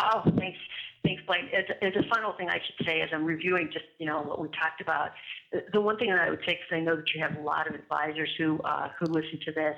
Oh, 0.00 0.22
thanks. 0.38 0.58
Thanks, 1.04 1.22
Blaine. 1.26 1.48
As, 1.54 1.92
a 1.94 2.08
final 2.12 2.32
thing 2.32 2.50
I 2.50 2.58
should 2.66 2.84
say, 2.84 3.00
as 3.00 3.10
I'm 3.12 3.24
reviewing 3.24 3.70
just 3.72 3.84
you 3.98 4.06
know 4.06 4.22
what 4.22 4.40
we 4.40 4.48
talked 4.48 4.80
about, 4.80 5.12
the, 5.52 5.62
the 5.72 5.80
one 5.80 5.96
thing 5.98 6.10
that 6.10 6.18
I 6.18 6.30
would 6.30 6.40
say, 6.40 6.58
because 6.58 6.72
I 6.72 6.80
know 6.80 6.96
that 6.96 7.04
you 7.14 7.20
have 7.22 7.36
a 7.36 7.40
lot 7.40 7.68
of 7.68 7.76
advisors 7.76 8.28
who 8.36 8.58
uh, 8.64 8.88
who 8.98 9.06
listen 9.06 9.38
to 9.44 9.52
this, 9.52 9.76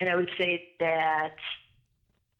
and 0.00 0.10
I 0.10 0.16
would 0.16 0.30
say 0.36 0.70
that 0.80 1.36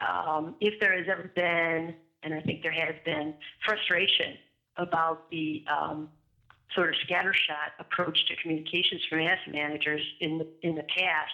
um, 0.01 0.55
if 0.59 0.79
there 0.79 0.97
has 0.97 1.07
ever 1.09 1.31
been, 1.35 1.95
and 2.23 2.33
I 2.33 2.41
think 2.41 2.63
there 2.63 2.71
has 2.71 2.95
been, 3.05 3.33
frustration 3.65 4.37
about 4.77 5.29
the 5.31 5.63
um, 5.71 6.09
sort 6.75 6.89
of 6.89 6.95
scattershot 7.07 7.73
approach 7.79 8.25
to 8.27 8.35
communications 8.41 9.01
from 9.09 9.21
asset 9.21 9.53
managers 9.53 10.01
in 10.19 10.37
the 10.37 10.47
in 10.61 10.75
the 10.75 10.83
past, 10.83 11.33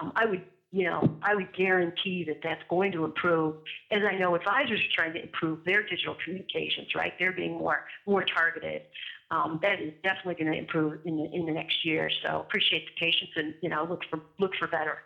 um, 0.00 0.12
I 0.16 0.26
would 0.26 0.42
you 0.70 0.84
know, 0.84 1.16
I 1.22 1.34
would 1.34 1.54
guarantee 1.56 2.24
that 2.24 2.40
that's 2.42 2.62
going 2.68 2.92
to 2.92 3.04
improve. 3.04 3.56
As 3.90 4.02
I 4.08 4.16
know, 4.18 4.34
advisors 4.34 4.80
are 4.80 4.94
trying 4.94 5.14
to 5.14 5.22
improve 5.22 5.64
their 5.64 5.82
digital 5.82 6.16
communications. 6.22 6.88
Right, 6.94 7.14
they're 7.18 7.32
being 7.32 7.58
more 7.58 7.86
more 8.06 8.24
targeted. 8.24 8.82
Um, 9.30 9.58
that 9.62 9.80
is 9.80 9.92
definitely 10.02 10.34
going 10.42 10.52
to 10.52 10.58
improve 10.58 11.00
in 11.04 11.16
the 11.16 11.30
in 11.32 11.46
the 11.46 11.52
next 11.52 11.84
year. 11.84 12.10
So 12.22 12.40
appreciate 12.40 12.86
the 12.86 13.00
patience 13.00 13.30
and 13.36 13.54
you 13.62 13.70
know 13.70 13.86
look 13.88 14.02
for 14.10 14.20
look 14.38 14.54
for 14.58 14.68
better. 14.68 14.98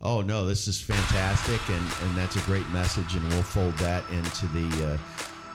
Oh 0.00 0.20
no, 0.20 0.46
this 0.46 0.68
is 0.68 0.80
fantastic, 0.80 1.60
and 1.68 1.86
and 2.02 2.16
that's 2.16 2.36
a 2.36 2.40
great 2.40 2.68
message, 2.70 3.14
and 3.14 3.28
we'll 3.30 3.42
fold 3.42 3.74
that 3.78 4.08
into 4.10 4.46
the. 4.48 4.92
Uh, 4.92 4.98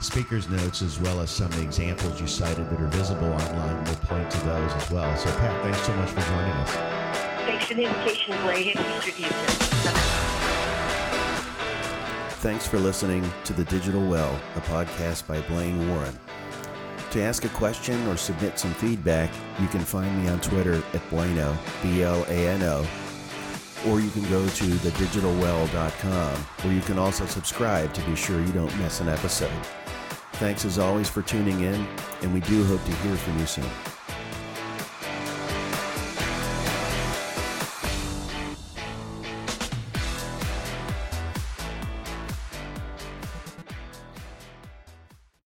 speaker's 0.00 0.50
notes 0.50 0.82
as 0.82 1.00
well 1.00 1.20
as 1.20 1.30
some 1.30 1.46
of 1.46 1.56
the 1.56 1.62
examples 1.62 2.20
you 2.20 2.26
cited 2.26 2.68
that 2.68 2.78
are 2.78 2.88
visible 2.88 3.32
online. 3.32 3.82
We'll 3.84 3.94
point 3.96 4.30
to 4.30 4.38
those 4.44 4.70
as 4.72 4.90
well. 4.90 5.16
So, 5.16 5.30
Pat, 5.38 5.62
thanks 5.62 5.80
so 5.80 5.94
much 5.96 6.10
for 6.10 6.20
joining 6.20 6.52
us. 6.52 6.70
Thanks 7.46 7.64
for 7.64 7.74
the 7.74 7.84
invitation, 7.84 8.36
Blake. 8.42 8.76
Thanks 12.40 12.66
for 12.66 12.78
listening 12.78 13.24
to 13.44 13.54
The 13.54 13.64
Digital 13.64 14.06
Well, 14.06 14.38
a 14.56 14.60
podcast 14.60 15.26
by 15.26 15.40
Blaine 15.42 15.88
Warren. 15.88 16.18
To 17.12 17.22
ask 17.22 17.44
a 17.46 17.48
question 17.50 18.06
or 18.08 18.18
submit 18.18 18.58
some 18.58 18.74
feedback, 18.74 19.30
you 19.58 19.68
can 19.68 19.80
find 19.80 20.22
me 20.22 20.28
on 20.28 20.40
Twitter 20.40 20.74
at 20.74 21.10
Blano, 21.10 21.56
B 21.82 22.02
L 22.02 22.24
A 22.28 22.48
N 22.48 22.62
O, 22.62 22.86
or 23.86 24.00
you 24.00 24.10
can 24.10 24.22
go 24.30 24.46
to 24.46 24.64
thedigitalwell.com, 24.64 26.36
where 26.36 26.72
you 26.72 26.80
can 26.80 26.98
also 26.98 27.26
subscribe 27.26 27.92
to 27.94 28.00
be 28.02 28.16
sure 28.16 28.40
you 28.40 28.52
don't 28.52 28.76
miss 28.78 29.00
an 29.00 29.08
episode. 29.08 29.50
Thanks 30.34 30.64
as 30.64 30.78
always 30.78 31.08
for 31.08 31.22
tuning 31.22 31.60
in, 31.60 31.86
and 32.22 32.34
we 32.34 32.40
do 32.40 32.64
hope 32.64 32.84
to 32.84 32.92
hear 32.96 33.16
from 33.16 33.38
you 33.38 33.46
soon. 33.46 33.93